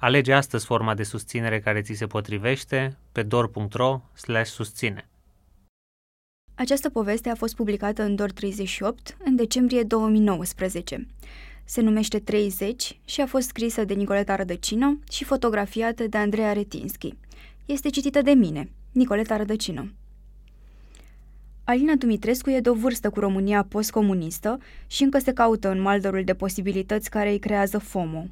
Alege 0.00 0.32
astăzi 0.32 0.64
forma 0.64 0.94
de 0.94 1.02
susținere 1.02 1.60
care 1.60 1.80
ți 1.80 1.92
se 1.92 2.06
potrivește 2.06 2.98
pe 3.12 3.22
dor.ro 3.22 4.00
susține. 4.44 5.08
Această 6.54 6.90
poveste 6.90 7.28
a 7.28 7.34
fost 7.34 7.54
publicată 7.54 8.02
în 8.02 8.14
DOR 8.14 8.32
38 8.32 9.16
în 9.24 9.36
decembrie 9.36 9.82
2019. 9.82 11.06
Se 11.64 11.80
numește 11.80 12.18
30 12.18 13.00
și 13.04 13.20
a 13.20 13.26
fost 13.26 13.48
scrisă 13.48 13.84
de 13.84 13.94
Nicoleta 13.94 14.36
Rădăcină 14.36 14.98
și 15.10 15.24
fotografiată 15.24 16.06
de 16.06 16.16
Andreea 16.16 16.52
Retinski. 16.52 17.14
Este 17.64 17.90
citită 17.90 18.22
de 18.22 18.32
mine, 18.32 18.70
Nicoleta 18.92 19.36
Rădăcină. 19.36 19.92
Alina 21.64 21.94
Dumitrescu 21.94 22.50
e 22.50 22.60
de 22.60 22.70
o 22.70 22.74
vârstă 22.74 23.10
cu 23.10 23.20
România 23.20 23.64
postcomunistă 23.64 24.58
și 24.86 25.02
încă 25.02 25.18
se 25.18 25.32
caută 25.32 25.70
în 25.70 25.80
maldărul 25.80 26.24
de 26.24 26.34
posibilități 26.34 27.10
care 27.10 27.30
îi 27.30 27.38
creează 27.38 27.78
FOMO. 27.78 28.26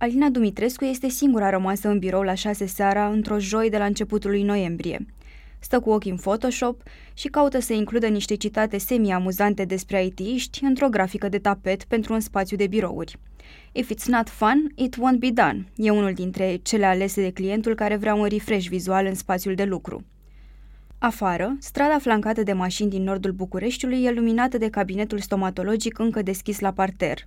Alina 0.00 0.28
Dumitrescu 0.28 0.84
este 0.84 1.08
singura 1.08 1.50
rămasă 1.50 1.88
în 1.88 1.98
birou 1.98 2.22
la 2.22 2.34
șase 2.34 2.66
seara 2.66 3.08
într-o 3.08 3.38
joi 3.38 3.70
de 3.70 3.78
la 3.78 3.84
începutul 3.84 4.30
lui 4.30 4.42
noiembrie. 4.42 5.06
Stă 5.58 5.80
cu 5.80 5.90
ochii 5.90 6.10
în 6.10 6.16
Photoshop 6.16 6.82
și 7.14 7.28
caută 7.28 7.60
să 7.60 7.72
includă 7.72 8.06
niște 8.06 8.34
citate 8.34 8.78
semi-amuzante 8.78 9.64
despre 9.64 10.04
IT-iști 10.04 10.64
într-o 10.64 10.88
grafică 10.88 11.28
de 11.28 11.38
tapet 11.38 11.84
pentru 11.84 12.12
un 12.12 12.20
spațiu 12.20 12.56
de 12.56 12.66
birouri. 12.66 13.18
If 13.72 13.90
it's 13.94 14.06
not 14.06 14.28
fun, 14.28 14.72
it 14.74 14.96
won't 14.96 15.18
be 15.18 15.30
done. 15.30 15.66
E 15.76 15.90
unul 15.90 16.12
dintre 16.12 16.56
cele 16.62 16.84
alese 16.84 17.22
de 17.22 17.30
clientul 17.30 17.74
care 17.74 17.96
vrea 17.96 18.14
un 18.14 18.26
refresh 18.26 18.66
vizual 18.68 19.06
în 19.06 19.14
spațiul 19.14 19.54
de 19.54 19.64
lucru. 19.64 20.04
Afară, 20.98 21.56
strada 21.60 21.98
flancată 21.98 22.42
de 22.42 22.52
mașini 22.52 22.90
din 22.90 23.02
nordul 23.02 23.32
Bucureștiului 23.32 24.04
e 24.04 24.10
luminată 24.10 24.58
de 24.58 24.68
cabinetul 24.68 25.18
stomatologic 25.18 25.98
încă 25.98 26.22
deschis 26.22 26.60
la 26.60 26.72
parter. 26.72 27.26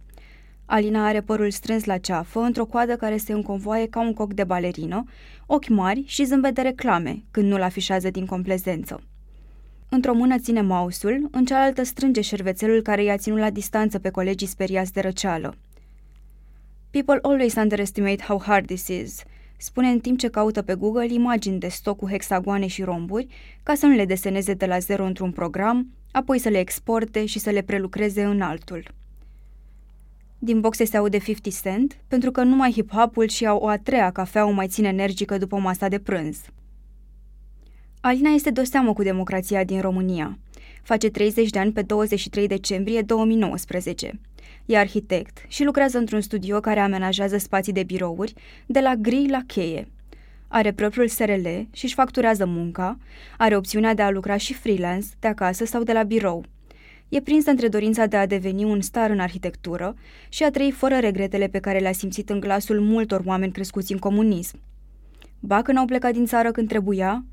Alina 0.73 1.05
are 1.05 1.21
părul 1.21 1.51
strâns 1.51 1.83
la 1.83 1.97
ceafă, 1.97 2.39
într-o 2.39 2.65
coadă 2.65 2.95
care 2.95 3.17
se 3.17 3.33
înconvoaie 3.33 3.87
ca 3.87 4.01
un 4.01 4.13
coc 4.13 4.33
de 4.33 4.43
balerină, 4.43 5.03
ochi 5.45 5.67
mari 5.67 6.03
și 6.05 6.25
zâmbet 6.25 6.55
de 6.55 6.61
reclame, 6.61 7.23
când 7.31 7.47
nu-l 7.47 7.61
afișează 7.61 8.09
din 8.09 8.25
complezență. 8.25 9.03
Într-o 9.89 10.13
mână 10.13 10.37
ține 10.37 10.61
mouse-ul, 10.61 11.27
în 11.31 11.45
cealaltă 11.45 11.83
strânge 11.83 12.21
șervețelul 12.21 12.81
care 12.81 13.03
i-a 13.03 13.17
ținut 13.17 13.39
la 13.39 13.49
distanță 13.49 13.99
pe 13.99 14.09
colegii 14.09 14.47
speriați 14.47 14.93
de 14.93 14.99
răceală. 14.99 15.55
People 16.91 17.19
always 17.21 17.55
underestimate 17.55 18.23
how 18.23 18.41
hard 18.41 18.65
this 18.65 18.87
is, 18.87 19.23
spune 19.57 19.87
în 19.87 19.99
timp 19.99 20.17
ce 20.19 20.27
caută 20.27 20.61
pe 20.61 20.75
Google 20.75 21.13
imagini 21.13 21.59
de 21.59 21.67
stoc 21.67 21.97
cu 21.97 22.09
hexagoane 22.09 22.67
și 22.67 22.83
romburi, 22.83 23.27
ca 23.63 23.75
să 23.75 23.85
nu 23.85 23.95
le 23.95 24.05
deseneze 24.05 24.53
de 24.53 24.65
la 24.65 24.77
zero 24.77 25.05
într-un 25.05 25.31
program, 25.31 25.87
apoi 26.11 26.39
să 26.39 26.49
le 26.49 26.59
exporte 26.59 27.25
și 27.25 27.39
să 27.39 27.49
le 27.49 27.61
prelucreze 27.61 28.23
în 28.23 28.41
altul. 28.41 28.99
Din 30.43 30.59
boxe 30.59 30.85
se 30.85 30.97
aude 30.97 31.17
50 31.17 31.53
Cent, 31.61 31.97
pentru 32.07 32.31
că 32.31 32.43
numai 32.43 32.71
hip-hopul 32.71 33.27
și 33.27 33.45
o 33.45 33.67
a 33.67 33.77
treia 33.77 34.11
cafea 34.11 34.45
o 34.45 34.51
mai 34.51 34.67
ține 34.67 34.87
energică 34.87 35.37
după 35.37 35.57
masa 35.57 35.87
de 35.87 35.99
prânz. 35.99 36.39
Alina 37.99 38.29
este 38.29 38.49
de 38.49 38.63
seamă 38.63 38.93
cu 38.93 39.03
democrația 39.03 39.63
din 39.63 39.81
România. 39.81 40.37
Face 40.83 41.09
30 41.09 41.49
de 41.49 41.59
ani 41.59 41.71
pe 41.71 41.81
23 41.81 42.47
decembrie 42.47 43.01
2019. 43.01 44.19
E 44.65 44.77
arhitect 44.77 45.45
și 45.47 45.63
lucrează 45.63 45.97
într-un 45.97 46.21
studio 46.21 46.59
care 46.59 46.79
amenajează 46.79 47.37
spații 47.37 47.73
de 47.73 47.83
birouri, 47.83 48.33
de 48.65 48.79
la 48.79 48.95
gri 48.95 49.27
la 49.29 49.39
cheie. 49.47 49.87
Are 50.47 50.71
propriul 50.71 51.07
SRL 51.07 51.47
și 51.71 51.85
își 51.85 51.93
facturează 51.93 52.45
munca, 52.45 52.97
are 53.37 53.55
opțiunea 53.55 53.93
de 53.93 54.01
a 54.01 54.09
lucra 54.09 54.37
și 54.37 54.53
freelance, 54.53 55.07
de 55.19 55.27
acasă 55.27 55.65
sau 55.65 55.83
de 55.83 55.93
la 55.93 56.03
birou. 56.03 56.45
E 57.11 57.21
prins 57.21 57.45
între 57.45 57.67
dorința 57.67 58.05
de 58.05 58.15
a 58.17 58.25
deveni 58.25 58.63
un 58.63 58.81
star 58.81 59.09
în 59.09 59.19
arhitectură 59.19 59.95
și 60.29 60.43
a 60.43 60.51
trăi 60.51 60.71
fără 60.71 60.97
regretele 60.99 61.47
pe 61.47 61.59
care 61.59 61.79
le-a 61.79 61.91
simțit 61.91 62.29
în 62.29 62.39
glasul 62.39 62.79
multor 62.79 63.21
oameni 63.25 63.51
crescuți 63.51 63.91
în 63.91 63.97
comunism. 63.97 64.59
Ba 65.39 65.61
că 65.61 65.71
n-au 65.71 65.85
plecat 65.85 66.13
din 66.13 66.25
țară 66.25 66.51
când 66.51 66.67
trebuia, 66.67 67.25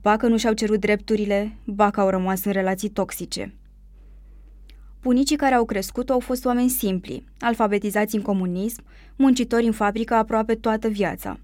ba 0.00 0.16
că 0.16 0.26
nu 0.26 0.36
și-au 0.36 0.52
cerut 0.52 0.80
drepturile, 0.80 1.56
ba 1.64 1.90
că 1.90 2.00
au 2.00 2.08
rămas 2.08 2.44
în 2.44 2.52
relații 2.52 2.88
toxice. 2.88 3.54
Bunicii 5.02 5.36
care 5.36 5.54
au 5.54 5.64
crescut 5.64 6.10
au 6.10 6.20
fost 6.20 6.44
oameni 6.44 6.68
simpli, 6.68 7.24
alfabetizați 7.38 8.14
în 8.14 8.22
comunism, 8.22 8.82
muncitori 9.16 9.66
în 9.66 9.72
fabrică 9.72 10.14
aproape 10.14 10.54
toată 10.54 10.88
viața. 10.88 11.40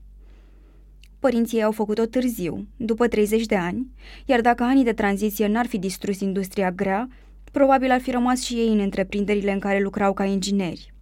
Părinții 1.18 1.56
ei 1.56 1.64
au 1.64 1.72
făcut-o 1.72 2.06
târziu, 2.06 2.66
după 2.76 3.08
30 3.08 3.46
de 3.46 3.56
ani, 3.56 3.86
iar 4.24 4.40
dacă 4.40 4.62
anii 4.62 4.84
de 4.84 4.92
tranziție 4.92 5.46
n-ar 5.46 5.66
fi 5.66 5.78
distrus 5.78 6.20
industria 6.20 6.70
grea, 6.70 7.08
probabil 7.50 7.90
ar 7.90 8.00
fi 8.00 8.10
rămas 8.10 8.42
și 8.42 8.54
ei 8.54 8.68
în 8.68 8.78
întreprinderile 8.78 9.52
în 9.52 9.58
care 9.58 9.80
lucrau 9.80 10.12
ca 10.12 10.24
ingineri. 10.24 10.94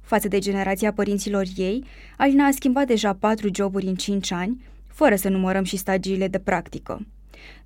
Față 0.00 0.28
de 0.28 0.38
generația 0.38 0.92
părinților 0.92 1.46
ei, 1.56 1.84
Alina 2.16 2.46
a 2.46 2.50
schimbat 2.50 2.86
deja 2.86 3.14
patru 3.14 3.48
joburi 3.54 3.86
în 3.86 3.94
cinci 3.94 4.30
ani, 4.30 4.64
fără 4.86 5.16
să 5.16 5.28
numărăm 5.28 5.64
și 5.64 5.76
stagiile 5.76 6.28
de 6.28 6.38
practică. 6.38 7.06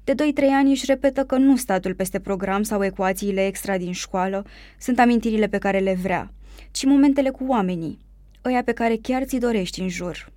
De 0.04 0.14
2-3 0.14 0.16
ani 0.52 0.70
își 0.70 0.86
repetă 0.86 1.24
că 1.24 1.36
nu 1.36 1.56
statul 1.56 1.94
peste 1.94 2.20
program 2.20 2.62
sau 2.62 2.84
ecuațiile 2.84 3.46
extra 3.46 3.78
din 3.78 3.92
școală 3.92 4.46
sunt 4.78 4.98
amintirile 4.98 5.46
pe 5.46 5.58
care 5.58 5.78
le 5.78 5.94
vrea, 5.94 6.32
ci 6.70 6.84
momentele 6.84 7.30
cu 7.30 7.44
oamenii, 7.46 7.98
ăia 8.44 8.62
pe 8.62 8.72
care 8.72 8.96
chiar 9.02 9.24
ți 9.24 9.38
dorești 9.38 9.80
în 9.80 9.88
jur. 9.88 10.32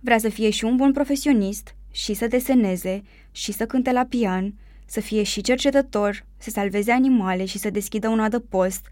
Vrea 0.00 0.18
să 0.18 0.28
fie 0.28 0.50
și 0.50 0.64
un 0.64 0.76
bun 0.76 0.92
profesionist, 0.92 1.74
și 1.90 2.14
să 2.14 2.26
deseneze, 2.26 3.02
și 3.30 3.52
să 3.52 3.66
cânte 3.66 3.92
la 3.92 4.04
pian, 4.04 4.54
să 4.84 5.00
fie 5.00 5.22
și 5.22 5.40
cercetător, 5.40 6.24
să 6.36 6.50
salveze 6.50 6.92
animale 6.92 7.44
și 7.44 7.58
să 7.58 7.70
deschidă 7.70 8.08
un 8.08 8.20
adăpost, 8.20 8.86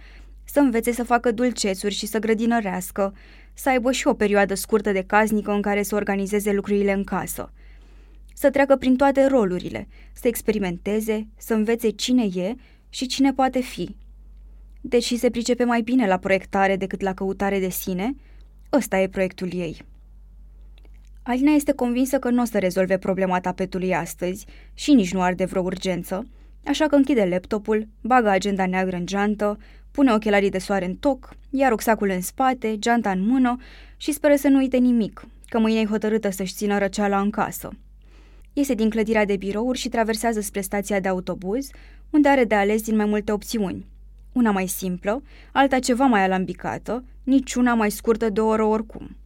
să 0.44 0.60
învețe 0.60 0.92
să 0.92 1.04
facă 1.04 1.30
dulcețuri 1.30 1.94
și 1.94 2.06
să 2.06 2.18
grădinărească, 2.18 3.14
să 3.54 3.68
aibă 3.68 3.92
și 3.92 4.06
o 4.06 4.14
perioadă 4.14 4.54
scurtă 4.54 4.92
de 4.92 5.02
casnică 5.02 5.52
în 5.52 5.62
care 5.62 5.82
să 5.82 5.94
organizeze 5.94 6.52
lucrurile 6.52 6.92
în 6.92 7.04
casă. 7.04 7.52
Să 8.34 8.50
treacă 8.50 8.76
prin 8.76 8.96
toate 8.96 9.26
rolurile, 9.26 9.88
să 10.12 10.28
experimenteze, 10.28 11.28
să 11.36 11.54
învețe 11.54 11.90
cine 11.90 12.24
e 12.24 12.54
și 12.88 13.06
cine 13.06 13.32
poate 13.32 13.60
fi. 13.60 13.96
Deși 14.80 15.16
se 15.16 15.30
pricepe 15.30 15.64
mai 15.64 15.80
bine 15.80 16.06
la 16.06 16.16
proiectare 16.16 16.76
decât 16.76 17.00
la 17.00 17.14
căutare 17.14 17.58
de 17.58 17.68
sine, 17.68 18.14
ăsta 18.72 18.98
e 18.98 19.08
proiectul 19.08 19.54
ei. 19.54 19.91
Alina 21.24 21.52
este 21.52 21.72
convinsă 21.72 22.18
că 22.18 22.30
nu 22.30 22.42
o 22.42 22.44
să 22.44 22.58
rezolve 22.58 22.98
problema 22.98 23.40
tapetului 23.40 23.94
astăzi 23.94 24.46
și 24.74 24.92
nici 24.92 25.12
nu 25.12 25.20
arde 25.20 25.44
vreo 25.44 25.62
urgență, 25.62 26.26
așa 26.66 26.86
că 26.86 26.94
închide 26.94 27.24
laptopul, 27.24 27.88
bagă 28.00 28.28
agenda 28.28 28.66
neagră 28.66 28.96
în 28.96 29.06
geantă, 29.06 29.58
pune 29.90 30.12
ochelarii 30.12 30.50
de 30.50 30.58
soare 30.58 30.84
în 30.84 30.94
toc, 30.94 31.36
ia 31.50 31.68
rucsacul 31.68 32.08
în 32.08 32.20
spate, 32.20 32.78
geanta 32.78 33.10
în 33.10 33.26
mână 33.26 33.56
și 33.96 34.12
speră 34.12 34.34
să 34.34 34.48
nu 34.48 34.56
uite 34.56 34.76
nimic, 34.76 35.26
că 35.48 35.58
mâine 35.58 35.80
e 35.80 35.84
hotărâtă 35.84 36.30
să-și 36.30 36.54
țină 36.54 36.78
răceala 36.78 37.20
în 37.20 37.30
casă. 37.30 37.70
Iese 38.52 38.74
din 38.74 38.90
clădirea 38.90 39.24
de 39.24 39.36
birouri 39.36 39.78
și 39.78 39.88
traversează 39.88 40.40
spre 40.40 40.60
stația 40.60 41.00
de 41.00 41.08
autobuz, 41.08 41.68
unde 42.10 42.28
are 42.28 42.44
de 42.44 42.54
ales 42.54 42.82
din 42.82 42.96
mai 42.96 43.06
multe 43.06 43.32
opțiuni. 43.32 43.86
Una 44.32 44.50
mai 44.50 44.66
simplă, 44.66 45.22
alta 45.52 45.78
ceva 45.78 46.04
mai 46.04 46.24
alambicată, 46.24 47.04
niciuna 47.22 47.74
mai 47.74 47.90
scurtă 47.90 48.28
de 48.30 48.40
o 48.40 48.46
oră 48.46 48.64
oricum. 48.64 49.16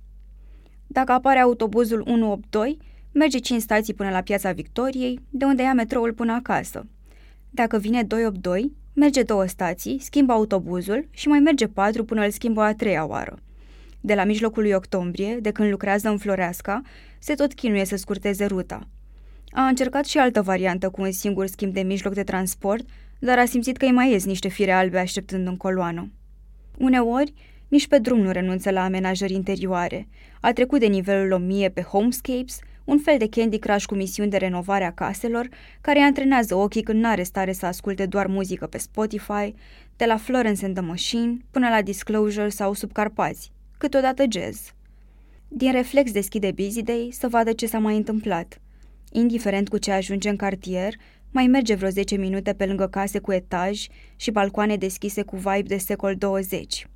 Dacă 0.96 1.12
apare 1.12 1.38
autobuzul 1.38 2.00
182, 2.00 2.78
merge 3.12 3.38
5 3.38 3.60
stații 3.60 3.94
până 3.94 4.10
la 4.10 4.20
Piața 4.20 4.52
Victoriei, 4.52 5.20
de 5.30 5.44
unde 5.44 5.62
ia 5.62 5.72
metroul 5.72 6.12
până 6.12 6.32
acasă. 6.32 6.86
Dacă 7.50 7.78
vine 7.78 8.02
282, 8.02 8.72
merge 8.92 9.22
două 9.22 9.46
stații, 9.46 9.98
schimbă 9.98 10.32
autobuzul 10.32 11.08
și 11.10 11.28
mai 11.28 11.38
merge 11.38 11.66
patru 11.66 12.04
până 12.04 12.24
îl 12.24 12.30
schimbă 12.30 12.62
a 12.62 12.74
treia 12.74 13.06
oară. 13.06 13.38
De 14.00 14.14
la 14.14 14.24
mijlocul 14.24 14.62
lui 14.62 14.72
octombrie, 14.72 15.38
de 15.40 15.50
când 15.50 15.70
lucrează 15.70 16.08
în 16.08 16.18
Floreasca, 16.18 16.82
se 17.18 17.34
tot 17.34 17.54
chinuie 17.54 17.84
să 17.84 17.96
scurteze 17.96 18.44
ruta. 18.44 18.88
A 19.50 19.66
încercat 19.66 20.04
și 20.04 20.18
altă 20.18 20.42
variantă 20.42 20.88
cu 20.88 21.02
un 21.02 21.12
singur 21.12 21.46
schimb 21.46 21.72
de 21.72 21.80
mijloc 21.80 22.14
de 22.14 22.22
transport, 22.22 22.86
dar 23.18 23.38
a 23.38 23.44
simțit 23.44 23.76
că 23.76 23.84
îi 23.84 23.92
mai 23.92 24.10
ies 24.10 24.24
niște 24.24 24.48
fire 24.48 24.72
albe 24.72 24.98
așteptând 24.98 25.46
în 25.46 25.56
coloană. 25.56 26.10
Uneori, 26.78 27.32
nici 27.68 27.88
pe 27.88 27.98
drum 27.98 28.20
nu 28.20 28.30
renunță 28.30 28.70
la 28.70 28.84
amenajări 28.84 29.32
interioare. 29.32 30.08
A 30.40 30.52
trecut 30.52 30.80
de 30.80 30.86
nivelul 30.86 31.32
1000 31.32 31.68
pe 31.68 31.80
Homescapes, 31.80 32.58
un 32.84 32.98
fel 32.98 33.18
de 33.18 33.28
Candy 33.28 33.58
Crush 33.58 33.84
cu 33.84 33.94
misiuni 33.94 34.30
de 34.30 34.36
renovare 34.36 34.84
a 34.84 34.92
caselor, 34.92 35.48
care 35.80 35.98
îi 35.98 36.04
antrenează 36.04 36.54
ochii 36.54 36.82
când 36.82 37.00
n-are 37.00 37.22
stare 37.22 37.52
să 37.52 37.66
asculte 37.66 38.06
doar 38.06 38.26
muzică 38.26 38.66
pe 38.66 38.78
Spotify, 38.78 39.54
de 39.96 40.04
la 40.04 40.16
Florence 40.16 40.64
and 40.64 40.74
the 40.74 40.84
Machine 40.84 41.36
până 41.50 41.68
la 41.68 41.82
Disclosure 41.82 42.48
sau 42.48 42.72
Subcarpați, 42.72 43.52
câteodată 43.78 44.24
jazz. 44.28 44.74
Din 45.48 45.72
reflex 45.72 46.12
deschide 46.12 46.50
Busy 46.50 46.82
Day 46.82 47.08
să 47.12 47.28
vadă 47.28 47.52
ce 47.52 47.66
s-a 47.66 47.78
mai 47.78 47.96
întâmplat. 47.96 48.60
Indiferent 49.12 49.68
cu 49.68 49.78
ce 49.78 49.92
ajunge 49.92 50.28
în 50.28 50.36
cartier, 50.36 50.94
mai 51.30 51.46
merge 51.46 51.74
vreo 51.74 51.88
10 51.88 52.16
minute 52.16 52.52
pe 52.52 52.66
lângă 52.66 52.86
case 52.86 53.18
cu 53.18 53.32
etaj 53.32 53.86
și 54.16 54.30
balcoane 54.30 54.76
deschise 54.76 55.22
cu 55.22 55.36
vibe 55.36 55.62
de 55.62 55.76
secol 55.76 56.14
20. 56.14 56.86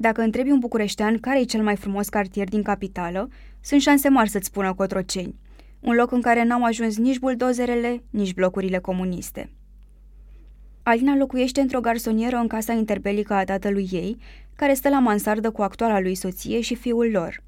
Dacă 0.00 0.22
întrebi 0.22 0.50
un 0.50 0.58
bucureștean 0.58 1.18
care 1.18 1.40
e 1.40 1.44
cel 1.44 1.62
mai 1.62 1.76
frumos 1.76 2.08
cartier 2.08 2.48
din 2.48 2.62
capitală, 2.62 3.28
sunt 3.60 3.80
șanse 3.80 4.08
mari 4.08 4.28
să-ți 4.28 4.46
spună 4.46 4.74
Cotroceni, 4.74 5.34
un 5.80 5.94
loc 5.94 6.12
în 6.12 6.20
care 6.20 6.44
n-au 6.44 6.64
ajuns 6.64 6.96
nici 6.96 7.18
buldozerele, 7.18 8.02
nici 8.10 8.34
blocurile 8.34 8.78
comuniste. 8.78 9.50
Alina 10.82 11.16
locuiește 11.16 11.60
într-o 11.60 11.80
garsonieră 11.80 12.36
în 12.36 12.46
casa 12.46 12.72
interbelică 12.72 13.34
a 13.34 13.44
tatălui 13.44 13.88
ei, 13.90 14.16
care 14.54 14.74
stă 14.74 14.88
la 14.88 14.98
mansardă 14.98 15.50
cu 15.50 15.62
actuala 15.62 16.00
lui 16.00 16.14
soție 16.14 16.60
și 16.60 16.74
fiul 16.74 17.10
lor. 17.10 17.42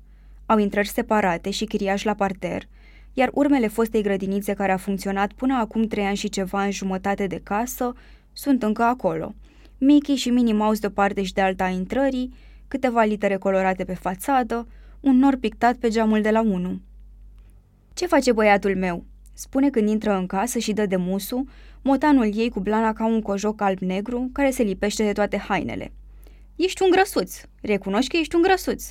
Au 0.47 0.59
intrări 0.59 0.89
separate 0.89 1.51
și 1.51 1.65
chiriași 1.65 2.07
la 2.07 2.15
parter, 2.15 2.69
iar 3.13 3.31
urmele 3.33 3.69
fostei 3.69 4.03
grădinițe 4.03 4.55
care 4.55 4.73
a 4.73 4.77
funcționat 4.77 5.33
până 5.33 5.55
acum 5.55 5.87
trei 5.87 6.05
ani 6.05 6.17
și 6.17 6.29
ceva 6.29 6.65
în 6.65 6.71
jumătate 6.71 7.27
de 7.27 7.41
casă 7.43 7.93
sunt 8.33 8.63
încă 8.63 8.83
acolo. 8.83 9.35
Mickey 9.83 10.17
și 10.17 10.31
Minnie 10.31 10.53
Mouse 10.53 10.81
de 10.81 10.87
o 10.87 10.91
parte 10.91 11.23
și 11.23 11.33
de 11.33 11.41
alta 11.41 11.65
a 11.65 11.69
intrării, 11.69 12.33
câteva 12.69 13.03
litere 13.03 13.37
colorate 13.37 13.85
pe 13.85 13.95
fațadă, 13.95 14.69
un 15.01 15.17
nor 15.17 15.37
pictat 15.37 15.77
pe 15.77 15.89
geamul 15.89 16.21
de 16.21 16.31
la 16.31 16.41
1. 16.41 16.81
Ce 17.95 18.07
face 18.07 18.33
băiatul 18.33 18.77
meu?" 18.77 19.05
spune 19.35 19.71
când 19.71 19.89
intră 19.89 20.17
în 20.17 20.27
casă 20.27 20.59
și 20.59 20.73
dă 20.73 20.87
de 20.87 20.97
musu, 20.97 21.45
motanul 21.83 22.37
ei 22.37 22.51
cu 22.51 22.61
blana 22.61 22.93
ca 22.93 23.07
un 23.07 23.21
cojoc 23.21 23.61
alb-negru 23.61 24.31
care 24.33 24.51
se 24.51 24.63
lipește 24.63 25.05
de 25.05 25.13
toate 25.13 25.37
hainele. 25.37 25.93
Ești 26.57 26.83
un 26.83 26.91
grăsuț, 26.91 27.41
recunoști 27.63 28.11
că 28.11 28.17
ești 28.17 28.35
un 28.35 28.43
grăsuț. 28.43 28.85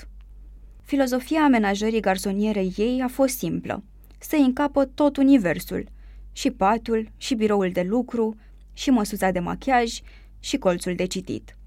Filozofia 0.83 1.43
amenajării 1.43 1.99
garsonierei 1.99 2.73
ei 2.77 3.01
a 3.01 3.07
fost 3.07 3.37
simplă. 3.37 3.83
Să 4.19 4.35
încapă 4.35 4.85
tot 4.85 5.17
universul, 5.17 5.87
și 6.31 6.51
patul, 6.51 7.11
și 7.17 7.35
biroul 7.35 7.69
de 7.71 7.81
lucru, 7.81 8.35
și 8.73 8.89
măsuța 8.89 9.31
de 9.31 9.39
machiaj, 9.39 9.99
și 10.39 10.57
colțul 10.57 10.95
de 10.95 11.05
citit. 11.05 11.57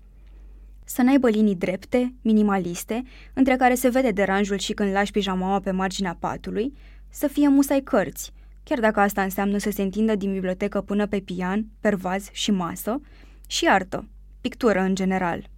Să 0.85 1.03
n-aibă 1.03 1.29
linii 1.29 1.55
drepte, 1.55 2.15
minimaliste, 2.23 3.03
între 3.35 3.57
care 3.57 3.75
se 3.75 3.89
vede 3.89 4.11
deranjul 4.11 4.59
și 4.59 4.73
când 4.73 4.93
lași 4.93 5.11
pijamaua 5.11 5.61
pe 5.61 5.71
marginea 5.71 6.17
patului, 6.21 6.73
să 7.09 7.27
fie 7.27 7.49
musai 7.49 7.81
cărți, 7.81 8.33
chiar 8.63 8.81
dacă 8.81 9.01
asta 9.01 9.23
înseamnă 9.23 9.59
să 9.59 9.71
se 9.71 9.83
întindă 9.83 10.15
din 10.15 10.33
bibliotecă 10.33 10.81
până 10.81 11.07
pe 11.07 11.21
pian, 11.21 11.67
pervaz 11.81 12.29
și 12.33 12.51
masă, 12.51 13.01
și 13.47 13.67
artă, 13.67 14.09
pictură 14.41 14.81
în 14.81 14.95
general. 14.95 15.51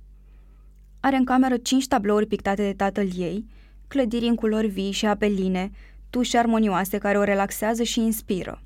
Are 1.00 1.16
în 1.16 1.24
cameră 1.24 1.56
cinci 1.56 1.88
tablouri 1.88 2.26
pictate 2.26 2.62
de 2.62 2.72
tatăl 2.72 3.08
ei, 3.16 3.46
clădiri 3.88 4.26
în 4.26 4.34
culori 4.34 4.66
vii 4.66 4.90
și 4.90 5.06
apeline, 5.06 5.70
tușe 6.10 6.38
armonioase 6.38 6.98
care 6.98 7.18
o 7.18 7.22
relaxează 7.22 7.82
și 7.82 8.00
inspiră. 8.00 8.63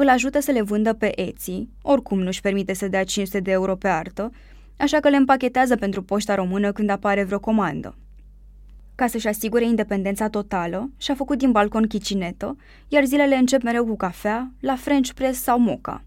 Îl 0.00 0.08
ajută 0.08 0.40
să 0.40 0.50
le 0.50 0.62
vândă 0.62 0.92
pe 0.92 1.20
Etsy, 1.20 1.68
oricum 1.82 2.20
nu-și 2.20 2.40
permite 2.40 2.72
să 2.72 2.88
dea 2.88 3.04
500 3.04 3.40
de 3.40 3.50
euro 3.50 3.76
pe 3.76 3.88
artă, 3.88 4.30
așa 4.76 5.00
că 5.00 5.08
le 5.08 5.16
împachetează 5.16 5.76
pentru 5.76 6.02
poșta 6.02 6.34
română 6.34 6.72
când 6.72 6.90
apare 6.90 7.24
vreo 7.24 7.38
comandă. 7.38 7.96
Ca 8.94 9.06
să-și 9.06 9.26
asigure 9.28 9.64
independența 9.64 10.28
totală, 10.28 10.90
și-a 10.98 11.14
făcut 11.14 11.38
din 11.38 11.52
balcon 11.52 11.86
chicinetă, 11.86 12.56
iar 12.88 13.04
zilele 13.04 13.36
încep 13.36 13.62
mereu 13.62 13.84
cu 13.84 13.96
cafea, 13.96 14.52
la 14.60 14.76
French 14.76 15.10
press 15.14 15.42
sau 15.42 15.58
moca. 15.58 16.04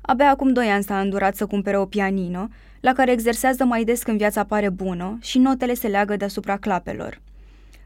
Abia 0.00 0.30
acum 0.30 0.52
doi 0.52 0.66
ani 0.66 0.84
s-a 0.84 1.00
îndurat 1.00 1.36
să 1.36 1.46
cumpere 1.46 1.78
o 1.78 1.86
pianină, 1.86 2.48
la 2.80 2.92
care 2.92 3.12
exersează 3.12 3.64
mai 3.64 3.84
des 3.84 4.02
când 4.02 4.18
viața 4.18 4.44
pare 4.44 4.68
bună 4.68 5.18
și 5.20 5.38
notele 5.38 5.74
se 5.74 5.88
leagă 5.88 6.16
deasupra 6.16 6.56
clapelor. 6.56 7.20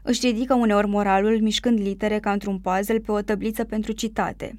Își 0.01 0.27
ridică 0.27 0.53
uneori 0.53 0.87
moralul 0.87 1.41
mișcând 1.41 1.79
litere 1.79 2.19
ca 2.19 2.31
într-un 2.31 2.59
puzzle 2.59 2.99
pe 2.99 3.11
o 3.11 3.21
tabliță 3.21 3.63
pentru 3.63 3.91
citate. 3.91 4.57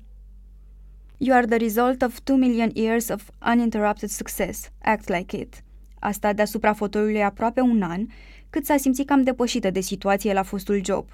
You 1.26 1.35
are 1.35 1.47
the 1.47 1.56
result 1.56 2.03
of 2.03 2.21
two 2.25 2.37
million 2.37 2.71
years 2.75 3.09
of 3.09 3.31
uninterrupted 3.41 4.11
success. 4.11 4.71
Act 4.82 5.09
like 5.09 5.37
it. 5.37 5.62
A 5.99 6.11
stat 6.11 6.37
deasupra 6.37 6.73
fotoliului 6.73 7.23
aproape 7.23 7.61
un 7.61 7.82
an, 7.82 8.06
cât 8.50 8.65
s-a 8.65 8.76
simțit 8.76 9.06
cam 9.06 9.23
depășită 9.23 9.71
de 9.71 9.81
situație 9.81 10.32
la 10.32 10.43
fostul 10.43 10.85
job. 10.85 11.09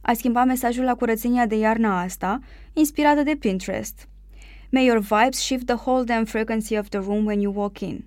A 0.00 0.12
schimbat 0.12 0.46
mesajul 0.46 0.84
la 0.84 0.94
curățenia 0.94 1.46
de 1.46 1.56
iarnă 1.56 1.88
asta, 1.88 2.40
inspirată 2.72 3.22
de 3.22 3.36
Pinterest. 3.38 4.08
May 4.70 4.84
your 4.84 4.98
vibes 4.98 5.38
shift 5.38 5.66
the 5.66 5.74
whole 5.74 6.04
damn 6.04 6.24
frequency 6.24 6.78
of 6.78 6.88
the 6.88 6.98
room 6.98 7.24
when 7.24 7.40
you 7.40 7.52
walk 7.56 7.80
in. 7.80 8.04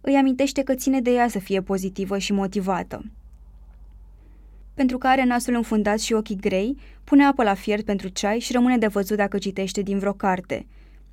Îi 0.00 0.16
amintește 0.16 0.62
că 0.62 0.74
ține 0.74 1.00
de 1.00 1.10
ea 1.10 1.28
să 1.28 1.38
fie 1.38 1.62
pozitivă 1.62 2.18
și 2.18 2.32
motivată. 2.32 3.04
Pentru 4.76 4.98
că 4.98 5.06
are 5.06 5.24
nasul 5.24 5.54
înfundat 5.54 6.00
și 6.00 6.12
ochii 6.12 6.36
grei, 6.36 6.76
pune 7.04 7.24
apă 7.24 7.42
la 7.42 7.54
fiert 7.54 7.84
pentru 7.84 8.08
ceai 8.08 8.38
și 8.38 8.52
rămâne 8.52 8.78
de 8.78 8.86
văzut 8.86 9.16
dacă 9.16 9.38
citește 9.38 9.82
din 9.82 9.98
vreo 9.98 10.12
carte. 10.12 10.66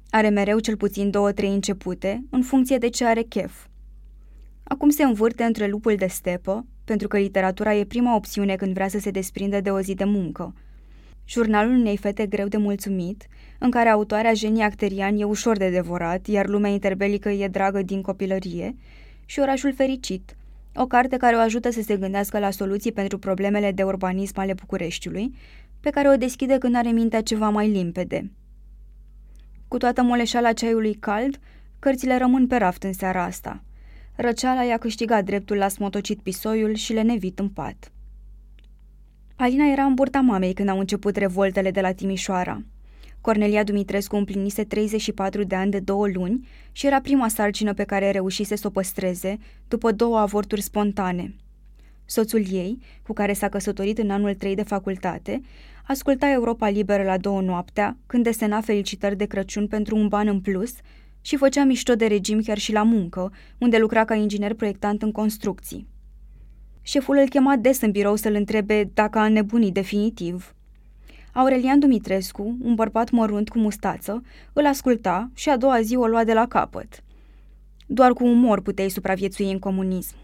Are 0.09 0.29
mereu 0.29 0.59
cel 0.59 0.77
puțin 0.77 1.09
două-trei 1.09 1.53
începute, 1.53 2.23
în 2.29 2.41
funcție 2.41 2.77
de 2.77 2.89
ce 2.89 3.05
are 3.05 3.21
chef. 3.21 3.65
Acum 4.63 4.89
se 4.89 5.03
învârte 5.03 5.43
între 5.43 5.67
lupul 5.67 5.95
de 5.95 6.05
stepă, 6.07 6.65
pentru 6.85 7.07
că 7.07 7.17
literatura 7.17 7.75
e 7.75 7.85
prima 7.85 8.15
opțiune 8.15 8.55
când 8.55 8.73
vrea 8.73 8.87
să 8.87 8.99
se 8.99 9.11
desprindă 9.11 9.61
de 9.61 9.69
o 9.69 9.79
zi 9.79 9.93
de 9.93 10.03
muncă. 10.03 10.53
Jurnalul 11.27 11.75
unei 11.75 11.97
fete 11.97 12.25
greu 12.25 12.47
de 12.47 12.57
mulțumit, 12.57 13.27
în 13.59 13.71
care 13.71 13.89
autoarea 13.89 14.33
Jenny 14.33 14.63
Acterian 14.63 15.19
e 15.19 15.23
ușor 15.23 15.57
de 15.57 15.69
devorat, 15.69 16.27
iar 16.27 16.47
lumea 16.47 16.71
interbelică 16.71 17.29
e 17.29 17.47
dragă 17.47 17.81
din 17.81 18.01
copilărie, 18.01 18.75
și 19.25 19.39
Orașul 19.39 19.73
Fericit, 19.73 20.35
o 20.75 20.85
carte 20.85 21.17
care 21.17 21.35
o 21.35 21.39
ajută 21.39 21.71
să 21.71 21.81
se 21.81 21.97
gândească 21.97 22.39
la 22.39 22.49
soluții 22.49 22.91
pentru 22.91 23.17
problemele 23.17 23.71
de 23.71 23.83
urbanism 23.83 24.39
ale 24.39 24.53
Bucureștiului, 24.53 25.33
pe 25.79 25.89
care 25.89 26.09
o 26.09 26.15
deschide 26.15 26.57
când 26.57 26.75
are 26.75 26.89
mintea 26.89 27.21
ceva 27.21 27.49
mai 27.49 27.69
limpede. 27.69 28.31
Cu 29.67 29.77
toată 29.77 30.01
moleșala 30.01 30.53
ceaiului 30.53 30.93
cald, 30.93 31.39
cărțile 31.79 32.17
rămân 32.17 32.47
pe 32.47 32.55
raft 32.55 32.83
în 32.83 32.93
seara 32.93 33.23
asta. 33.23 33.63
Răceala 34.15 34.63
i-a 34.63 34.77
câștigat 34.77 35.23
dreptul 35.23 35.57
la 35.57 35.67
smotocit 35.67 36.19
pisoiul 36.21 36.73
și 36.73 36.93
le 36.93 37.01
nevit 37.01 37.39
în 37.39 37.49
pat. 37.49 37.91
Alina 39.35 39.71
era 39.71 39.83
în 39.83 39.93
burta 39.93 40.19
mamei 40.19 40.53
când 40.53 40.69
au 40.69 40.79
început 40.79 41.15
revoltele 41.15 41.71
de 41.71 41.81
la 41.81 41.91
Timișoara. 41.91 42.61
Cornelia 43.23 43.63
Dumitrescu 43.63 44.15
împlinise 44.15 44.63
34 44.63 45.43
de 45.43 45.55
ani 45.55 45.71
de 45.71 45.79
două 45.79 46.07
luni 46.07 46.47
și 46.71 46.85
era 46.85 47.01
prima 47.01 47.27
sarcină 47.27 47.73
pe 47.73 47.83
care 47.83 48.11
reușise 48.11 48.55
să 48.55 48.67
o 48.67 48.69
păstreze 48.69 49.37
după 49.67 49.91
două 49.91 50.17
avorturi 50.17 50.61
spontane. 50.61 51.35
Soțul 52.05 52.43
ei, 52.51 52.77
cu 53.03 53.13
care 53.13 53.33
s-a 53.33 53.49
căsătorit 53.49 53.97
în 53.97 54.09
anul 54.09 54.33
3 54.33 54.55
de 54.55 54.63
facultate, 54.63 55.41
asculta 55.87 56.29
Europa 56.29 56.69
Liberă 56.69 57.03
la 57.03 57.17
două 57.17 57.41
noaptea, 57.41 57.97
când 58.05 58.23
desena 58.23 58.61
felicitări 58.61 59.17
de 59.17 59.25
Crăciun 59.25 59.67
pentru 59.67 59.95
un 59.95 60.07
ban 60.07 60.27
în 60.27 60.41
plus 60.41 60.73
și 61.21 61.35
făcea 61.35 61.63
mișto 61.63 61.95
de 61.95 62.05
regim 62.05 62.41
chiar 62.41 62.57
și 62.57 62.71
la 62.71 62.83
muncă, 62.83 63.31
unde 63.57 63.77
lucra 63.77 64.05
ca 64.05 64.15
inginer 64.15 64.53
proiectant 64.53 65.01
în 65.01 65.11
construcții. 65.11 65.87
Șeful 66.81 67.17
îl 67.17 67.29
chema 67.29 67.55
des 67.55 67.81
în 67.81 67.91
birou 67.91 68.15
să-l 68.15 68.33
întrebe 68.33 68.89
dacă 68.93 69.19
a 69.19 69.25
înnebunit 69.25 69.73
definitiv. 69.73 70.55
Aurelian 71.35 71.79
Dumitrescu, 71.79 72.57
un 72.61 72.75
bărbat 72.75 73.09
mărunt 73.09 73.49
cu 73.49 73.59
mustață, 73.59 74.21
îl 74.53 74.65
asculta 74.65 75.29
și 75.33 75.49
a 75.49 75.57
doua 75.57 75.81
zi 75.81 75.95
o 75.95 76.07
lua 76.07 76.23
de 76.23 76.33
la 76.33 76.47
capăt. 76.47 77.03
Doar 77.87 78.13
cu 78.13 78.25
umor 78.25 78.61
puteai 78.61 78.89
supraviețui 78.89 79.51
în 79.51 79.59
comunism. 79.59 80.15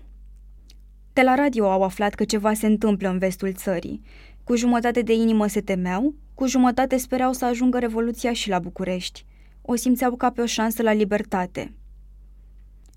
De 1.13 1.21
la 1.21 1.35
radio 1.35 1.69
au 1.71 1.83
aflat 1.83 2.13
că 2.13 2.23
ceva 2.23 2.53
se 2.53 2.65
întâmplă 2.65 3.09
în 3.09 3.17
vestul 3.17 3.53
țării. 3.53 4.01
Cu 4.43 4.55
jumătate 4.55 5.01
de 5.01 5.13
inimă 5.13 5.47
se 5.47 5.61
temeau, 5.61 6.13
cu 6.33 6.47
jumătate 6.47 6.97
sperau 6.97 7.33
să 7.33 7.45
ajungă 7.45 7.79
revoluția 7.79 8.33
și 8.33 8.49
la 8.49 8.59
București. 8.59 9.25
O 9.61 9.75
simțeau 9.75 10.15
ca 10.15 10.29
pe 10.29 10.41
o 10.41 10.45
șansă 10.45 10.81
la 10.81 10.93
libertate. 10.93 11.73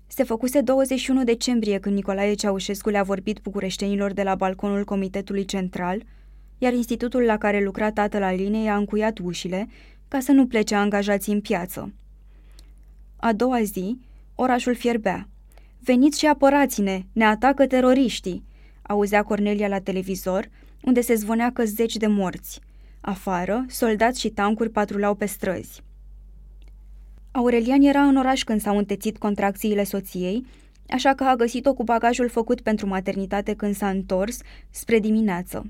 Se 0.07 0.23
făcuse 0.23 0.61
21 0.61 1.23
decembrie 1.23 1.79
când 1.79 1.95
Nicolae 1.95 2.33
Ceaușescu 2.33 2.89
le-a 2.89 3.03
vorbit 3.03 3.39
bucureștenilor 3.41 4.13
de 4.13 4.23
la 4.23 4.35
balconul 4.35 4.83
Comitetului 4.83 5.45
Central, 5.45 6.03
iar 6.57 6.73
institutul 6.73 7.21
la 7.21 7.37
care 7.37 7.63
lucra 7.63 7.91
tatăl 7.91 8.23
Alinei 8.23 8.69
a 8.69 8.75
încuiat 8.75 9.17
ușile 9.17 9.67
ca 10.07 10.19
să 10.19 10.31
nu 10.31 10.47
plece 10.47 10.75
angajații 10.75 11.33
în 11.33 11.41
piață. 11.41 11.93
A 13.15 13.33
doua 13.33 13.61
zi, 13.61 13.99
orașul 14.35 14.75
fierbea. 14.75 15.27
Veniți 15.79 16.19
și 16.19 16.25
apărați-ne, 16.25 17.03
ne 17.13 17.25
atacă 17.25 17.67
teroriștii, 17.67 18.43
auzea 18.81 19.23
Cornelia 19.23 19.67
la 19.67 19.79
televizor, 19.79 20.49
unde 20.81 21.01
se 21.01 21.15
zvonea 21.15 21.51
că 21.51 21.65
zeci 21.65 21.95
de 21.95 22.07
morți. 22.07 22.59
Afară, 23.01 23.65
soldați 23.67 24.19
și 24.19 24.29
tancuri 24.29 24.69
patrulau 24.69 25.15
pe 25.15 25.25
străzi. 25.25 25.81
Aurelian 27.31 27.81
era 27.81 28.01
în 28.01 28.15
oraș 28.15 28.43
când 28.43 28.61
s-au 28.61 28.77
întețit 28.77 29.17
contracțiile 29.17 29.83
soției, 29.83 30.45
așa 30.89 31.13
că 31.13 31.23
a 31.23 31.35
găsit-o 31.35 31.73
cu 31.73 31.83
bagajul 31.83 32.29
făcut 32.29 32.61
pentru 32.61 32.87
maternitate 32.87 33.53
când 33.53 33.75
s-a 33.75 33.89
întors, 33.89 34.39
spre 34.69 34.99
dimineață. 34.99 35.65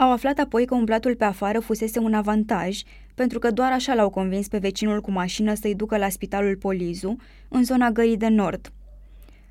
Au 0.00 0.12
aflat 0.12 0.38
apoi 0.38 0.66
că 0.66 0.74
umblatul 0.74 1.16
pe 1.16 1.24
afară 1.24 1.60
fusese 1.60 1.98
un 1.98 2.14
avantaj, 2.14 2.82
pentru 3.14 3.38
că 3.38 3.50
doar 3.50 3.72
așa 3.72 3.94
l-au 3.94 4.10
convins 4.10 4.48
pe 4.48 4.58
vecinul 4.58 5.00
cu 5.00 5.10
mașină 5.10 5.54
să-i 5.54 5.74
ducă 5.74 5.96
la 5.96 6.08
spitalul 6.08 6.56
Polizu, 6.56 7.16
în 7.48 7.64
zona 7.64 7.90
gării 7.90 8.16
de 8.16 8.28
nord. 8.28 8.72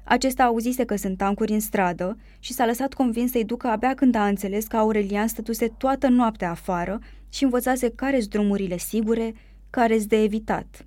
Acesta 0.03 0.43
auzise 0.43 0.85
că 0.85 0.95
sunt 0.95 1.17
tancuri 1.17 1.51
în 1.51 1.59
stradă 1.59 2.17
și 2.39 2.53
s-a 2.53 2.65
lăsat 2.65 2.93
convins 2.93 3.31
să-i 3.31 3.45
ducă 3.45 3.67
abia 3.67 3.93
când 3.93 4.15
a 4.15 4.27
înțeles 4.27 4.67
că 4.67 4.77
Aurelian 4.77 5.27
stătuse 5.27 5.67
toată 5.67 6.07
noaptea 6.07 6.49
afară 6.49 6.99
și 7.29 7.43
învățase 7.43 7.89
care 7.89 8.19
sunt 8.19 8.29
drumurile 8.29 8.77
sigure, 8.77 9.33
care 9.69 9.97
sunt 9.97 10.09
de 10.09 10.21
evitat. 10.23 10.85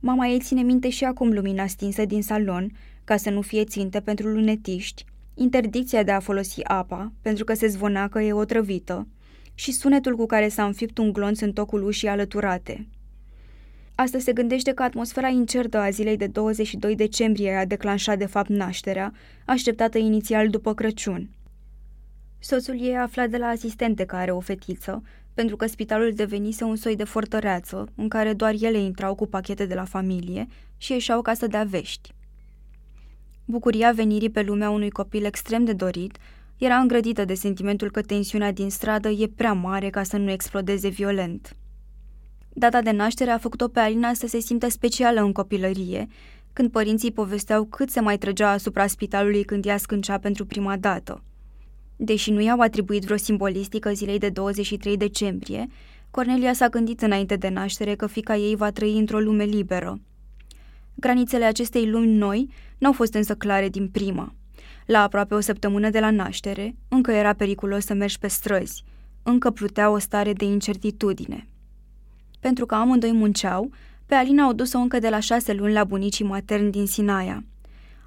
Mama 0.00 0.26
ei 0.26 0.40
ține 0.40 0.62
minte 0.62 0.88
și 0.88 1.04
acum 1.04 1.32
lumina 1.32 1.66
stinsă 1.66 2.04
din 2.04 2.22
salon, 2.22 2.70
ca 3.04 3.16
să 3.16 3.30
nu 3.30 3.40
fie 3.40 3.64
ținte 3.64 4.00
pentru 4.00 4.28
lunetiști, 4.28 5.04
interdicția 5.42 6.02
de 6.02 6.10
a 6.10 6.20
folosi 6.20 6.64
apa, 6.64 7.12
pentru 7.22 7.44
că 7.44 7.54
se 7.54 7.66
zvona 7.66 8.08
că 8.08 8.20
e 8.20 8.32
otrăvită, 8.32 9.08
și 9.54 9.72
sunetul 9.72 10.16
cu 10.16 10.26
care 10.26 10.48
s-a 10.48 10.64
înfipt 10.64 10.98
un 10.98 11.12
glonț 11.12 11.40
în 11.40 11.52
tocul 11.52 11.82
ușii 11.82 12.08
alăturate. 12.08 12.88
Asta 13.94 14.18
se 14.18 14.32
gândește 14.32 14.72
că 14.72 14.82
atmosfera 14.82 15.28
incertă 15.28 15.78
a 15.78 15.90
zilei 15.90 16.16
de 16.16 16.26
22 16.26 16.94
decembrie 16.94 17.54
a 17.54 17.64
declanșat 17.64 18.18
de 18.18 18.26
fapt 18.26 18.48
nașterea, 18.48 19.12
așteptată 19.44 19.98
inițial 19.98 20.48
după 20.48 20.74
Crăciun. 20.74 21.30
Soțul 22.38 22.80
ei 22.80 22.96
afla 22.96 23.26
de 23.26 23.36
la 23.36 23.46
asistente 23.46 24.04
că 24.04 24.16
are 24.16 24.30
o 24.30 24.40
fetiță, 24.40 25.02
pentru 25.34 25.56
că 25.56 25.66
spitalul 25.66 26.12
devenise 26.14 26.64
un 26.64 26.76
soi 26.76 26.96
de 26.96 27.04
fortăreață, 27.04 27.88
în 27.94 28.08
care 28.08 28.32
doar 28.32 28.54
ele 28.60 28.78
intrau 28.78 29.14
cu 29.14 29.26
pachete 29.26 29.66
de 29.66 29.74
la 29.74 29.84
familie 29.84 30.46
și 30.76 30.92
ieșeau 30.92 31.22
ca 31.22 31.34
să 31.34 31.46
dea 31.46 31.64
vești. 31.64 32.14
Bucuria 33.50 33.92
venirii 33.92 34.30
pe 34.30 34.42
lumea 34.42 34.70
unui 34.70 34.90
copil 34.90 35.24
extrem 35.24 35.64
de 35.64 35.72
dorit 35.72 36.18
era 36.58 36.76
îngrădită 36.76 37.24
de 37.24 37.34
sentimentul 37.34 37.90
că 37.90 38.02
tensiunea 38.02 38.52
din 38.52 38.70
stradă 38.70 39.08
e 39.08 39.26
prea 39.36 39.52
mare 39.52 39.90
ca 39.90 40.02
să 40.02 40.16
nu 40.16 40.30
explodeze 40.30 40.88
violent. 40.88 41.56
Data 42.52 42.82
de 42.82 42.90
naștere 42.90 43.30
a 43.30 43.38
făcut-o 43.38 43.68
pe 43.68 43.80
Alina 43.80 44.12
să 44.14 44.26
se 44.26 44.38
simtă 44.38 44.68
specială 44.68 45.20
în 45.20 45.32
copilărie, 45.32 46.06
când 46.52 46.70
părinții 46.70 47.12
povesteau 47.12 47.64
cât 47.64 47.90
se 47.90 48.00
mai 48.00 48.18
trăgea 48.18 48.50
asupra 48.50 48.86
spitalului 48.86 49.44
când 49.44 49.66
ea 49.66 49.76
scâncea 49.76 50.18
pentru 50.18 50.46
prima 50.46 50.76
dată. 50.76 51.22
Deși 51.96 52.30
nu 52.30 52.40
i-au 52.40 52.60
atribuit 52.60 53.04
vreo 53.04 53.16
simbolistică 53.16 53.92
zilei 53.92 54.18
de 54.18 54.28
23 54.28 54.96
decembrie, 54.96 55.66
Cornelia 56.10 56.52
s-a 56.52 56.68
gândit 56.68 57.02
înainte 57.02 57.36
de 57.36 57.48
naștere 57.48 57.94
că 57.94 58.06
fica 58.06 58.36
ei 58.36 58.56
va 58.56 58.70
trăi 58.70 58.98
într-o 58.98 59.20
lume 59.20 59.44
liberă. 59.44 60.00
Granițele 60.94 61.44
acestei 61.44 61.90
lumi 61.90 62.06
noi 62.06 62.48
n-au 62.80 62.92
fost 62.92 63.14
însă 63.14 63.34
clare 63.34 63.68
din 63.68 63.88
prima. 63.88 64.34
La 64.86 65.02
aproape 65.02 65.34
o 65.34 65.40
săptămână 65.40 65.90
de 65.90 66.00
la 66.00 66.10
naștere, 66.10 66.74
încă 66.88 67.10
era 67.10 67.32
periculos 67.32 67.84
să 67.84 67.94
mergi 67.94 68.18
pe 68.18 68.28
străzi, 68.28 68.84
încă 69.22 69.50
plutea 69.50 69.90
o 69.90 69.98
stare 69.98 70.32
de 70.32 70.44
incertitudine. 70.44 71.48
Pentru 72.40 72.66
că 72.66 72.74
amândoi 72.74 73.12
munceau, 73.12 73.70
pe 74.06 74.14
Alina 74.14 74.44
au 74.44 74.52
dus-o 74.52 74.78
încă 74.78 74.98
de 74.98 75.08
la 75.08 75.20
șase 75.20 75.52
luni 75.52 75.72
la 75.72 75.84
bunicii 75.84 76.24
materni 76.24 76.70
din 76.70 76.86
Sinaia. 76.86 77.44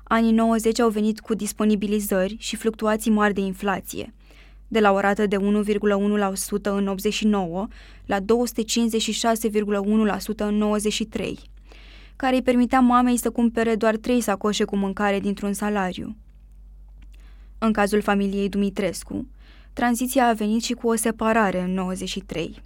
Anii 0.03 0.31
90 0.31 0.79
au 0.79 0.89
venit 0.89 1.19
cu 1.19 1.33
disponibilizări 1.33 2.35
și 2.39 2.55
fluctuații 2.55 3.11
mari 3.11 3.33
de 3.33 3.41
inflație, 3.41 4.13
de 4.67 4.79
la 4.79 4.91
o 4.91 4.99
rată 4.99 5.27
de 5.27 5.37
1,1% 5.37 5.41
în 6.61 6.87
89 6.87 7.67
la 8.05 8.19
256,1% 8.19 8.25
în 10.35 10.55
93, 10.55 11.39
care 12.15 12.35
îi 12.35 12.41
permitea 12.41 12.79
mamei 12.79 13.17
să 13.17 13.29
cumpere 13.29 13.75
doar 13.75 13.95
trei 13.95 14.21
sacoșe 14.21 14.63
cu 14.63 14.75
mâncare 14.75 15.19
dintr-un 15.19 15.53
salariu. 15.53 16.15
În 17.57 17.71
cazul 17.71 18.01
familiei 18.01 18.49
Dumitrescu, 18.49 19.27
tranziția 19.73 20.27
a 20.27 20.33
venit 20.33 20.63
și 20.63 20.73
cu 20.73 20.87
o 20.87 20.95
separare 20.95 21.61
în 21.61 21.73
93. 21.73 22.61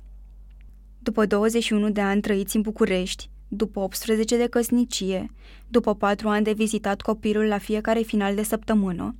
După 1.00 1.25
21 1.25 1.89
de 1.89 2.01
ani 2.01 2.22
trăiți 2.22 2.56
în 2.56 2.62
București, 2.62 3.30
după 3.48 3.80
18 3.80 4.38
de 4.38 4.48
căsnicie, 4.48 5.32
după 5.68 5.96
4 5.96 6.30
ani 6.30 6.44
de 6.44 6.54
vizitat 6.54 7.01
copilul 7.01 7.46
la 7.46 7.58
fiecare 7.58 8.01
final 8.01 8.36
de 8.36 8.44
săptămână, 8.44 9.16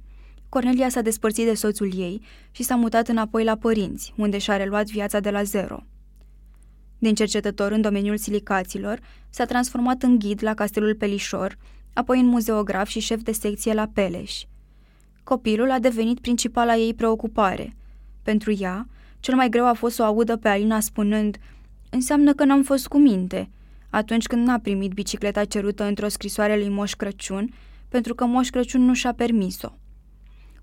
Cornelia 0.50 0.90
s-a 0.90 1.02
despărțit 1.02 1.46
de 1.46 1.54
soțul 1.54 1.92
ei 1.98 2.22
și 2.52 2.64
s-a 2.64 2.76
mutat 2.76 3.08
înapoi 3.08 3.44
la 3.44 3.56
părinți, 3.56 4.14
unde 4.18 4.38
și-a 4.38 4.58
reluat 4.58 4.86
viața 4.86 5.20
de 5.20 5.30
la 5.30 5.44
zero. 5.44 5.84
Din 6.98 7.16
cercetător 7.16 7.72
în 7.72 7.82
domeniul 7.82 8.18
silicaților, 8.18 9.00
s-a 9.30 9.46
transformat 9.46 10.04
în 10.04 10.20
ghid 10.20 10.44
la 10.44 10.54
Castelul 10.54 10.96
Pelișor, 10.96 11.58
apoi 11.94 12.20
în 12.20 12.26
muzeograf 12.26 12.88
și 12.88 13.00
șef 13.00 13.22
de 13.22 13.32
secție 13.32 13.74
la 13.74 13.90
Peleș. 13.94 14.44
Copilul 15.24 15.72
a 15.72 15.80
devenit 15.80 16.20
principala 16.20 16.76
ei 16.76 16.94
preocupare. 16.94 17.76
Pentru 18.24 18.56
ea, 18.60 18.88
cel 19.20 19.36
mai 19.36 19.50
greu 19.50 19.66
a 19.68 19.74
fost 19.74 19.96
să 19.96 20.02
o 20.02 20.06
audă 20.06 20.38
pe 20.38 20.48
Alina 20.48 20.80
spunând– 20.80 21.38
Înseamnă 21.90 22.34
că 22.34 22.44
n-am 22.44 22.64
fost 22.64 22.88
cu 22.88 22.98
minte, 22.98 23.50
atunci 23.90 24.26
când 24.26 24.48
n-a 24.48 24.60
primit 24.60 24.92
bicicleta 24.92 25.46
cerută 25.46 25.84
într-o 25.84 26.08
scrisoare 26.08 26.58
lui 26.58 26.70
Moș 26.70 26.94
Crăciun, 26.94 27.54
pentru 27.90 28.16
că 28.16 28.26
Moș 28.26 28.50
Crăciun 28.50 28.82
nu 28.82 28.94
și-a 28.94 29.14
permis-o. 29.14 29.70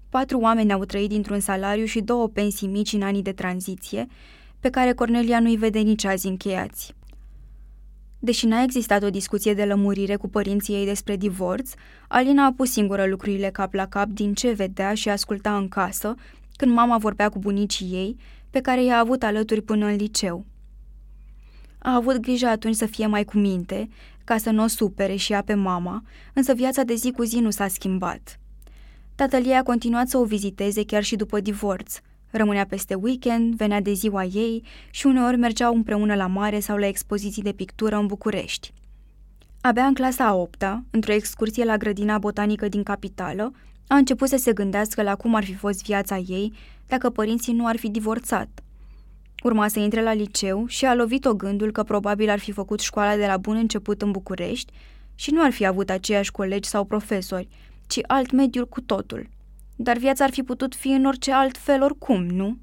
Patru 0.08 0.38
oameni 0.38 0.72
au 0.72 0.84
trăit 0.84 1.08
dintr-un 1.08 1.40
salariu 1.40 1.84
și 1.84 2.00
două 2.00 2.28
pensii 2.28 2.68
mici 2.68 2.92
în 2.92 3.02
anii 3.02 3.22
de 3.22 3.32
tranziție, 3.32 4.06
pe 4.64 4.70
care 4.70 4.92
Cornelia 4.92 5.40
nu-i 5.40 5.56
vede 5.56 5.78
nici 5.78 6.04
azi 6.04 6.26
încheiați. 6.26 6.94
Deși 8.18 8.46
n-a 8.46 8.62
existat 8.62 9.02
o 9.02 9.10
discuție 9.10 9.54
de 9.54 9.64
lămurire 9.64 10.16
cu 10.16 10.28
părinții 10.28 10.74
ei 10.74 10.84
despre 10.84 11.16
divorț, 11.16 11.70
Alina 12.08 12.44
a 12.44 12.52
pus 12.52 12.70
singură 12.70 13.06
lucrurile 13.06 13.50
cap 13.50 13.74
la 13.74 13.86
cap 13.86 14.08
din 14.08 14.34
ce 14.34 14.52
vedea 14.52 14.94
și 14.94 15.08
asculta 15.08 15.56
în 15.56 15.68
casă, 15.68 16.14
când 16.56 16.72
mama 16.72 16.98
vorbea 16.98 17.28
cu 17.28 17.38
bunicii 17.38 17.86
ei, 17.92 18.16
pe 18.50 18.60
care 18.60 18.84
i-a 18.84 18.98
avut 18.98 19.22
alături 19.22 19.62
până 19.62 19.86
în 19.86 19.96
liceu. 19.96 20.44
A 21.78 21.94
avut 21.94 22.16
grijă 22.16 22.46
atunci 22.46 22.76
să 22.76 22.86
fie 22.86 23.06
mai 23.06 23.24
cu 23.24 23.38
minte, 23.38 23.88
ca 24.24 24.36
să 24.36 24.50
nu 24.50 24.62
o 24.62 24.66
supere 24.66 25.14
și 25.14 25.32
ea 25.32 25.42
pe 25.42 25.54
mama, 25.54 26.02
însă 26.34 26.54
viața 26.54 26.82
de 26.82 26.94
zi 26.94 27.10
cu 27.10 27.22
zi 27.22 27.38
nu 27.38 27.50
s-a 27.50 27.68
schimbat. 27.68 28.40
Tatăl 29.14 29.46
ei 29.46 29.56
a 29.56 29.62
continuat 29.62 30.08
să 30.08 30.18
o 30.18 30.24
viziteze 30.24 30.84
chiar 30.84 31.02
și 31.02 31.16
după 31.16 31.40
divorț. 31.40 32.00
Rămânea 32.36 32.66
peste 32.66 32.94
weekend, 32.94 33.54
venea 33.54 33.80
de 33.80 33.92
ziua 33.92 34.24
ei 34.24 34.62
și 34.90 35.06
uneori 35.06 35.36
mergeau 35.36 35.74
împreună 35.74 36.14
la 36.14 36.26
mare 36.26 36.60
sau 36.60 36.76
la 36.76 36.86
expoziții 36.86 37.42
de 37.42 37.52
pictură 37.52 37.96
în 37.96 38.06
București. 38.06 38.72
Abia 39.60 39.84
în 39.84 39.94
clasa 39.94 40.26
a 40.26 40.34
opta, 40.34 40.84
într-o 40.90 41.12
excursie 41.12 41.64
la 41.64 41.76
grădina 41.76 42.18
botanică 42.18 42.68
din 42.68 42.82
capitală, 42.82 43.52
a 43.86 43.96
început 43.96 44.28
să 44.28 44.36
se 44.36 44.52
gândească 44.52 45.02
la 45.02 45.14
cum 45.14 45.34
ar 45.34 45.44
fi 45.44 45.54
fost 45.54 45.84
viața 45.84 46.16
ei 46.16 46.52
dacă 46.86 47.10
părinții 47.10 47.52
nu 47.52 47.66
ar 47.66 47.76
fi 47.76 47.88
divorțat. 47.88 48.48
Urma 49.42 49.68
să 49.68 49.78
intre 49.78 50.02
la 50.02 50.12
liceu 50.12 50.66
și 50.66 50.84
a 50.84 50.94
lovit-o 50.94 51.34
gândul 51.34 51.72
că 51.72 51.82
probabil 51.82 52.30
ar 52.30 52.38
fi 52.38 52.52
făcut 52.52 52.80
școala 52.80 53.16
de 53.16 53.26
la 53.26 53.36
bun 53.36 53.56
început 53.56 54.02
în 54.02 54.10
București 54.10 54.72
și 55.14 55.30
nu 55.30 55.42
ar 55.42 55.52
fi 55.52 55.66
avut 55.66 55.90
aceiași 55.90 56.30
colegi 56.30 56.68
sau 56.68 56.84
profesori, 56.84 57.48
ci 57.86 57.98
alt 58.06 58.30
mediul 58.30 58.66
cu 58.68 58.80
totul. 58.80 59.28
Dar 59.76 59.96
viața 59.98 60.24
ar 60.24 60.30
fi 60.30 60.42
putut 60.42 60.74
fi 60.74 60.88
în 60.88 61.04
orice 61.04 61.32
alt 61.32 61.56
fel 61.56 61.82
oricum, 61.82 62.26
nu? 62.26 62.58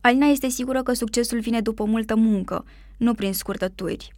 Alina 0.00 0.26
este 0.26 0.48
sigură 0.48 0.82
că 0.82 0.92
succesul 0.92 1.40
vine 1.40 1.60
după 1.60 1.84
multă 1.84 2.16
muncă, 2.16 2.64
nu 2.96 3.14
prin 3.14 3.32
scurtături. 3.32 4.14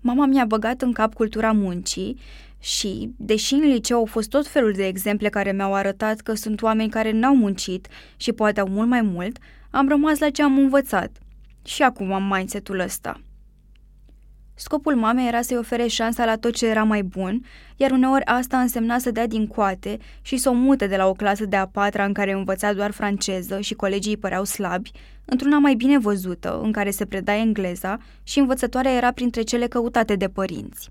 Mama 0.00 0.26
mi-a 0.26 0.44
băgat 0.44 0.82
în 0.82 0.92
cap 0.92 1.14
cultura 1.14 1.52
muncii 1.52 2.18
și, 2.58 3.10
deși 3.16 3.54
în 3.54 3.60
liceu 3.60 3.98
au 3.98 4.04
fost 4.04 4.28
tot 4.28 4.46
felul 4.46 4.72
de 4.72 4.86
exemple 4.86 5.28
care 5.28 5.52
mi-au 5.52 5.74
arătat 5.74 6.20
că 6.20 6.34
sunt 6.34 6.62
oameni 6.62 6.90
care 6.90 7.10
n-au 7.10 7.36
muncit 7.36 7.88
și 8.16 8.32
poate 8.32 8.60
au 8.60 8.68
mult 8.68 8.88
mai 8.88 9.02
mult, 9.02 9.38
am 9.70 9.88
rămas 9.88 10.18
la 10.18 10.30
ce 10.30 10.42
am 10.42 10.58
învățat. 10.58 11.18
Și 11.64 11.82
acum 11.82 12.12
am 12.12 12.22
mindset-ul 12.22 12.78
ăsta. 12.78 13.20
Scopul 14.54 14.94
mamei 14.94 15.26
era 15.26 15.42
să-i 15.42 15.56
ofere 15.56 15.86
șansa 15.86 16.24
la 16.24 16.36
tot 16.36 16.54
ce 16.54 16.66
era 16.66 16.82
mai 16.82 17.02
bun, 17.02 17.44
iar 17.76 17.90
uneori 17.90 18.24
asta 18.24 18.60
însemna 18.60 18.98
să 18.98 19.10
dea 19.10 19.26
din 19.26 19.46
coate 19.46 19.98
și 20.22 20.36
să 20.36 20.48
o 20.48 20.52
mute 20.52 20.86
de 20.86 20.96
la 20.96 21.06
o 21.06 21.12
clasă 21.12 21.44
de 21.44 21.56
a 21.56 21.66
patra 21.66 22.04
în 22.04 22.12
care 22.12 22.32
învăța 22.32 22.72
doar 22.72 22.90
franceză 22.90 23.60
și 23.60 23.74
colegii 23.74 24.10
îi 24.10 24.18
păreau 24.18 24.44
slabi, 24.44 24.90
într-una 25.24 25.58
mai 25.58 25.74
bine 25.74 25.98
văzută, 25.98 26.60
în 26.62 26.72
care 26.72 26.90
se 26.90 27.06
preda 27.06 27.36
engleza 27.36 27.98
și 28.22 28.38
învățătoarea 28.38 28.92
era 28.92 29.12
printre 29.12 29.42
cele 29.42 29.66
căutate 29.66 30.16
de 30.16 30.28
părinți. 30.28 30.90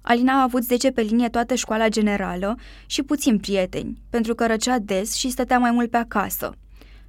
Alina 0.00 0.32
a 0.32 0.42
avut 0.42 0.62
10 0.62 0.90
pe 0.90 1.00
linie 1.00 1.28
toată 1.28 1.54
școala 1.54 1.88
generală 1.88 2.56
și 2.86 3.02
puțini 3.02 3.38
prieteni, 3.38 3.98
pentru 4.10 4.34
că 4.34 4.46
răcea 4.46 4.78
des 4.78 5.14
și 5.14 5.30
stătea 5.30 5.58
mai 5.58 5.70
mult 5.70 5.90
pe 5.90 5.96
acasă– 5.96 6.52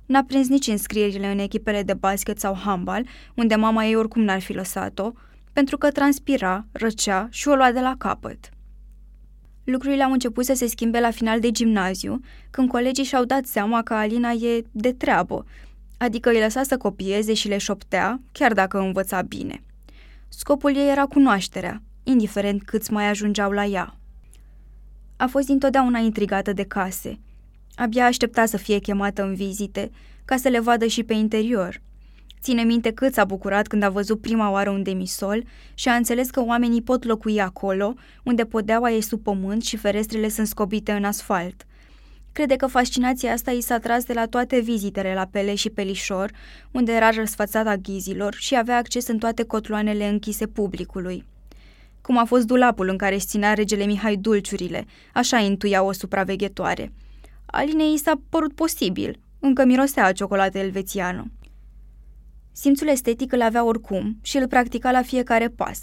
N-a 0.07 0.23
prins 0.23 0.47
nici 0.47 0.67
înscrierile 0.67 1.31
în 1.31 1.39
echipele 1.39 1.83
de 1.83 1.93
basket 1.93 2.39
sau 2.39 2.55
handbal, 2.55 3.05
unde 3.35 3.55
mama 3.55 3.85
ei 3.85 3.95
oricum 3.95 4.21
n-ar 4.21 4.41
fi 4.41 4.53
lăsat-o, 4.53 5.11
pentru 5.57 5.77
că 5.77 5.91
transpira, 5.91 6.65
răcea 6.71 7.27
și 7.31 7.47
o 7.47 7.55
lua 7.55 7.71
de 7.71 7.79
la 7.79 7.95
capăt. 7.97 8.49
Lucrurile 9.63 10.03
au 10.03 10.11
început 10.11 10.45
să 10.45 10.53
se 10.53 10.67
schimbe 10.67 10.99
la 10.99 11.11
final 11.11 11.39
de 11.39 11.51
gimnaziu, 11.51 12.19
când 12.49 12.69
colegii 12.69 13.03
și-au 13.03 13.23
dat 13.23 13.45
seama 13.45 13.83
că 13.83 13.93
Alina 13.93 14.31
e 14.31 14.63
de 14.71 14.93
treabă, 14.93 15.45
adică 15.97 16.29
îi 16.29 16.39
lăsa 16.39 16.63
să 16.63 16.77
copieze 16.77 17.33
și 17.33 17.47
le 17.47 17.57
șoptea, 17.57 18.21
chiar 18.31 18.53
dacă 18.53 18.79
învăța 18.79 19.21
bine. 19.21 19.63
Scopul 20.27 20.75
ei 20.75 20.89
era 20.89 21.05
cunoașterea, 21.05 21.81
indiferent 22.03 22.63
câți 22.63 22.91
mai 22.91 23.09
ajungeau 23.09 23.51
la 23.51 23.65
ea. 23.65 23.97
A 25.15 25.27
fost 25.27 25.49
întotdeauna 25.49 25.99
intrigată 25.99 26.53
de 26.53 26.63
case– 26.63 27.19
Abia 27.75 28.05
aștepta 28.05 28.45
să 28.45 28.57
fie 28.57 28.79
chemată 28.79 29.23
în 29.23 29.35
vizite, 29.35 29.91
ca 30.25 30.37
să 30.37 30.47
le 30.47 30.59
vadă 30.59 30.85
și 30.87 31.03
pe 31.03 31.13
interior. 31.13 31.81
Ține 32.41 32.63
minte 32.63 32.91
cât 32.91 33.13
s-a 33.13 33.25
bucurat 33.25 33.67
când 33.67 33.83
a 33.83 33.89
văzut 33.89 34.21
prima 34.21 34.51
oară 34.51 34.69
un 34.69 34.83
demisol 34.83 35.43
și 35.73 35.89
a 35.89 35.93
înțeles 35.93 36.29
că 36.29 36.43
oamenii 36.43 36.81
pot 36.81 37.03
locui 37.03 37.41
acolo, 37.41 37.93
unde 38.23 38.43
podeaua 38.45 38.89
e 38.89 39.01
sub 39.01 39.23
pământ 39.23 39.63
și 39.63 39.77
ferestrele 39.77 40.29
sunt 40.29 40.47
scobite 40.47 40.91
în 40.91 41.03
asfalt. 41.03 41.65
Crede 42.31 42.55
că 42.55 42.67
fascinația 42.67 43.31
asta 43.31 43.51
i 43.51 43.61
s-a 43.61 43.77
tras 43.77 44.03
de 44.03 44.13
la 44.13 44.25
toate 44.25 44.59
vizitele 44.59 45.13
la 45.13 45.27
Pele 45.31 45.55
și 45.55 45.69
Pelișor, 45.69 46.31
unde 46.71 46.91
era 46.91 47.09
răsfățat 47.09 47.67
a 47.67 47.75
ghizilor 47.75 48.33
și 48.33 48.57
avea 48.57 48.77
acces 48.77 49.07
în 49.07 49.17
toate 49.17 49.43
cotloanele 49.43 50.07
închise 50.07 50.47
publicului. 50.47 51.25
Cum 52.01 52.17
a 52.17 52.25
fost 52.25 52.45
dulapul 52.45 52.89
în 52.89 52.97
care 52.97 53.15
își 53.15 53.25
ținea 53.25 53.53
regele 53.53 53.85
Mihai 53.85 54.15
dulciurile, 54.15 54.85
așa 55.13 55.37
intuia 55.37 55.83
o 55.83 55.91
supraveghetoare. 55.91 56.91
Alinei 57.45 57.93
i 57.93 57.97
s-a 57.97 58.21
părut 58.29 58.53
posibil, 58.53 59.19
încă 59.39 59.65
mirosea 59.65 60.05
a 60.05 60.11
ciocolată 60.11 60.57
elvețiană. 60.57 61.31
Simțul 62.59 62.87
estetic 62.87 63.31
îl 63.31 63.41
avea 63.41 63.63
oricum 63.63 64.17
și 64.21 64.37
îl 64.37 64.47
practica 64.47 64.91
la 64.91 65.01
fiecare 65.01 65.47
pas. 65.47 65.79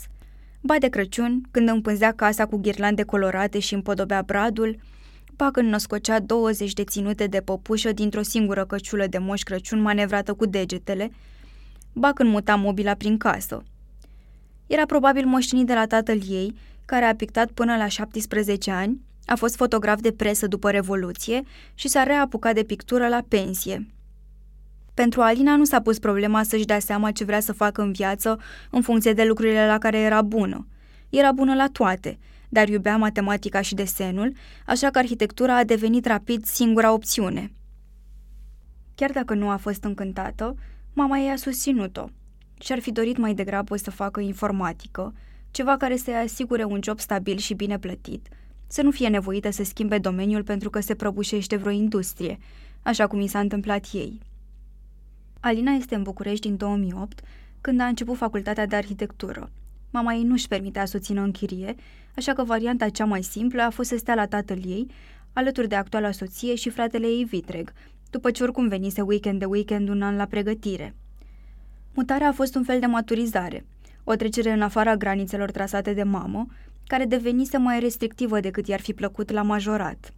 Ba 0.61 0.77
de 0.79 0.89
Crăciun, 0.89 1.41
când 1.51 1.69
împânzea 1.69 2.13
casa 2.13 2.47
cu 2.47 2.57
ghirlande 2.57 3.03
colorate 3.03 3.59
și 3.59 3.75
împodobea 3.75 4.23
bradul, 4.23 4.77
ba 5.37 5.51
când 5.51 5.69
născocea 5.69 6.21
20 6.21 6.73
de 6.73 6.85
ținute 6.85 7.27
de 7.27 7.41
păpușă 7.41 7.93
dintr-o 7.93 8.23
singură 8.23 8.65
căciulă 8.65 9.07
de 9.07 9.19
moș 9.19 9.43
Crăciun 9.43 9.81
manevrată 9.81 10.35
cu 10.35 10.47
degetele, 10.47 11.11
ba 11.93 12.13
când 12.13 12.31
muta 12.31 12.55
mobila 12.55 12.95
prin 12.95 13.17
casă. 13.17 13.63
Era 14.67 14.87
probabil 14.87 15.27
moștenit 15.27 15.67
de 15.67 15.75
la 15.75 15.87
tatăl 15.87 16.21
ei, 16.29 16.55
care 16.85 17.05
a 17.05 17.15
pictat 17.15 17.51
până 17.51 17.77
la 17.77 17.89
17 17.89 18.71
ani, 18.71 19.01
a 19.25 19.35
fost 19.35 19.57
fotograf 19.57 20.01
de 20.01 20.13
presă 20.13 20.47
după 20.47 20.71
Revoluție 20.71 21.43
și 21.75 21.89
s-a 21.89 22.03
reapucat 22.03 22.55
de 22.55 22.63
pictură 22.63 23.09
la 23.09 23.25
pensie. 23.29 23.94
Pentru 24.95 25.21
Alina 25.21 25.57
nu 25.57 25.65
s-a 25.65 25.81
pus 25.81 25.99
problema 25.99 26.43
să-și 26.43 26.65
dea 26.65 26.79
seama 26.79 27.11
ce 27.11 27.25
vrea 27.25 27.41
să 27.41 27.53
facă 27.53 27.83
în 27.83 27.93
viață 27.93 28.41
în 28.71 28.83
funcție 28.83 29.13
de 29.13 29.25
lucrurile 29.25 29.67
la 29.67 29.79
care 29.79 29.99
era 29.99 30.23
bună. 30.23 30.67
Era 31.09 31.33
bună 31.33 31.55
la 31.55 31.69
toate, 31.73 32.19
dar 32.49 32.69
iubea 32.69 32.97
matematica 32.97 33.61
și 33.61 33.75
desenul, 33.75 34.33
așa 34.67 34.91
că 34.91 34.99
arhitectura 34.99 35.57
a 35.57 35.65
devenit 35.65 36.07
rapid 36.07 36.45
singura 36.45 36.93
opțiune. 36.93 37.53
Chiar 38.95 39.11
dacă 39.11 39.35
nu 39.35 39.49
a 39.49 39.57
fost 39.57 39.85
încântată, 39.85 40.55
mama 40.93 41.19
ei 41.19 41.31
a 41.31 41.37
susținut-o 41.37 42.05
și 42.61 42.73
ar 42.73 42.79
fi 42.81 42.93
dorit 42.93 43.17
mai 43.17 43.35
degrabă 43.35 43.77
să 43.77 43.91
facă 43.91 44.21
informatică, 44.21 45.15
ceva 45.51 45.77
care 45.77 45.97
să-i 45.97 46.15
asigure 46.15 46.65
un 46.65 46.79
job 46.83 47.01
stabil 47.01 47.37
și 47.37 47.55
bine 47.55 47.79
plătit, 47.79 48.29
să 48.67 48.83
nu 48.83 48.91
fie 48.91 49.09
nevoită 49.09 49.51
să 49.51 49.65
schimbe 49.65 49.99
domeniul 49.99 50.43
pentru 50.43 50.71
că 50.71 50.81
se 50.81 50.95
prăbușește 50.95 51.57
vreo 51.57 51.73
industrie, 51.73 52.39
așa 52.83 53.07
cum 53.07 53.21
i 53.21 53.27
s-a 53.27 53.39
întâmplat 53.39 53.87
ei. 53.93 54.21
Alina 55.47 55.73
este 55.73 55.95
în 55.95 56.03
București 56.03 56.47
din 56.47 56.57
2008, 56.57 57.21
când 57.61 57.81
a 57.81 57.87
început 57.87 58.17
facultatea 58.17 58.67
de 58.67 58.77
arhitectură. 58.77 59.51
Mama 59.91 60.15
ei 60.15 60.23
nu-și 60.23 60.49
permitea 60.49 60.85
să 60.85 60.97
o 60.97 61.01
țină 61.01 61.21
în 61.21 61.31
chirie, 61.31 61.75
așa 62.17 62.33
că 62.33 62.45
varianta 62.45 62.89
cea 62.89 63.05
mai 63.05 63.23
simplă 63.23 63.63
a 63.63 63.71
fost 63.71 63.89
să 63.89 63.97
stea 63.97 64.15
la 64.15 64.27
tatăl 64.27 64.59
ei, 64.67 64.87
alături 65.33 65.69
de 65.69 65.75
actuala 65.75 66.11
soție 66.11 66.55
și 66.55 66.71
fratele 66.71 67.07
ei 67.07 67.25
Vitreg, 67.25 67.73
după 68.11 68.31
ce 68.31 68.43
oricum 68.43 68.69
venise 68.69 69.01
weekend 69.01 69.39
de 69.39 69.45
weekend 69.45 69.89
un 69.89 70.03
an 70.03 70.17
la 70.17 70.25
pregătire. 70.25 70.95
Mutarea 71.95 72.29
a 72.29 72.33
fost 72.33 72.55
un 72.55 72.63
fel 72.63 72.81
de 72.81 72.87
maturizare, 72.87 73.67
o 74.05 74.15
trecere 74.15 74.53
în 74.53 74.63
afara 74.63 74.97
granițelor 74.97 75.51
trasate 75.51 75.93
de 75.93 76.03
mamă, 76.03 76.47
care 76.87 77.05
devenise 77.05 77.57
mai 77.57 77.81
restrictivă 77.81 78.41
decât 78.41 78.67
i-ar 78.67 78.81
fi 78.81 78.93
plăcut 78.93 79.31
la 79.31 79.43
majorat 79.43 80.13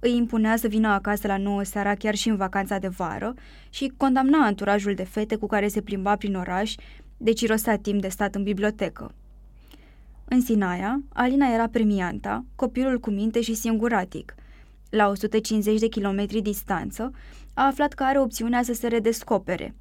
îi 0.00 0.16
impunea 0.16 0.56
să 0.56 0.68
vină 0.68 0.88
acasă 0.88 1.26
la 1.26 1.36
9 1.36 1.62
seara 1.62 1.94
chiar 1.94 2.14
și 2.14 2.28
în 2.28 2.36
vacanța 2.36 2.78
de 2.78 2.88
vară 2.88 3.34
și 3.70 3.92
condamna 3.96 4.44
anturajul 4.44 4.94
de 4.94 5.04
fete 5.04 5.36
cu 5.36 5.46
care 5.46 5.68
se 5.68 5.80
plimba 5.80 6.16
prin 6.16 6.34
oraș, 6.34 6.74
deci 7.16 7.40
irosea 7.40 7.78
timp 7.78 8.00
de 8.00 8.08
stat 8.08 8.34
în 8.34 8.42
bibliotecă. 8.42 9.14
În 10.24 10.40
Sinaia, 10.40 11.02
Alina 11.12 11.46
era 11.54 11.68
premianta, 11.68 12.44
copilul 12.56 12.98
cu 12.98 13.10
minte 13.10 13.40
și 13.40 13.54
singuratic. 13.54 14.34
La 14.90 15.08
150 15.08 15.80
de 15.80 15.86
kilometri 15.86 16.40
distanță, 16.40 17.10
a 17.54 17.66
aflat 17.66 17.92
că 17.92 18.02
are 18.02 18.20
opțiunea 18.20 18.62
să 18.62 18.72
se 18.72 18.86
redescopere. 18.88 19.74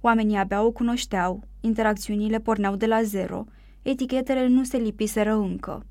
Oamenii 0.00 0.36
abia 0.36 0.62
o 0.62 0.70
cunoșteau, 0.70 1.42
interacțiunile 1.60 2.38
porneau 2.38 2.76
de 2.76 2.86
la 2.86 3.02
zero, 3.02 3.44
etichetele 3.82 4.46
nu 4.46 4.64
se 4.64 4.76
lipiseră 4.76 5.34
încă. 5.34 5.86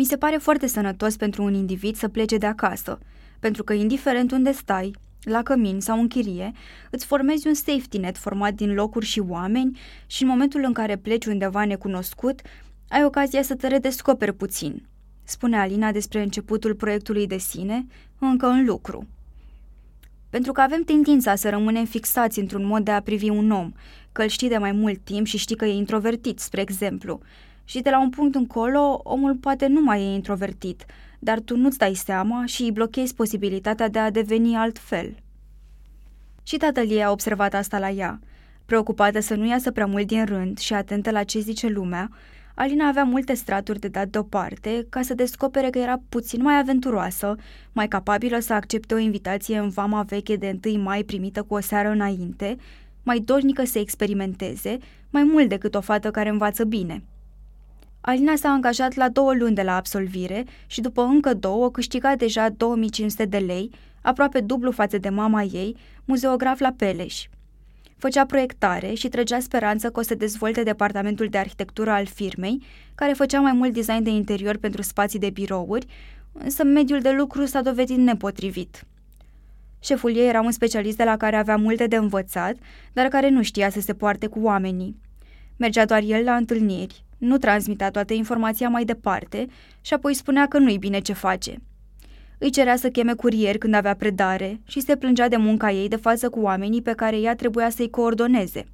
Mi 0.00 0.06
se 0.06 0.16
pare 0.16 0.36
foarte 0.36 0.66
sănătos 0.66 1.16
pentru 1.16 1.42
un 1.42 1.54
individ 1.54 1.96
să 1.96 2.08
plece 2.08 2.36
de 2.36 2.46
acasă, 2.46 2.98
pentru 3.40 3.64
că 3.64 3.72
indiferent 3.72 4.32
unde 4.32 4.52
stai, 4.52 4.94
la 5.22 5.42
cămin 5.42 5.80
sau 5.80 6.00
în 6.00 6.08
chirie, 6.08 6.52
îți 6.90 7.06
formezi 7.06 7.46
un 7.46 7.54
safety 7.54 7.98
net 7.98 8.18
format 8.18 8.54
din 8.54 8.74
locuri 8.74 9.06
și 9.06 9.20
oameni 9.20 9.78
și 10.06 10.22
în 10.22 10.28
momentul 10.28 10.62
în 10.64 10.72
care 10.72 10.96
pleci 10.96 11.26
undeva 11.26 11.64
necunoscut, 11.64 12.40
ai 12.88 13.04
ocazia 13.04 13.42
să 13.42 13.54
te 13.54 13.66
redescoperi 13.66 14.32
puțin, 14.32 14.88
spune 15.24 15.58
Alina 15.58 15.92
despre 15.92 16.22
începutul 16.22 16.74
proiectului 16.74 17.26
de 17.26 17.38
sine, 17.38 17.86
încă 18.18 18.46
în 18.46 18.64
lucru. 18.64 19.08
Pentru 20.30 20.52
că 20.52 20.60
avem 20.60 20.82
tendința 20.82 21.34
să 21.34 21.50
rămânem 21.50 21.84
fixați 21.84 22.38
într-un 22.38 22.66
mod 22.66 22.84
de 22.84 22.90
a 22.90 23.00
privi 23.00 23.28
un 23.28 23.50
om, 23.50 23.72
că 24.12 24.22
îl 24.22 24.28
știi 24.28 24.48
de 24.48 24.58
mai 24.58 24.72
mult 24.72 25.04
timp 25.04 25.26
și 25.26 25.38
știi 25.38 25.56
că 25.56 25.64
e 25.64 25.72
introvertit, 25.72 26.38
spre 26.38 26.60
exemplu, 26.60 27.20
și 27.70 27.80
de 27.80 27.90
la 27.90 28.00
un 28.00 28.10
punct 28.10 28.34
încolo, 28.34 29.00
omul 29.04 29.34
poate 29.34 29.66
nu 29.66 29.80
mai 29.80 30.02
e 30.02 30.14
introvertit, 30.14 30.84
dar 31.18 31.40
tu 31.40 31.56
nu-ți 31.56 31.78
dai 31.78 31.94
seama 31.94 32.46
și 32.46 32.62
îi 32.62 32.72
blochezi 32.72 33.14
posibilitatea 33.14 33.88
de 33.88 33.98
a 33.98 34.10
deveni 34.10 34.56
altfel. 34.56 35.14
Și 36.42 36.56
tatăl 36.56 36.90
ei 36.90 37.02
a 37.02 37.10
observat 37.10 37.54
asta 37.54 37.78
la 37.78 37.90
ea. 37.90 38.20
Preocupată 38.64 39.20
să 39.20 39.34
nu 39.34 39.46
iasă 39.46 39.70
prea 39.70 39.86
mult 39.86 40.06
din 40.06 40.24
rând 40.24 40.58
și 40.58 40.74
atentă 40.74 41.10
la 41.10 41.22
ce 41.22 41.38
zice 41.38 41.68
lumea, 41.68 42.10
Alina 42.54 42.88
avea 42.88 43.04
multe 43.04 43.34
straturi 43.34 43.80
de 43.80 43.88
dat 43.88 44.08
deoparte 44.08 44.86
ca 44.88 45.02
să 45.02 45.14
descopere 45.14 45.70
că 45.70 45.78
era 45.78 46.02
puțin 46.08 46.42
mai 46.42 46.58
aventuroasă, 46.58 47.34
mai 47.72 47.88
capabilă 47.88 48.38
să 48.38 48.52
accepte 48.52 48.94
o 48.94 48.98
invitație 48.98 49.58
în 49.58 49.68
vama 49.68 50.02
veche 50.02 50.36
de 50.36 50.58
1 50.66 50.82
mai 50.82 51.02
primită 51.02 51.42
cu 51.42 51.54
o 51.54 51.60
seară 51.60 51.88
înainte, 51.88 52.56
mai 53.02 53.18
dornică 53.18 53.64
să 53.64 53.78
experimenteze, 53.78 54.78
mai 55.10 55.22
mult 55.22 55.48
decât 55.48 55.74
o 55.74 55.80
fată 55.80 56.10
care 56.10 56.28
învață 56.28 56.64
bine– 56.64 57.02
Alina 58.00 58.36
s-a 58.36 58.48
angajat 58.48 58.94
la 58.94 59.08
două 59.08 59.34
luni 59.34 59.54
de 59.54 59.62
la 59.62 59.76
absolvire 59.76 60.44
și 60.66 60.80
după 60.80 61.02
încă 61.02 61.34
două 61.34 61.70
câștiga 61.70 62.16
deja 62.16 62.48
2500 62.48 63.24
de 63.24 63.38
lei, 63.38 63.70
aproape 64.02 64.40
dublu 64.40 64.70
față 64.70 64.98
de 64.98 65.08
mama 65.08 65.42
ei, 65.42 65.76
muzeograf 66.04 66.58
la 66.58 66.72
Peleș. 66.76 67.26
Făcea 67.96 68.26
proiectare 68.26 68.94
și 68.94 69.08
trăgea 69.08 69.40
speranță 69.40 69.90
că 69.90 70.00
o 70.00 70.02
să 70.02 70.14
dezvolte 70.14 70.62
departamentul 70.62 71.26
de 71.26 71.38
arhitectură 71.38 71.90
al 71.90 72.06
firmei, 72.06 72.62
care 72.94 73.12
făcea 73.12 73.40
mai 73.40 73.52
mult 73.52 73.72
design 73.72 74.02
de 74.02 74.10
interior 74.10 74.56
pentru 74.56 74.82
spații 74.82 75.18
de 75.18 75.30
birouri, 75.30 75.86
însă 76.32 76.64
mediul 76.64 77.00
de 77.00 77.10
lucru 77.10 77.44
s-a 77.44 77.62
dovedit 77.62 77.96
nepotrivit. 77.96 78.84
Șeful 79.80 80.16
ei 80.16 80.28
era 80.28 80.40
un 80.40 80.50
specialist 80.50 80.96
de 80.96 81.04
la 81.04 81.16
care 81.16 81.36
avea 81.36 81.56
multe 81.56 81.86
de 81.86 81.96
învățat, 81.96 82.56
dar 82.92 83.06
care 83.06 83.28
nu 83.28 83.42
știa 83.42 83.70
să 83.70 83.80
se 83.80 83.94
poarte 83.94 84.26
cu 84.26 84.38
oamenii. 84.42 84.96
Mergea 85.60 85.84
doar 85.84 86.02
el 86.02 86.24
la 86.24 86.36
întâlniri, 86.36 87.04
nu 87.18 87.38
transmitea 87.38 87.90
toată 87.90 88.12
informația 88.12 88.68
mai 88.68 88.84
departe 88.84 89.46
și 89.80 89.94
apoi 89.94 90.14
spunea 90.14 90.48
că 90.48 90.58
nu-i 90.58 90.78
bine 90.78 91.00
ce 91.00 91.12
face. 91.12 91.56
Îi 92.38 92.50
cerea 92.50 92.76
să 92.76 92.88
cheme 92.88 93.14
curier 93.14 93.58
când 93.58 93.74
avea 93.74 93.94
predare 93.94 94.60
și 94.66 94.80
se 94.80 94.96
plângea 94.96 95.28
de 95.28 95.36
munca 95.36 95.70
ei 95.70 95.88
de 95.88 95.96
față 95.96 96.28
cu 96.28 96.40
oamenii 96.40 96.82
pe 96.82 96.92
care 96.92 97.20
ea 97.20 97.34
trebuia 97.34 97.70
să-i 97.70 97.90
coordoneze. 97.90 98.64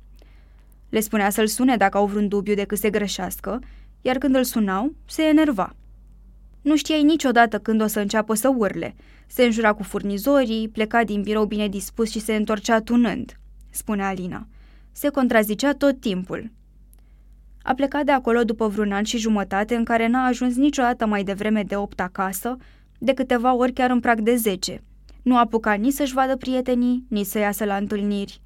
Le 0.89 1.01
spunea 1.01 1.31
să-l 1.31 1.47
sune 1.47 1.77
dacă 1.77 1.97
au 1.97 2.07
vreun 2.07 2.29
dubiu 2.29 2.55
decât 2.55 2.79
se 2.79 2.91
greșească, 2.91 3.59
iar 4.01 4.19
când 4.19 4.35
îl 4.35 4.45
sunau, 4.45 4.95
se 5.07 5.23
enerva. 5.23 5.75
Nu 6.61 6.77
știai 6.77 7.03
niciodată 7.03 7.59
când 7.59 7.83
o 7.83 7.87
să 7.87 8.01
înceapă 8.01 8.35
să 8.35 8.53
urle. 8.57 8.95
Se 9.27 9.45
înjura 9.45 9.73
cu 9.73 9.83
furnizorii, 9.83 10.69
pleca 10.69 11.05
din 11.05 11.23
birou 11.23 11.45
bine 11.45 11.69
dispus 11.69 12.11
și 12.11 12.21
se 12.21 12.35
întorcea 12.35 12.81
tunând, 12.81 13.37
spune 13.71 14.03
Alina. 14.03 14.47
Se 14.93 15.09
contrazicea 15.09 15.73
tot 15.73 16.01
timpul, 16.01 16.51
a 17.67 17.75
plecat 17.75 18.05
de 18.05 18.13
acolo 18.13 18.45
după 18.45 18.69
vreun 18.69 18.93
an 18.93 19.03
și 19.03 19.19
jumătate 19.19 19.75
în 19.75 19.85
care 19.85 20.07
n-a 20.07 20.25
ajuns 20.25 20.57
niciodată 20.57 21.07
mai 21.07 21.25
devreme 21.25 21.63
de 21.63 21.77
opt 21.77 22.01
acasă, 22.01 22.57
de 22.99 23.15
câteva 23.15 23.55
ori 23.55 23.73
chiar 23.73 23.91
în 23.91 24.01
prag 24.01 24.21
de 24.21 24.35
zece. 24.35 24.83
Nu 25.23 25.37
a 25.37 25.41
apucat 25.41 25.79
nici 25.79 25.93
să-și 25.93 26.13
vadă 26.13 26.37
prietenii, 26.37 27.05
nici 27.09 27.27
să 27.27 27.39
iasă 27.39 27.65
la 27.65 27.77
întâlniri. 27.77 28.41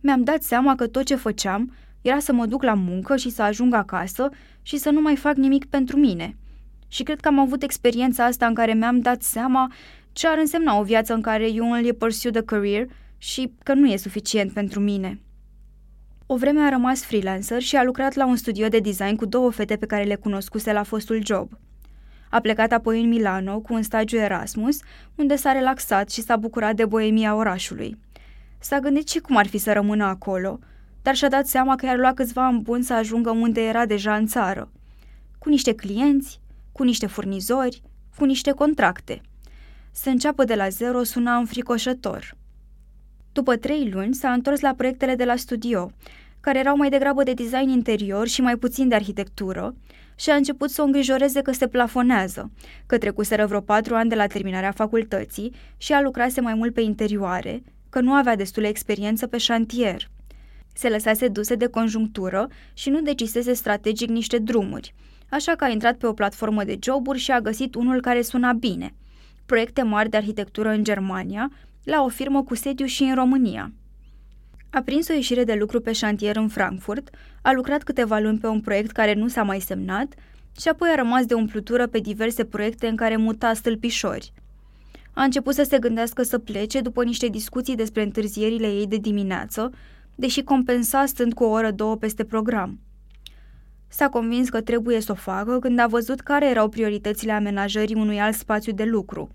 Mi-am 0.00 0.22
dat 0.22 0.42
seama 0.42 0.74
că 0.74 0.86
tot 0.86 1.04
ce 1.04 1.14
făceam 1.14 1.72
era 2.02 2.18
să 2.18 2.32
mă 2.32 2.46
duc 2.46 2.62
la 2.62 2.74
muncă 2.74 3.16
și 3.16 3.30
să 3.30 3.42
ajung 3.42 3.74
acasă 3.74 4.28
și 4.62 4.76
să 4.76 4.90
nu 4.90 5.00
mai 5.00 5.16
fac 5.16 5.36
nimic 5.36 5.64
pentru 5.64 5.96
mine. 5.96 6.36
Și 6.88 7.02
cred 7.02 7.20
că 7.20 7.28
am 7.28 7.38
avut 7.38 7.62
experiența 7.62 8.24
asta 8.24 8.46
în 8.46 8.54
care 8.54 8.74
mi-am 8.74 9.00
dat 9.00 9.22
seama 9.22 9.72
ce 10.12 10.28
ar 10.28 10.38
însemna 10.38 10.78
o 10.78 10.82
viață 10.82 11.14
în 11.14 11.20
care 11.20 11.48
you 11.48 11.70
only 11.70 11.92
pursue 11.92 12.30
the 12.30 12.42
career 12.42 12.86
și 13.18 13.52
că 13.62 13.74
nu 13.74 13.86
e 13.86 13.96
suficient 13.96 14.52
pentru 14.52 14.80
mine. 14.80 15.18
O 16.26 16.36
vreme 16.36 16.60
a 16.60 16.68
rămas 16.68 17.04
freelancer 17.04 17.62
și 17.62 17.76
a 17.76 17.82
lucrat 17.82 18.14
la 18.14 18.26
un 18.26 18.36
studio 18.36 18.68
de 18.68 18.78
design 18.78 19.14
cu 19.14 19.26
două 19.26 19.50
fete 19.50 19.76
pe 19.76 19.86
care 19.86 20.02
le 20.04 20.14
cunoscuse 20.14 20.72
la 20.72 20.82
fostul 20.82 21.24
job. 21.24 21.58
A 22.30 22.40
plecat 22.40 22.72
apoi 22.72 23.02
în 23.02 23.08
Milano 23.08 23.60
cu 23.60 23.74
un 23.74 23.82
stagiu 23.82 24.16
Erasmus, 24.16 24.78
unde 25.14 25.36
s-a 25.36 25.52
relaxat 25.52 26.10
și 26.10 26.22
s-a 26.22 26.36
bucurat 26.36 26.74
de 26.74 26.84
boemia 26.84 27.34
orașului. 27.34 27.98
S-a 28.58 28.78
gândit 28.78 29.08
și 29.08 29.18
cum 29.18 29.36
ar 29.36 29.46
fi 29.46 29.58
să 29.58 29.72
rămână 29.72 30.04
acolo, 30.04 30.58
dar 31.02 31.14
și-a 31.14 31.28
dat 31.28 31.46
seama 31.46 31.76
că 31.76 31.86
i-ar 31.86 31.96
lua 31.96 32.12
câțiva 32.14 32.46
ani 32.46 32.60
buni 32.60 32.84
să 32.84 32.94
ajungă 32.94 33.30
unde 33.30 33.60
era 33.60 33.86
deja 33.86 34.16
în 34.16 34.26
țară. 34.26 34.70
Cu 35.38 35.48
niște 35.48 35.74
clienți, 35.74 36.40
cu 36.72 36.82
niște 36.82 37.06
furnizori, 37.06 37.82
cu 38.16 38.24
niște 38.24 38.50
contracte. 38.50 39.20
Să 39.90 40.08
înceapă 40.08 40.44
de 40.44 40.54
la 40.54 40.68
zero 40.68 41.02
suna 41.02 41.36
înfricoșător. 41.36 42.36
După 43.34 43.56
trei 43.56 43.90
luni 43.92 44.14
s-a 44.14 44.32
întors 44.32 44.60
la 44.60 44.74
proiectele 44.76 45.14
de 45.14 45.24
la 45.24 45.36
studio, 45.36 45.90
care 46.40 46.58
erau 46.58 46.76
mai 46.76 46.88
degrabă 46.88 47.22
de 47.22 47.32
design 47.32 47.68
interior 47.68 48.28
și 48.28 48.40
mai 48.40 48.56
puțin 48.56 48.88
de 48.88 48.94
arhitectură, 48.94 49.74
și 50.16 50.30
a 50.30 50.34
început 50.34 50.70
să 50.70 50.82
o 50.82 50.84
îngrijoreze 50.84 51.42
că 51.42 51.52
se 51.52 51.68
plafonează, 51.68 52.50
că 52.86 52.98
trecuseră 52.98 53.46
vreo 53.46 53.60
patru 53.60 53.94
ani 53.94 54.08
de 54.08 54.14
la 54.14 54.26
terminarea 54.26 54.70
facultății 54.70 55.52
și 55.76 55.92
a 55.92 56.00
lucrase 56.00 56.40
mai 56.40 56.54
mult 56.54 56.74
pe 56.74 56.80
interioare, 56.80 57.62
că 57.90 58.00
nu 58.00 58.12
avea 58.12 58.36
destulă 58.36 58.66
experiență 58.66 59.26
pe 59.26 59.38
șantier. 59.38 60.10
Se 60.74 60.88
lăsase 60.88 61.28
duse 61.28 61.54
de 61.54 61.66
conjunctură 61.66 62.48
și 62.74 62.90
nu 62.90 63.00
decisese 63.00 63.52
strategic 63.52 64.08
niște 64.08 64.38
drumuri, 64.38 64.94
așa 65.28 65.52
că 65.52 65.64
a 65.64 65.68
intrat 65.68 65.96
pe 65.96 66.06
o 66.06 66.12
platformă 66.12 66.64
de 66.64 66.78
joburi 66.82 67.18
și 67.18 67.30
a 67.30 67.40
găsit 67.40 67.74
unul 67.74 68.00
care 68.00 68.22
suna 68.22 68.52
bine. 68.52 68.94
Proiecte 69.46 69.82
mari 69.82 70.10
de 70.10 70.16
arhitectură 70.16 70.68
în 70.68 70.84
Germania, 70.84 71.50
la 71.84 72.02
o 72.02 72.08
firmă 72.08 72.42
cu 72.42 72.54
sediu 72.54 72.86
și 72.86 73.02
în 73.02 73.14
România. 73.14 73.72
A 74.70 74.82
prins 74.82 75.08
o 75.08 75.12
ieșire 75.12 75.44
de 75.44 75.54
lucru 75.54 75.80
pe 75.80 75.92
șantier 75.92 76.36
în 76.36 76.48
Frankfurt, 76.48 77.10
a 77.42 77.52
lucrat 77.52 77.82
câteva 77.82 78.18
luni 78.18 78.38
pe 78.38 78.46
un 78.46 78.60
proiect 78.60 78.90
care 78.90 79.14
nu 79.14 79.28
s-a 79.28 79.42
mai 79.42 79.60
semnat 79.60 80.14
și 80.60 80.68
apoi 80.68 80.88
a 80.92 80.94
rămas 80.94 81.26
de 81.26 81.34
umplutură 81.34 81.86
pe 81.86 81.98
diverse 81.98 82.44
proiecte 82.44 82.86
în 82.86 82.96
care 82.96 83.16
muta 83.16 83.54
stâlpișori. 83.54 84.32
A 85.12 85.22
început 85.22 85.54
să 85.54 85.62
se 85.62 85.78
gândească 85.78 86.22
să 86.22 86.38
plece 86.38 86.80
după 86.80 87.04
niște 87.04 87.26
discuții 87.26 87.76
despre 87.76 88.02
întârzierile 88.02 88.66
ei 88.66 88.86
de 88.86 88.96
dimineață, 88.96 89.70
deși 90.14 90.42
compensa 90.42 91.06
stând 91.06 91.32
cu 91.32 91.44
o 91.44 91.50
oră 91.50 91.70
două 91.70 91.96
peste 91.96 92.24
program. 92.24 92.80
S-a 93.88 94.08
convins 94.08 94.48
că 94.48 94.60
trebuie 94.60 95.00
să 95.00 95.12
o 95.12 95.14
facă 95.14 95.58
când 95.58 95.78
a 95.78 95.86
văzut 95.86 96.20
care 96.20 96.48
erau 96.48 96.68
prioritățile 96.68 97.32
amenajării 97.32 97.94
unui 97.94 98.20
alt 98.20 98.36
spațiu 98.36 98.72
de 98.72 98.84
lucru– 98.84 99.28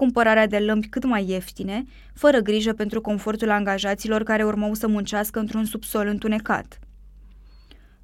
cumpărarea 0.00 0.46
de 0.46 0.58
lămpi 0.58 0.88
cât 0.88 1.04
mai 1.04 1.28
ieftine, 1.28 1.84
fără 2.14 2.38
grijă 2.38 2.72
pentru 2.72 3.00
confortul 3.00 3.50
angajaților 3.50 4.22
care 4.22 4.44
urmau 4.44 4.74
să 4.74 4.88
muncească 4.88 5.38
într-un 5.38 5.64
subsol 5.64 6.06
întunecat. 6.06 6.78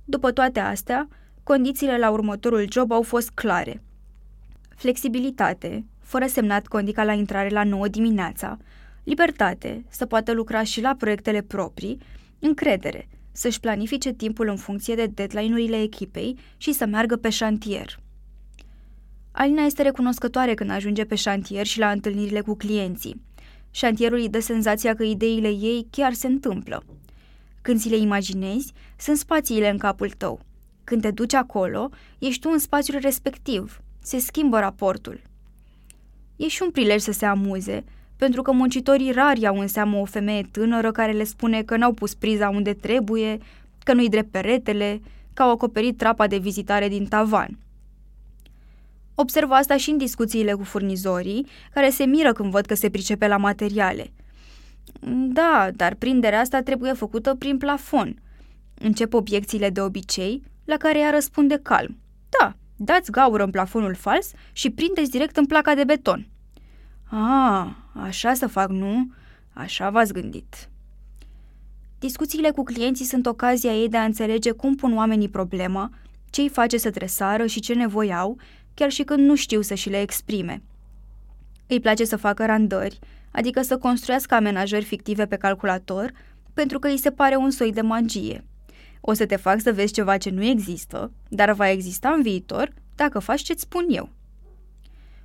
După 0.05 0.33
toate 0.33 0.61
astea, 0.61 1.09
condițiile 1.43 1.99
la 1.99 2.11
următorul 2.11 2.67
job 2.73 2.93
au 2.93 3.03
fost 3.03 3.31
clare. 3.31 3.83
Flexibilitate, 4.77 5.85
fără 6.01 6.27
semnat 6.27 6.67
condica 6.67 7.05
la 7.05 7.13
intrare 7.13 7.49
la 7.49 7.65
9 7.65 7.89
dimineața, 7.89 8.57
libertate, 9.05 9.85
să 9.89 10.07
poată 10.07 10.33
lucra 10.33 10.63
și 10.63 10.81
la 10.81 10.95
proiectele 10.99 11.43
proprii, 11.43 11.99
încredere, 12.39 13.09
să-și 13.33 13.61
planifice 13.61 14.13
timpul 14.13 14.49
în 14.49 14.57
funcție 14.57 14.95
de 14.95 15.07
deadline-urile 15.07 15.83
echipei 15.83 16.39
și 16.57 16.73
să 16.73 16.87
meargă 16.87 17.17
pe 17.17 17.29
șantier. 17.29 17.99
Alina 19.39 19.63
este 19.63 19.83
recunoscătoare 19.83 20.55
când 20.55 20.71
ajunge 20.71 21.05
pe 21.05 21.15
șantier 21.15 21.67
și 21.67 21.79
la 21.79 21.91
întâlnirile 21.91 22.41
cu 22.41 22.55
clienții. 22.55 23.21
Șantierul 23.71 24.19
îi 24.19 24.29
dă 24.29 24.41
senzația 24.41 24.95
că 24.95 25.03
ideile 25.03 25.49
ei 25.49 25.87
chiar 25.91 26.13
se 26.13 26.27
întâmplă. 26.27 26.83
Când 27.63 27.81
ți 27.81 27.89
le 27.89 27.97
imaginezi, 27.97 28.73
sunt 28.99 29.17
spațiile 29.17 29.71
în 29.71 29.79
capul 29.79 30.11
tău. 30.11 30.41
Când 30.85 31.03
te 31.03 31.11
duci 31.11 31.35
acolo, 31.35 31.91
ești 32.19 32.41
tu 32.41 32.49
în 32.53 32.59
spațiul 32.59 33.01
respectiv. 33.01 33.81
Se 34.03 34.19
schimbă 34.19 34.59
raportul. 34.59 35.21
E 36.37 36.49
și 36.49 36.63
un 36.63 36.71
prilej 36.71 37.01
să 37.01 37.13
se 37.13 37.27
amuze, 37.27 37.85
pentru 38.17 38.43
că 38.43 38.53
muncitorii 38.53 39.13
rari 39.13 39.47
au 39.47 39.59
în 39.59 39.69
seamă 39.69 39.97
o 39.97 40.05
femeie 40.05 40.49
tânără 40.51 40.91
care 40.93 41.13
le 41.13 41.25
spune 41.25 41.63
că 41.63 41.77
n-au 41.77 41.93
pus 41.93 42.15
priza 42.15 42.49
unde 42.49 42.73
trebuie, 42.73 43.39
că 43.85 43.93
nu-i 43.93 44.09
drept 44.09 44.31
peretele, 44.31 45.01
că 45.35 45.43
au 45.43 45.51
acoperit 45.51 45.97
trapa 45.97 46.27
de 46.27 46.39
vizitare 46.39 46.89
din 46.89 47.07
tavan– 47.07 47.59
Observ 49.19 49.51
asta 49.51 49.77
și 49.77 49.91
în 49.91 49.99
discuțiile 49.99 50.53
cu 50.53 50.63
furnizorii, 50.63 51.47
care 51.75 51.91
se 51.91 52.05
miră 52.05 52.33
când 52.33 52.51
văd 52.51 52.67
că 52.67 52.75
se 52.75 52.91
pricepe 52.91 53.27
la 53.27 53.37
materiale. 53.37 54.13
Da, 55.29 55.69
dar 55.75 55.95
prinderea 55.95 56.41
asta 56.41 56.63
trebuie 56.63 56.93
făcută 56.93 57.35
prin 57.35 57.59
plafon. 57.59 58.23
Încep 58.75 59.15
obiecțiile 59.15 59.71
de 59.71 59.81
obicei, 59.81 60.43
la 60.65 60.77
care 60.77 60.99
ea 60.99 61.11
răspunde 61.11 61.59
calm. 61.63 61.99
Da, 62.39 62.57
dați 62.77 63.11
gaură 63.11 63.43
în 63.45 63.51
plafonul 63.51 63.95
fals 63.95 64.33
și 64.53 64.71
prindeți 64.71 65.11
direct 65.11 65.37
în 65.37 65.47
placa 65.47 65.75
de 65.75 65.85
beton. 65.85 66.27
Ah, 67.11 67.67
așa 67.93 68.35
să 68.35 68.47
fac, 68.47 68.69
nu? 68.69 69.11
Așa 69.53 69.91
v-ați 69.91 70.13
gândit. 70.13 70.69
Discuțiile 71.99 72.51
cu 72.51 72.63
clienții 72.63 73.05
sunt 73.05 73.27
ocazia 73.27 73.73
ei 73.73 73.89
de 73.89 73.97
a 73.97 74.05
înțelege 74.05 74.51
cum 74.51 74.75
pun 74.75 74.97
oamenii 74.97 75.29
problema, 75.29 75.91
ce 76.31 76.41
îi 76.41 76.49
face 76.49 76.77
să 76.77 76.91
tresară 76.91 77.47
și 77.47 77.61
ce 77.61 77.75
nevoi 77.75 78.15
au 78.15 78.39
chiar 78.77 78.91
și 78.91 79.03
când 79.03 79.27
nu 79.27 79.35
știu 79.35 79.61
să 79.61 79.75
și 79.75 79.89
le 79.89 80.01
exprime. 80.01 80.63
Îi 81.67 81.81
place 81.81 82.05
să 82.05 82.17
facă 82.17 82.47
randări, 82.47 82.99
adică 83.31 83.63
să 83.63 83.79
construiască 83.79 84.35
amenajări 84.35 84.85
fictive 84.85 85.27
pe 85.27 85.37
calculator, 85.37 86.13
pentru 86.55 86.79
că 86.79 86.89
îi 86.89 86.99
se 86.99 87.11
pare 87.11 87.37
un 87.37 87.51
soi 87.51 87.73
de 87.73 87.81
magie. 87.81 88.45
O 89.01 89.13
să 89.13 89.27
te 89.27 89.37
fac 89.37 89.61
să 89.61 89.73
vezi 89.73 89.93
ceva 89.93 90.17
ce 90.17 90.31
nu 90.31 90.45
există, 90.45 91.13
dar 91.29 91.53
va 91.53 91.71
exista 91.71 92.09
în 92.09 92.23
viitor 92.23 92.73
dacă 92.95 93.19
faci 93.19 93.41
ce-ți 93.41 93.63
spun 93.63 93.87
eu. 93.89 94.09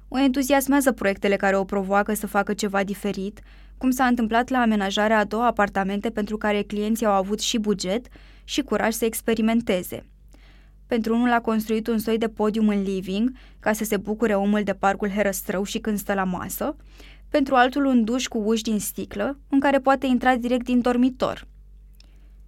O 0.08 0.20
entuziasmează 0.20 0.92
proiectele 0.92 1.36
care 1.36 1.58
o 1.58 1.64
provoacă 1.64 2.14
să 2.14 2.28
facă 2.28 2.54
ceva 2.54 2.84
diferit, 2.84 3.40
cum 3.78 3.92
s-a 3.92 4.06
întâmplat 4.06 4.50
la 4.50 4.62
amenajarea 4.62 5.18
a 5.18 5.24
două 5.24 5.44
apartamente 5.44 6.10
pentru 6.10 6.38
care 6.38 6.62
clienții 6.62 7.06
au 7.06 7.14
avut 7.14 7.40
și 7.40 7.58
buget 7.58 8.08
și 8.44 8.62
curaj 8.62 8.94
să 8.94 9.06
experimenteze– 9.06 10.06
pentru 10.92 11.16
unul 11.16 11.32
a 11.32 11.42
construit 11.42 11.88
un 11.88 11.98
soi 11.98 12.18
de 12.18 12.28
podium 12.28 12.68
în 12.68 12.82
living, 12.82 13.32
ca 13.60 13.74
să 13.74 13.84
se 13.84 13.98
bucure 13.98 14.36
omul 14.36 14.64
de 14.64 14.74
parcul 14.74 15.10
herăstrău 15.10 15.64
și 15.64 15.80
când 15.80 15.98
stă 15.98 16.14
la 16.14 16.24
masă. 16.24 16.76
Pentru 17.30 17.56
altul 17.56 17.86
un 17.86 18.04
duș 18.04 18.28
cu 18.28 18.38
uși 18.38 18.64
din 18.64 18.80
sticlă, 18.80 19.40
în 19.50 19.60
care 19.60 19.80
poate 19.80 20.06
intra 20.06 20.36
direct 20.36 20.66
din 20.66 20.82
dormitor. 20.82 21.48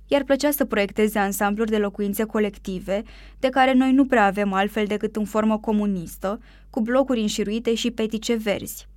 Iar 0.08 0.24
plăcea 0.24 0.52
să 0.52 0.66
proiecteze 0.66 1.20
ansambluri 1.20 1.70
de 1.70 1.78
locuințe 1.78 2.24
colective, 2.24 3.02
de 3.40 3.50
care 3.50 3.74
noi 3.74 3.92
nu 3.92 4.06
prea 4.06 4.26
avem 4.26 4.54
altfel 4.54 4.86
decât 4.86 5.16
în 5.16 5.26
formă 5.26 5.58
comunistă, 5.60 6.40
cu 6.70 6.82
blocuri 6.82 7.22
înșiruite 7.22 7.74
și 7.74 7.92
petice 7.92 8.36
verzi. 8.36 8.88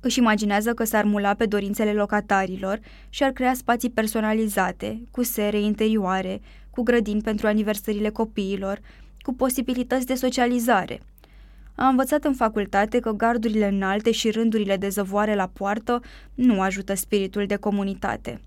Își 0.00 0.18
imaginează 0.18 0.74
că 0.74 0.84
s-ar 0.84 1.04
mula 1.04 1.34
pe 1.34 1.46
dorințele 1.46 1.92
locatarilor 1.92 2.80
și 3.08 3.22
ar 3.22 3.30
crea 3.30 3.54
spații 3.54 3.90
personalizate, 3.90 5.02
cu 5.10 5.22
sere 5.22 5.60
interioare, 5.60 6.40
cu 6.72 6.82
grădini 6.82 7.22
pentru 7.22 7.46
aniversările 7.46 8.08
copiilor, 8.08 8.80
cu 9.20 9.34
posibilități 9.34 10.06
de 10.06 10.14
socializare. 10.14 11.00
A 11.74 11.88
învățat 11.88 12.24
în 12.24 12.34
facultate 12.34 13.00
că 13.00 13.10
gardurile 13.12 13.66
înalte 13.66 14.10
și 14.10 14.30
rândurile 14.30 14.76
de 14.76 14.88
zăvoare 14.88 15.34
la 15.34 15.50
poartă 15.52 16.00
nu 16.34 16.60
ajută 16.60 16.94
spiritul 16.94 17.46
de 17.46 17.56
comunitate. 17.56 18.40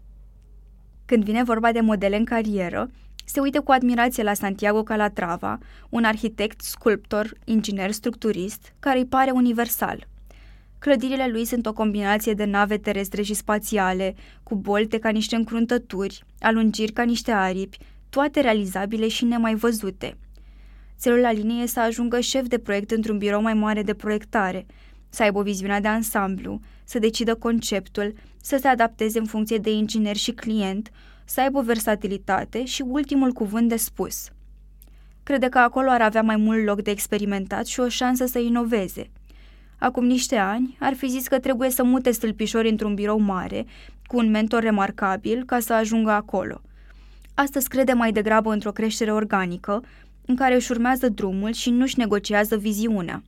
Când 1.06 1.24
vine 1.24 1.44
vorba 1.44 1.72
de 1.72 1.80
modele 1.80 2.18
în 2.18 2.26
carieră, 2.26 2.90
se 3.26 3.40
uită 3.40 3.62
cu 3.62 3.72
admirație 3.72 4.24
la 4.24 4.34
Santiago 4.34 4.84
Calatrava, 4.84 5.58
un 5.90 6.04
arhitect, 6.04 6.62
sculptor, 6.62 7.34
inginer 7.44 7.92
structurist, 7.92 8.74
care 8.80 8.98
îi 8.98 9.06
pare 9.06 9.32
universal. 9.32 10.08
Clădirile 10.80 11.28
lui 11.28 11.46
sunt 11.46 11.66
o 11.66 11.74
combinație 11.74 12.34
de 12.34 12.46
nave 12.46 12.78
terestre 12.78 13.22
și 13.22 13.34
spațiale, 13.34 14.16
cu 14.44 14.56
bolte 14.56 15.00
ca 15.00 15.10
niște 15.10 15.36
încruntături, 15.36 16.24
alungiri 16.40 16.92
ca 16.92 17.04
niște 17.04 17.32
aripi, 17.32 17.78
toate 18.15 18.41
realizabile 18.41 19.08
și 19.08 19.25
nemai 19.25 19.56
văzute. 19.56 20.17
Țelul 20.97 21.19
la 21.19 21.32
linie 21.32 21.63
e 21.63 21.65
să 21.65 21.80
ajungă 21.80 22.19
șef 22.19 22.47
de 22.47 22.58
proiect 22.58 22.91
într-un 22.91 23.17
birou 23.17 23.41
mai 23.41 23.54
mare 23.54 23.84
de 23.84 23.93
proiectare, 23.93 24.65
să 25.10 25.23
aibă 25.23 25.39
o 25.39 25.41
viziune 25.41 25.80
de 25.80 25.88
ansamblu, 25.88 26.60
să 26.84 26.99
decidă 26.99 27.36
conceptul, 27.36 28.13
să 28.41 28.58
se 28.58 28.67
adapteze 28.67 29.19
în 29.19 29.25
funcție 29.25 29.58
de 29.58 29.71
inginer 29.71 30.15
și 30.15 30.32
client, 30.32 30.91
să 31.25 31.41
aibă 31.41 31.62
versatilitate 31.62 32.65
și 32.65 32.84
ultimul 32.88 33.32
cuvânt 33.32 33.69
de 33.69 33.75
spus. 33.75 34.30
Crede 35.23 35.49
că 35.49 35.58
acolo 35.58 35.89
ar 35.89 36.01
avea 36.01 36.21
mai 36.21 36.36
mult 36.36 36.65
loc 36.65 36.82
de 36.82 36.91
experimentat 36.91 37.65
și 37.65 37.80
o 37.80 37.88
șansă 37.88 38.25
să 38.25 38.39
inoveze. 38.39 39.12
Acum 39.80 40.06
niște 40.06 40.36
ani 40.36 40.78
ar 40.80 40.93
fi 40.93 41.08
zis 41.08 41.28
că 41.28 41.39
trebuie 41.39 41.69
să 41.69 41.84
mute 41.84 42.12
stâlpișori 42.12 42.69
într-un 42.69 42.93
birou 42.93 43.19
mare, 43.19 43.65
cu 44.04 44.17
un 44.17 44.30
mentor 44.30 44.62
remarcabil, 44.62 45.43
ca 45.45 45.60
să 45.60 45.73
ajungă 45.73 46.12
acolo– 46.12 46.62
Astăzi 47.36 47.67
crede 47.67 47.93
mai 47.93 48.12
degrabă 48.12 48.52
într-o 48.52 48.71
creștere 48.71 49.12
organică, 49.12 49.84
în 50.26 50.36
care 50.36 50.56
își 50.56 50.71
urmează 50.71 51.10
drumul 51.10 51.52
și 51.52 51.69
nu-și 51.69 52.00
negociază 52.00 52.58
viziunea. 52.58 53.24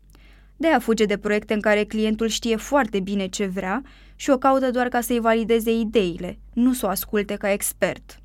De 0.57 0.67
a 0.67 0.79
fuge 0.79 1.05
de 1.05 1.17
proiecte 1.17 1.53
în 1.53 1.59
care 1.59 1.83
clientul 1.83 2.27
știe 2.27 2.55
foarte 2.55 2.99
bine 2.99 3.27
ce 3.27 3.45
vrea 3.45 3.81
și 4.15 4.29
o 4.29 4.37
caută 4.37 4.71
doar 4.71 4.87
ca 4.87 5.01
să-i 5.01 5.19
valideze 5.19 5.71
ideile, 5.71 6.39
nu 6.53 6.73
să 6.73 6.85
o 6.85 6.89
asculte 6.89 7.35
ca 7.35 7.51
expert. 7.51 8.19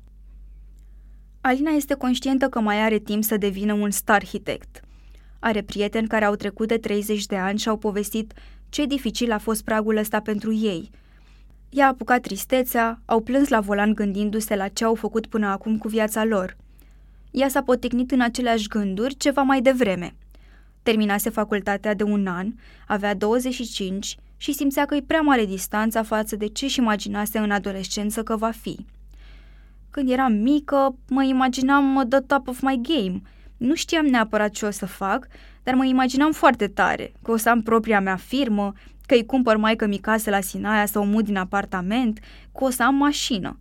Alina 1.41 1.71
este 1.71 1.93
conștientă 1.93 2.47
că 2.47 2.59
mai 2.59 2.81
are 2.81 2.97
timp 2.97 3.23
să 3.23 3.37
devină 3.37 3.73
un 3.73 3.91
star 3.91 4.15
arhitect. 4.15 4.81
Are 5.39 5.61
prieteni 5.61 6.07
care 6.07 6.25
au 6.25 6.35
trecut 6.35 6.67
de 6.67 6.77
30 6.77 7.25
de 7.25 7.35
ani 7.35 7.59
și 7.59 7.69
au 7.69 7.77
povestit 7.77 8.33
ce 8.69 8.85
dificil 8.85 9.31
a 9.31 9.37
fost 9.37 9.63
pragul 9.63 9.97
ăsta 9.97 10.19
pentru 10.19 10.53
ei– 10.53 10.89
I-a 11.75 11.87
apucat 11.87 12.21
tristețea, 12.21 13.01
au 13.05 13.21
plâns 13.21 13.47
la 13.47 13.59
volan 13.59 13.93
gândindu-se 13.93 14.55
la 14.55 14.67
ce 14.67 14.83
au 14.83 14.95
făcut 14.95 15.27
până 15.27 15.47
acum 15.47 15.77
cu 15.77 15.87
viața 15.87 16.23
lor. 16.23 16.57
Ea 17.31 17.47
s-a 17.47 17.63
poticnit 17.63 18.11
în 18.11 18.21
aceleași 18.21 18.67
gânduri 18.67 19.15
ceva 19.15 19.41
mai 19.41 19.61
devreme. 19.61 20.15
Terminase 20.83 21.29
facultatea 21.29 21.93
de 21.93 22.03
un 22.03 22.27
an, 22.27 22.53
avea 22.87 23.15
25 23.15 24.17
și 24.37 24.53
simțea 24.53 24.85
că 24.85 24.95
e 24.95 25.01
prea 25.07 25.21
mare 25.21 25.45
distanța 25.45 26.03
față 26.03 26.35
de 26.35 26.47
ce-și 26.47 26.79
imaginase 26.79 27.37
în 27.37 27.51
adolescență 27.51 28.23
că 28.23 28.35
va 28.35 28.51
fi. 28.51 28.85
Când 29.89 30.09
eram 30.09 30.33
mică, 30.33 30.95
mă 31.09 31.23
imaginam 31.23 32.05
the 32.09 32.19
top 32.19 32.47
of 32.47 32.61
my 32.61 32.81
game. 32.81 33.21
Nu 33.57 33.75
știam 33.75 34.05
neapărat 34.05 34.51
ce 34.51 34.65
o 34.65 34.71
să 34.71 34.85
fac, 34.85 35.27
dar 35.63 35.73
mă 35.73 35.85
imaginam 35.85 36.31
foarte 36.31 36.67
tare, 36.67 37.11
că 37.23 37.31
o 37.31 37.37
să 37.37 37.49
am 37.49 37.61
propria 37.61 37.99
mea 37.99 38.15
firmă, 38.15 38.73
că 39.05 39.13
îi 39.13 39.25
cumpăr 39.25 39.57
maică 39.57 39.85
mi 39.85 39.97
casă 39.97 40.29
la 40.29 40.41
Sinaia 40.41 40.85
sau 40.85 41.05
mut 41.05 41.25
din 41.25 41.37
apartament, 41.37 42.19
că 42.57 42.63
o 42.63 42.69
să 42.69 42.83
am 42.83 42.95
mașină. 42.95 43.59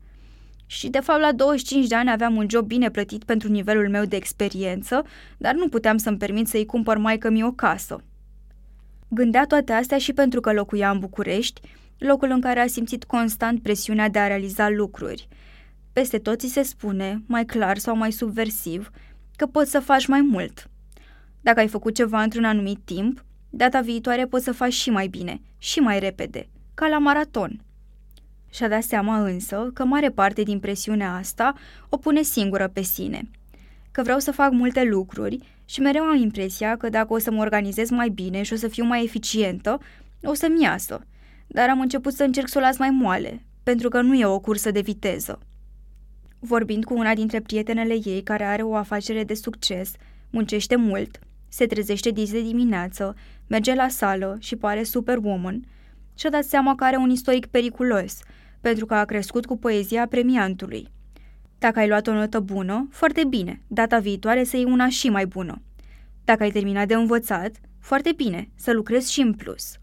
Și 0.66 0.88
de 0.88 1.00
fapt 1.00 1.20
la 1.20 1.33
25 1.33 1.87
de 1.87 1.94
ani 1.94 2.11
aveam 2.11 2.37
un 2.37 2.46
job 2.48 2.66
bine 2.66 2.90
plătit 2.90 3.24
pentru 3.24 3.48
nivelul 3.48 3.88
meu 3.88 4.05
de 4.05 4.16
experiență, 4.16 5.05
dar 5.38 5.55
nu 5.55 5.68
puteam 5.68 5.96
să-mi 5.96 6.16
permit 6.16 6.48
să-i 6.48 6.66
cumpăr 6.66 6.96
maică 6.96 7.31
mi 7.31 7.44
o 7.44 7.52
casă. 7.52 8.05
Gândea 9.09 9.44
toate 9.44 9.72
astea 9.72 9.98
și 9.98 10.12
pentru 10.12 10.40
că 10.40 10.52
locuia 10.52 10.90
în 10.90 10.98
București, 10.98 11.61
locul 11.98 12.31
în 12.31 12.40
care 12.40 12.61
a 12.61 12.66
simțit 12.66 13.05
constant 13.05 13.62
presiunea 13.62 14.09
de 14.09 14.18
a 14.18 14.26
realiza 14.26 14.68
lucruri. 14.68 15.28
Peste 15.92 16.18
tot 16.18 16.38
ți 16.38 16.48
se 16.48 16.62
spune, 16.62 17.22
mai 17.26 17.44
clar 17.44 17.78
sau 17.78 17.96
mai 17.96 18.12
subversiv, 18.12 18.90
că 19.37 19.46
poți 19.46 19.70
să 19.70 19.81
faci 19.81 20.07
mai 20.07 20.20
mult. 20.20 20.70
Dacă 21.40 21.61
ai 21.61 21.68
făcut 21.68 21.94
ceva 21.94 22.22
într-un 22.22 22.44
anumit 22.44 22.78
timp, 22.85 23.24
data 23.54 23.80
viitoare 23.80 24.26
poți 24.26 24.44
să 24.44 24.52
faci 24.52 24.72
și 24.72 24.90
mai 24.90 25.06
bine, 25.06 25.40
și 25.58 25.78
mai 25.78 25.98
repede, 25.98 26.48
ca 26.74 26.86
la 26.86 26.98
maraton. 26.98 27.60
Și-a 28.50 28.68
dat 28.68 28.82
seama 28.82 29.22
însă 29.24 29.70
că 29.74 29.84
mare 29.84 30.10
parte 30.10 30.42
din 30.42 30.60
presiunea 30.60 31.14
asta 31.14 31.54
o 31.88 31.96
pune 31.96 32.22
singură 32.22 32.68
pe 32.68 32.82
sine. 32.82 33.30
Că 33.90 34.02
vreau 34.02 34.18
să 34.18 34.32
fac 34.32 34.52
multe 34.52 34.84
lucruri 34.84 35.38
și 35.64 35.80
mereu 35.80 36.02
am 36.02 36.16
impresia 36.16 36.76
că 36.76 36.88
dacă 36.88 37.12
o 37.12 37.18
să 37.18 37.30
mă 37.30 37.40
organizez 37.40 37.90
mai 37.90 38.08
bine 38.08 38.42
și 38.42 38.52
o 38.52 38.56
să 38.56 38.68
fiu 38.68 38.84
mai 38.84 39.04
eficientă, 39.04 39.80
o 40.22 40.34
să-mi 40.34 40.62
iasă. 40.62 41.06
Dar 41.46 41.68
am 41.68 41.80
început 41.80 42.12
să 42.12 42.22
încerc 42.22 42.48
să 42.48 42.58
o 42.58 42.60
las 42.60 42.78
mai 42.78 42.90
moale, 42.90 43.42
pentru 43.62 43.88
că 43.88 44.00
nu 44.00 44.14
e 44.14 44.24
o 44.24 44.40
cursă 44.40 44.70
de 44.70 44.80
viteză. 44.80 45.38
Vorbind 46.38 46.84
cu 46.84 46.94
una 46.94 47.14
dintre 47.14 47.40
prietenele 47.40 47.98
ei 48.04 48.22
care 48.22 48.44
are 48.44 48.62
o 48.62 48.74
afacere 48.74 49.24
de 49.24 49.34
succes, 49.34 49.92
muncește 50.30 50.76
mult, 50.76 51.18
se 51.48 51.66
trezește 51.66 52.10
dis 52.10 52.30
de 52.30 52.42
dimineață, 52.42 53.16
merge 53.46 53.74
la 53.74 53.88
sală 53.88 54.37
și 54.40 54.57
pare 54.57 54.83
superwoman, 54.83 55.64
și-a 56.14 56.31
dat 56.31 56.44
seama 56.44 56.74
că 56.74 56.85
are 56.85 56.96
un 56.96 57.11
istoric 57.11 57.46
periculos, 57.46 58.18
pentru 58.61 58.87
că 58.87 58.94
a 58.94 59.05
crescut 59.05 59.46
cu 59.46 59.57
poezia 59.57 60.07
premiantului. 60.07 60.88
Dacă 61.59 61.78
ai 61.78 61.88
luat 61.88 62.07
o 62.07 62.12
notă 62.12 62.40
bună, 62.40 62.88
foarte 62.90 63.24
bine, 63.24 63.62
data 63.66 63.98
viitoare 63.98 64.44
să 64.44 64.57
iei 64.57 64.64
una 64.64 64.88
și 64.88 65.09
mai 65.09 65.26
bună. 65.26 65.62
Dacă 66.24 66.42
ai 66.42 66.50
terminat 66.50 66.87
de 66.87 66.94
învățat, 66.94 67.50
foarte 67.81 68.12
bine, 68.16 68.50
să 68.55 68.72
lucrezi 68.72 69.12
și 69.12 69.20
în 69.20 69.35
plus. 69.35 69.78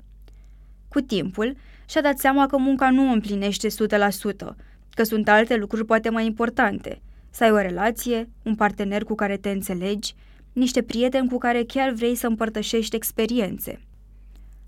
Cu 0.88 1.00
timpul, 1.00 1.56
și-a 1.90 2.02
dat 2.02 2.18
seama 2.18 2.46
că 2.46 2.58
munca 2.58 2.90
nu 2.90 3.10
o 3.10 3.12
împlinește 3.12 3.68
100%, 3.68 4.56
că 4.90 5.04
sunt 5.04 5.30
alte 5.30 5.56
lucruri 5.56 5.86
poate 5.86 6.10
mai 6.10 6.26
importante. 6.26 7.02
Să 7.30 7.44
ai 7.44 7.52
o 7.52 7.58
relație, 7.58 8.30
un 8.44 8.56
partener 8.56 9.04
cu 9.04 9.16
care 9.16 9.38
te 9.38 9.50
înțelegi, 9.50 10.14
niște 10.60 10.82
prieteni 10.82 11.30
cu 11.30 11.38
care 11.38 11.64
chiar 11.64 11.92
vrei 11.92 12.16
să 12.16 12.28
împărtășești 12.28 12.96
experiențe. 12.96 13.82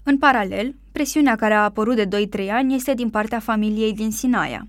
În 0.03 0.17
paralel, 0.17 0.75
presiunea 0.91 1.35
care 1.35 1.53
a 1.53 1.63
apărut 1.63 1.95
de 1.95 2.27
2-3 2.45 2.49
ani 2.49 2.75
este 2.75 2.93
din 2.93 3.09
partea 3.09 3.39
familiei 3.39 3.93
din 3.93 4.11
Sinaia. 4.11 4.67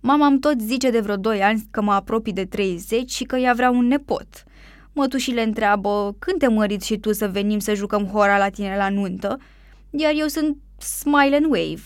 Mama 0.00 0.26
îmi 0.26 0.38
tot 0.38 0.60
zice 0.60 0.90
de 0.90 1.00
vreo 1.00 1.16
2 1.16 1.42
ani 1.42 1.66
că 1.70 1.82
mă 1.82 1.92
apropii 1.92 2.32
de 2.32 2.44
30 2.44 3.10
și 3.10 3.24
că 3.24 3.36
ea 3.36 3.52
vrea 3.52 3.70
un 3.70 3.86
nepot. 3.86 4.44
Mătușile 4.92 5.42
întreabă, 5.42 6.16
când 6.18 6.38
te 6.38 6.48
măriți 6.48 6.86
și 6.86 6.98
tu 6.98 7.12
să 7.12 7.28
venim 7.28 7.58
să 7.58 7.74
jucăm 7.74 8.04
hora 8.06 8.38
la 8.38 8.48
tine 8.48 8.76
la 8.76 8.88
nuntă? 8.88 9.38
Iar 9.90 10.12
eu 10.16 10.26
sunt 10.26 10.56
smile 10.78 11.36
and 11.36 11.44
wave. 11.44 11.82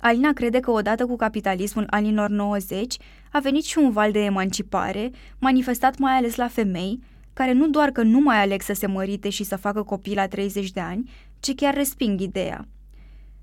Alina 0.00 0.32
crede 0.32 0.60
că 0.60 0.70
odată 0.70 1.06
cu 1.06 1.16
capitalismul 1.16 1.86
anilor 1.90 2.28
90 2.28 2.96
a 3.32 3.38
venit 3.38 3.64
și 3.64 3.78
un 3.78 3.90
val 3.90 4.12
de 4.12 4.24
emancipare, 4.24 5.10
manifestat 5.38 5.98
mai 5.98 6.12
ales 6.12 6.36
la 6.36 6.48
femei, 6.48 7.00
care 7.32 7.52
nu 7.52 7.68
doar 7.68 7.90
că 7.90 8.02
nu 8.02 8.20
mai 8.20 8.40
aleg 8.42 8.62
să 8.62 8.72
se 8.72 8.86
mărite 8.86 9.28
și 9.28 9.44
să 9.44 9.56
facă 9.56 9.82
copii 9.82 10.14
la 10.14 10.26
30 10.26 10.70
de 10.70 10.80
ani, 10.80 11.10
ci 11.40 11.54
chiar 11.54 11.74
resping 11.74 12.20
ideea. 12.20 12.68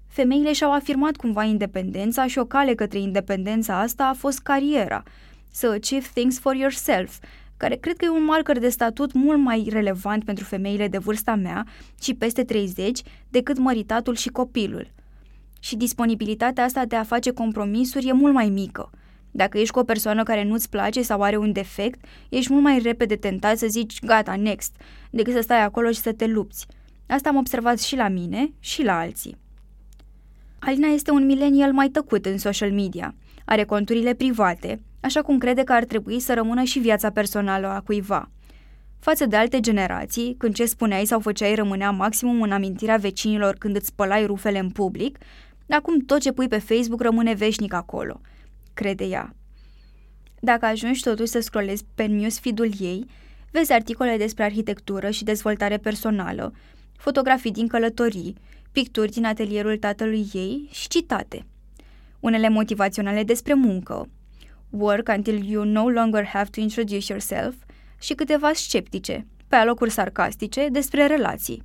Femeile 0.08 0.54
și-au 0.54 0.74
afirmat 0.74 1.16
cumva 1.16 1.44
independența 1.44 2.28
și 2.28 2.38
o 2.38 2.46
cale 2.46 2.76
către 2.76 3.00
independența 3.00 3.80
asta 3.80 4.06
a 4.06 4.14
fost 4.14 4.40
cariera, 4.40 5.04
să 5.52 5.68
achieve 5.68 6.08
things 6.14 6.40
for 6.40 6.56
yourself, 6.56 7.18
care 7.58 7.76
cred 7.76 7.98
că 7.98 8.06
e 8.06 8.10
un 8.10 8.24
marker 8.24 8.60
de 8.60 8.70
statut 8.70 9.14
mult 9.14 9.40
mai 9.40 9.68
relevant 9.70 10.24
pentru 10.24 10.44
femeile 10.44 10.88
de 10.88 10.98
vârsta 10.98 11.36
mea 11.36 11.66
și 12.02 12.14
peste 12.14 12.44
30 12.44 13.02
decât 13.30 13.58
măritatul 13.58 14.16
și 14.16 14.30
copilul. 14.30 14.92
Și 15.60 15.76
disponibilitatea 15.76 16.64
asta 16.64 16.86
de 16.86 16.96
a 16.96 17.04
face 17.04 17.32
compromisuri 17.32 18.08
e 18.08 18.12
mult 18.12 18.34
mai 18.34 18.50
mică. 18.50 18.90
Dacă 19.38 19.58
ești 19.58 19.74
cu 19.74 19.80
o 19.80 19.84
persoană 19.84 20.24
care 20.24 20.44
nu-ți 20.44 20.70
place 20.70 21.02
sau 21.02 21.22
are 21.22 21.38
un 21.38 21.52
defect, 21.52 22.06
ești 22.30 22.52
mult 22.52 22.64
mai 22.64 22.80
repede 22.80 23.16
tentat 23.16 23.58
să 23.58 23.68
zici 23.68 24.00
gata, 24.00 24.36
next, 24.36 24.76
decât 25.10 25.34
să 25.34 25.42
stai 25.42 25.64
acolo 25.64 25.92
și 25.92 26.00
să 26.00 26.14
te 26.14 26.26
lupți. 26.26 26.66
Asta 27.08 27.30
am 27.30 27.36
observat 27.36 27.80
și 27.80 27.96
la 27.96 28.08
mine 28.08 28.52
și 28.60 28.84
la 28.84 28.98
alții. 29.00 29.38
Alina 30.60 30.88
este 30.88 31.12
un 31.12 31.26
milenial 31.26 31.72
mai 31.72 31.90
tăcut 31.90 32.26
în 32.26 32.38
social 32.38 32.72
media. 32.72 33.16
Are 33.46 33.64
conturile 33.64 34.14
private, 34.14 34.80
așa 35.00 35.22
cum 35.22 35.38
crede 35.38 35.64
că 35.64 35.74
ar 35.74 35.84
trebui 35.84 36.20
să 36.20 36.34
rămână 36.34 36.64
și 36.64 36.80
viața 36.80 37.10
personală 37.10 37.68
a 37.68 37.82
cuiva. 37.82 38.30
Față 39.00 39.26
de 39.26 39.36
alte 39.36 39.60
generații, 39.60 40.36
când 40.38 40.56
ce 40.56 40.66
spuneai 40.66 41.06
sau 41.06 41.20
făceai 41.20 41.56
rămânea 41.56 41.92
maximum 41.92 42.42
în 42.42 42.52
amintirea 42.52 42.98
vecinilor 42.98 43.56
când 43.56 43.76
îți 43.76 43.88
spălai 43.88 44.26
rufele 44.26 44.60
în 44.60 44.70
public, 44.70 45.18
acum 45.70 46.00
tot 46.00 46.20
ce 46.20 46.32
pui 46.32 46.48
pe 46.48 46.58
Facebook 46.58 47.02
rămâne 47.02 47.34
veșnic 47.34 47.74
acolo, 47.74 48.22
crede 48.78 49.04
ea. 49.04 49.36
Dacă 50.40 50.66
ajungi 50.66 51.02
totuși 51.02 51.32
să 51.32 51.40
scrollezi 51.40 51.86
pe 51.96 52.06
newsfeed-ul 52.06 52.72
ei, 52.80 53.06
vezi 53.52 53.72
articole 53.72 54.18
despre 54.18 54.44
arhitectură 54.44 55.10
și 55.10 55.24
dezvoltare 55.24 55.78
personală, 55.78 56.54
fotografii 56.98 57.52
din 57.52 57.68
călătorii, 57.68 58.36
picturi 58.72 59.12
din 59.12 59.26
atelierul 59.26 59.78
tatălui 59.78 60.28
ei 60.34 60.68
și 60.72 60.88
citate. 60.88 61.46
Unele 62.20 62.50
motivaționale 62.50 63.24
despre 63.24 63.54
muncă, 63.54 64.10
work 64.70 65.08
until 65.08 65.50
you 65.50 65.64
no 65.64 65.90
longer 65.90 66.26
have 66.26 66.50
to 66.50 66.60
introduce 66.60 67.12
yourself 67.12 67.56
și 68.00 68.14
câteva 68.14 68.54
sceptice, 68.54 69.26
pe 69.48 69.56
alocuri 69.56 69.92
sarcastice, 69.92 70.68
despre 70.72 71.06
relații. 71.06 71.64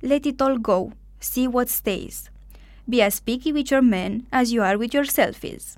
Let 0.00 0.24
it 0.24 0.40
all 0.40 0.58
go, 0.60 0.88
see 1.18 1.46
what 1.46 1.68
stays. 1.68 2.22
Be 2.84 3.02
as 3.02 3.20
picky 3.20 3.52
with 3.52 3.70
your 3.70 3.82
men 3.82 4.26
as 4.30 4.50
you 4.50 4.64
are 4.64 4.76
with 4.76 4.94
yourself 4.94 5.42
is. 5.42 5.76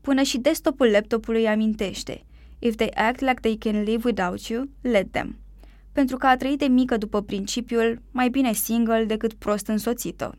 Până 0.00 0.22
și 0.22 0.38
desktopul 0.38 0.86
laptopului 0.86 1.48
amintește. 1.48 2.24
If 2.58 2.74
they 2.74 2.90
act 2.94 3.20
like 3.20 3.40
they 3.40 3.56
can 3.56 3.82
live 3.82 4.02
without 4.04 4.40
you, 4.40 4.68
let 4.80 5.10
them 5.10 5.38
pentru 5.98 6.16
că 6.16 6.26
a 6.26 6.36
trăit 6.36 6.58
de 6.58 6.66
mică 6.66 6.96
după 6.96 7.22
principiul 7.22 8.02
mai 8.10 8.28
bine 8.28 8.52
single 8.52 9.04
decât 9.04 9.32
prost 9.32 9.66
însoțită. 9.66 10.34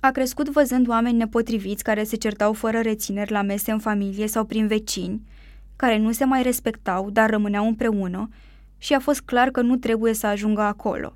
A 0.00 0.10
crescut 0.10 0.48
văzând 0.48 0.88
oameni 0.88 1.16
nepotriviți 1.16 1.82
care 1.82 2.04
se 2.04 2.16
certau 2.16 2.52
fără 2.52 2.80
rețineri 2.80 3.30
la 3.30 3.42
mese 3.42 3.70
în 3.70 3.78
familie 3.78 4.26
sau 4.26 4.44
prin 4.44 4.66
vecini, 4.66 5.22
care 5.76 5.98
nu 5.98 6.12
se 6.12 6.24
mai 6.24 6.42
respectau, 6.42 7.10
dar 7.10 7.30
rămâneau 7.30 7.66
împreună 7.66 8.28
și 8.78 8.94
a 8.94 8.98
fost 8.98 9.20
clar 9.20 9.50
că 9.50 9.60
nu 9.60 9.76
trebuie 9.76 10.12
să 10.14 10.26
ajungă 10.26 10.60
acolo. 10.60 11.12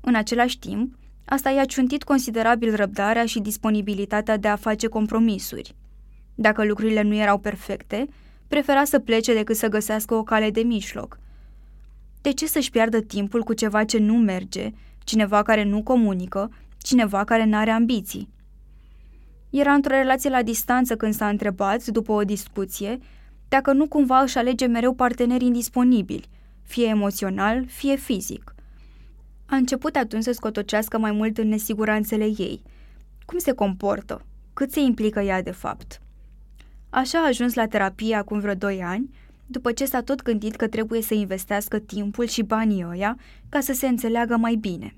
În 0.00 0.14
același 0.14 0.58
timp, 0.58 0.94
asta 1.24 1.50
i-a 1.50 1.64
ciuntit 1.64 2.02
considerabil 2.02 2.74
răbdarea 2.74 3.26
și 3.26 3.40
disponibilitatea 3.40 4.36
de 4.36 4.48
a 4.48 4.56
face 4.56 4.86
compromisuri. 4.86 5.74
Dacă 6.40 6.64
lucrurile 6.64 7.02
nu 7.02 7.14
erau 7.14 7.38
perfecte, 7.38 8.08
prefera 8.48 8.84
să 8.84 8.98
plece 8.98 9.34
decât 9.34 9.56
să 9.56 9.68
găsească 9.68 10.14
o 10.14 10.22
cale 10.22 10.50
de 10.50 10.60
mijloc– 10.60 11.18
de 12.20 12.32
ce 12.32 12.46
să-și 12.46 12.70
piardă 12.70 13.00
timpul 13.00 13.42
cu 13.42 13.52
ceva 13.52 13.84
ce 13.84 13.98
nu 13.98 14.14
merge, 14.14 14.70
cineva 15.04 15.42
care 15.42 15.62
nu 15.62 15.82
comunică, 15.82 16.52
cineva 16.78 17.24
care 17.24 17.44
nu 17.44 17.56
are 17.56 17.70
ambiții? 17.70 18.28
Era 19.50 19.72
într-o 19.72 19.94
relație 19.94 20.30
la 20.30 20.42
distanță 20.42 20.96
când 20.96 21.14
s-a 21.14 21.28
întrebat, 21.28 21.86
după 21.86 22.12
o 22.12 22.22
discuție, 22.22 22.98
dacă 23.48 23.72
nu 23.72 23.88
cumva 23.88 24.20
își 24.20 24.38
alege 24.38 24.66
mereu 24.66 24.94
parteneri 24.94 25.44
indisponibili, 25.44 26.28
fie 26.62 26.86
emoțional, 26.86 27.66
fie 27.66 27.96
fizic. 27.96 28.54
A 29.46 29.56
început 29.56 29.96
atunci 29.96 30.22
să 30.22 30.32
scotocească 30.32 30.98
mai 30.98 31.12
mult 31.12 31.38
în 31.38 31.48
nesiguranțele 31.48 32.24
ei. 32.24 32.62
Cum 33.24 33.38
se 33.38 33.52
comportă? 33.52 34.24
Cât 34.54 34.72
se 34.72 34.80
implică 34.80 35.20
ea 35.20 35.42
de 35.42 35.50
fapt? 35.50 36.00
Așa 36.90 37.18
a 37.18 37.26
ajuns 37.26 37.54
la 37.54 37.66
terapie 37.66 38.14
acum 38.14 38.38
vreo 38.38 38.54
doi 38.54 38.82
ani 38.82 39.10
după 39.46 39.72
ce 39.72 39.84
s-a 39.84 40.02
tot 40.02 40.22
gândit 40.22 40.56
că 40.56 40.68
trebuie 40.68 41.02
să 41.02 41.14
investească 41.14 41.78
timpul 41.78 42.26
și 42.26 42.42
banii 42.42 42.86
ăia 42.90 43.18
ca 43.48 43.60
să 43.60 43.72
se 43.72 43.86
înțeleagă 43.86 44.36
mai 44.36 44.54
bine. 44.54 44.94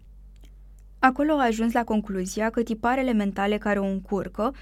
Acolo 0.99 1.33
a 1.33 1.45
ajuns 1.45 1.73
la 1.73 1.85
concluzia 1.85 2.51
că 2.51 2.63
tiparele 2.63 3.13
mentale 3.13 3.59
care 3.59 3.79
o 3.79 3.85
încurcă 3.85 4.55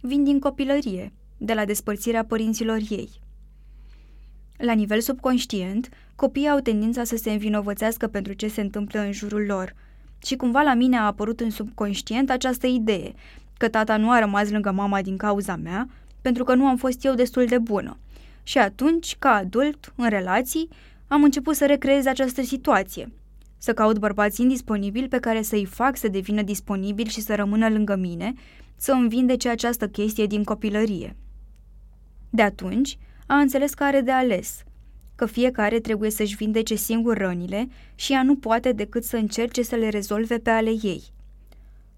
vin 0.00 0.24
din 0.24 0.38
copilărie, 0.38 1.12
de 1.36 1.54
la 1.54 1.64
despărțirea 1.64 2.24
părinților 2.24 2.78
ei. 2.88 3.08
La 4.56 4.72
nivel 4.72 5.00
subconștient, 5.00 5.88
copiii 6.14 6.48
au 6.48 6.58
tendința 6.58 7.04
să 7.04 7.16
se 7.16 7.30
învinovățească 7.30 8.06
pentru 8.06 8.32
ce 8.32 8.48
se 8.48 8.60
întâmplă 8.60 9.00
în 9.00 9.12
jurul 9.12 9.44
lor. 9.46 9.74
Și 10.24 10.36
cumva 10.36 10.60
la 10.60 10.74
mine 10.74 10.96
a 10.96 11.06
apărut 11.06 11.40
în 11.40 11.50
subconștient 11.50 12.30
această 12.30 12.66
idee, 12.66 13.12
că 13.56 13.68
tata 13.68 13.96
nu 13.96 14.10
a 14.10 14.18
rămas 14.18 14.50
lângă 14.50 14.70
mama 14.70 15.02
din 15.02 15.16
cauza 15.16 15.56
mea, 15.56 15.88
pentru 16.20 16.44
că 16.44 16.54
nu 16.54 16.66
am 16.66 16.76
fost 16.76 17.04
eu 17.04 17.14
destul 17.14 17.46
de 17.46 17.58
bună. 17.58 17.98
Și 18.42 18.58
atunci, 18.58 19.16
ca 19.18 19.30
adult, 19.30 19.92
în 19.96 20.08
relații, 20.08 20.68
am 21.08 21.22
început 21.22 21.54
să 21.54 21.66
recreez 21.66 22.06
această 22.06 22.42
situație. 22.42 23.12
Să 23.58 23.72
caut 23.72 23.98
bărbați 23.98 24.40
indisponibili 24.40 25.08
pe 25.08 25.18
care 25.18 25.42
să-i 25.42 25.64
fac 25.64 25.96
să 25.96 26.08
devină 26.08 26.42
disponibili 26.42 27.08
și 27.08 27.20
să 27.20 27.34
rămână 27.34 27.68
lângă 27.68 27.96
mine, 27.96 28.32
să 28.76 28.92
îmi 28.92 29.08
vindece 29.08 29.48
această 29.48 29.88
chestie 29.88 30.26
din 30.26 30.44
copilărie. 30.44 31.16
De 32.30 32.42
atunci, 32.42 32.98
a 33.26 33.36
înțeles 33.36 33.74
că 33.74 33.84
are 33.84 34.00
de 34.00 34.10
ales, 34.10 34.62
că 35.14 35.26
fiecare 35.26 35.80
trebuie 35.80 36.10
să-și 36.10 36.36
vindece 36.36 36.74
singur 36.74 37.16
rănile 37.16 37.68
și 37.94 38.12
ea 38.12 38.22
nu 38.22 38.36
poate 38.36 38.72
decât 38.72 39.04
să 39.04 39.16
încerce 39.16 39.62
să 39.62 39.74
le 39.74 39.88
rezolve 39.88 40.38
pe 40.38 40.50
ale 40.50 40.70
ei. 40.82 41.02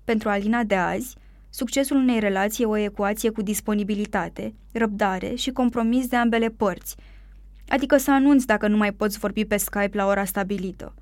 Pentru 0.05 0.29
Alina 0.29 0.63
de 0.63 0.75
azi, 0.75 1.17
succesul 1.51 1.97
unei 1.97 2.21
relații 2.21 2.65
e 2.65 2.67
o 2.67 2.77
ecuație 2.77 3.31
cu 3.31 3.43
disponibilitate, 3.43 4.55
răbdare 4.73 5.35
și 5.35 5.51
compromis 5.51 6.07
de 6.07 6.17
ambele 6.17 6.49
părți, 6.49 6.97
adică 7.69 7.97
să 7.97 8.11
anunți 8.11 8.47
dacă 8.47 8.69
nu 8.69 8.77
mai 8.77 8.93
poți 8.93 9.19
vorbi 9.19 9.45
pe 9.45 9.57
Skype 9.57 9.97
la 9.97 10.07
ora 10.07 10.25
stabilită, 10.25 10.95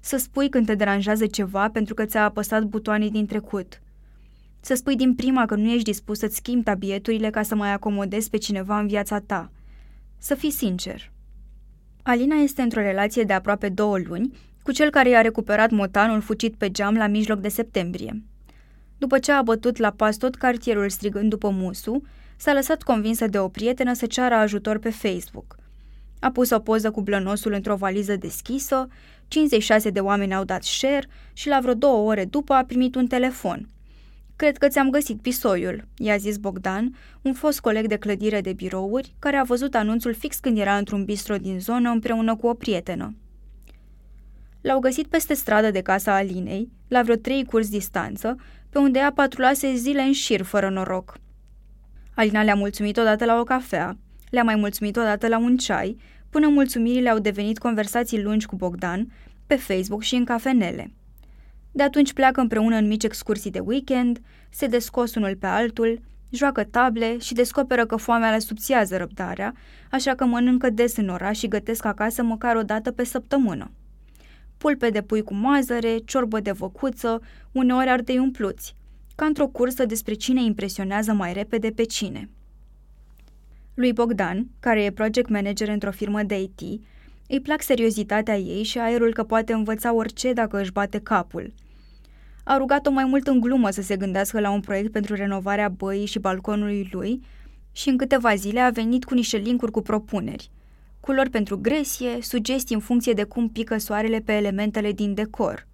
să 0.00 0.16
spui 0.16 0.48
când 0.48 0.66
te 0.66 0.74
deranjează 0.74 1.26
ceva 1.26 1.70
pentru 1.70 1.94
că 1.94 2.04
ți-a 2.04 2.24
apăsat 2.24 2.62
butoanii 2.62 3.10
din 3.10 3.26
trecut– 3.26 3.80
să 4.60 4.74
spui 4.74 4.96
din 4.96 5.14
prima 5.14 5.46
că 5.46 5.54
nu 5.54 5.70
ești 5.70 5.90
dispus 5.90 6.18
să-ți 6.18 6.36
schimbi 6.36 6.64
tabieturile 6.64 7.30
ca 7.30 7.42
să 7.42 7.54
mai 7.54 7.72
acomodezi 7.72 8.30
pe 8.30 8.36
cineva 8.36 8.78
în 8.78 8.86
viața 8.86 9.18
ta. 9.18 9.50
Să 10.18 10.34
fii 10.34 10.50
sincer. 10.50 11.12
Alina 12.02 12.36
este 12.36 12.62
într-o 12.62 12.80
relație 12.80 13.22
de 13.22 13.32
aproape 13.32 13.68
două 13.68 13.98
luni 13.98 14.32
cu 14.62 14.72
cel 14.72 14.90
care 14.90 15.08
i-a 15.08 15.20
recuperat 15.20 15.70
motanul 15.70 16.20
fucit 16.20 16.54
pe 16.54 16.70
geam 16.70 16.94
la 16.94 17.06
mijloc 17.06 17.40
de 17.40 17.48
septembrie. 17.48 18.22
După 18.98 19.18
ce 19.18 19.32
a 19.32 19.42
bătut 19.42 19.76
la 19.76 19.90
pas 19.90 20.16
tot 20.16 20.34
cartierul 20.34 20.88
strigând 20.88 21.30
după 21.30 21.48
musu, 21.48 22.02
s-a 22.36 22.52
lăsat 22.52 22.82
convinsă 22.82 23.26
de 23.26 23.38
o 23.38 23.48
prietenă 23.48 23.92
să 23.92 24.06
ceară 24.06 24.34
ajutor 24.34 24.78
pe 24.78 24.90
Facebook. 24.90 25.56
A 26.20 26.30
pus 26.30 26.50
o 26.50 26.58
poză 26.58 26.90
cu 26.90 27.02
blănosul 27.02 27.52
într-o 27.52 27.76
valiză 27.76 28.16
deschisă, 28.16 28.88
56 29.28 29.90
de 29.90 30.00
oameni 30.00 30.34
au 30.34 30.44
dat 30.44 30.62
share 30.62 31.08
și 31.32 31.48
la 31.48 31.58
vreo 31.60 31.74
două 31.74 32.10
ore 32.10 32.24
după 32.24 32.52
a 32.52 32.64
primit 32.64 32.94
un 32.94 33.06
telefon– 33.06 33.68
Cred 34.38 34.56
că 34.56 34.68
ți-am 34.68 34.90
găsit 34.90 35.20
pisoiul, 35.20 35.84
i-a 35.96 36.16
zis 36.16 36.36
Bogdan, 36.36 36.96
un 37.22 37.32
fost 37.32 37.60
coleg 37.60 37.86
de 37.86 37.96
clădire 37.96 38.40
de 38.40 38.52
birouri, 38.52 39.14
care 39.18 39.36
a 39.36 39.42
văzut 39.42 39.74
anunțul 39.74 40.14
fix 40.14 40.38
când 40.38 40.58
era 40.58 40.76
într-un 40.76 41.04
bistro 41.04 41.36
din 41.36 41.60
zonă 41.60 41.90
împreună 41.90 42.36
cu 42.36 42.46
o 42.46 42.54
prietenă. 42.54 43.14
L-au 44.60 44.78
găsit 44.78 45.06
peste 45.06 45.34
stradă 45.34 45.70
de 45.70 45.80
casa 45.80 46.14
Alinei, 46.14 46.70
la 46.88 47.02
vreo 47.02 47.14
trei 47.14 47.44
curs 47.44 47.68
distanță, 47.68 48.36
pe 48.70 48.78
unde 48.78 48.98
ea 48.98 49.12
patrulase 49.12 49.74
zile 49.74 50.02
în 50.02 50.12
șir 50.12 50.42
fără 50.42 50.68
noroc. 50.68 51.18
Alina 52.14 52.42
le-a 52.42 52.54
mulțumit 52.54 52.96
odată 52.96 53.24
la 53.24 53.38
o 53.38 53.42
cafea, 53.42 53.96
le-a 54.30 54.42
mai 54.42 54.56
mulțumit 54.56 54.96
odată 54.96 55.28
la 55.28 55.38
un 55.38 55.56
ceai, 55.56 55.96
până 56.30 56.48
mulțumirile 56.48 57.08
au 57.08 57.18
devenit 57.18 57.58
conversații 57.58 58.22
lungi 58.22 58.46
cu 58.46 58.56
Bogdan, 58.56 59.12
pe 59.46 59.56
Facebook 59.56 60.02
și 60.02 60.14
în 60.14 60.24
cafenele– 60.24 60.90
de 61.78 61.82
atunci 61.82 62.12
pleacă 62.12 62.40
împreună 62.40 62.76
în 62.76 62.86
mici 62.86 63.04
excursii 63.04 63.50
de 63.50 63.58
weekend, 63.58 64.20
se 64.50 64.66
descos 64.66 65.14
unul 65.14 65.36
pe 65.36 65.46
altul, 65.46 66.00
joacă 66.30 66.64
table 66.64 67.18
și 67.18 67.34
descoperă 67.34 67.86
că 67.86 67.96
foamea 67.96 68.30
le 68.30 68.38
subțiază 68.38 68.96
răbdarea, 68.96 69.54
așa 69.90 70.14
că 70.14 70.24
mănâncă 70.24 70.70
des 70.70 70.96
în 70.96 71.08
oraș 71.08 71.38
și 71.38 71.48
gătesc 71.48 71.84
acasă 71.84 72.22
măcar 72.22 72.56
o 72.56 72.62
dată 72.62 72.90
pe 72.90 73.04
săptămână. 73.04 73.70
Pulpe 74.58 74.90
de 74.90 75.02
pui 75.02 75.22
cu 75.22 75.34
mazăre, 75.34 75.98
ciorbă 76.04 76.40
de 76.40 76.50
văcuță, 76.50 77.20
uneori 77.52 77.88
ardei 77.88 78.18
umpluți, 78.18 78.74
ca 79.14 79.24
într-o 79.24 79.46
cursă 79.46 79.84
despre 79.84 80.14
cine 80.14 80.42
impresionează 80.42 81.12
mai 81.12 81.32
repede 81.32 81.70
pe 81.70 81.84
cine. 81.84 82.30
Lui 83.74 83.92
Bogdan, 83.92 84.46
care 84.60 84.84
e 84.84 84.90
project 84.90 85.28
manager 85.28 85.68
într-o 85.68 85.90
firmă 85.90 86.22
de 86.22 86.40
IT, 86.40 86.60
îi 87.28 87.40
plac 87.40 87.62
seriozitatea 87.62 88.38
ei 88.38 88.62
și 88.62 88.78
aerul 88.78 89.12
că 89.12 89.22
poate 89.22 89.52
învăța 89.52 89.94
orice 89.94 90.32
dacă 90.32 90.60
își 90.60 90.72
bate 90.72 90.98
capul. 90.98 91.52
A 92.44 92.56
rugat-o 92.56 92.90
mai 92.90 93.04
mult 93.04 93.26
în 93.26 93.40
glumă 93.40 93.70
să 93.70 93.82
se 93.82 93.96
gândească 93.96 94.40
la 94.40 94.50
un 94.50 94.60
proiect 94.60 94.92
pentru 94.92 95.14
renovarea 95.14 95.68
băii 95.68 96.06
și 96.06 96.18
balconului 96.18 96.88
lui 96.92 97.20
și 97.72 97.88
în 97.88 97.96
câteva 97.96 98.34
zile 98.34 98.60
a 98.60 98.70
venit 98.70 99.04
cu 99.04 99.14
niște 99.14 99.36
linkuri 99.36 99.72
cu 99.72 99.80
propuneri. 99.80 100.50
Culori 101.00 101.30
pentru 101.30 101.58
gresie, 101.58 102.18
sugestii 102.20 102.74
în 102.74 102.80
funcție 102.80 103.12
de 103.12 103.24
cum 103.24 103.48
pică 103.48 103.78
soarele 103.78 104.20
pe 104.20 104.32
elementele 104.32 104.92
din 104.92 105.14
decor. 105.14 105.66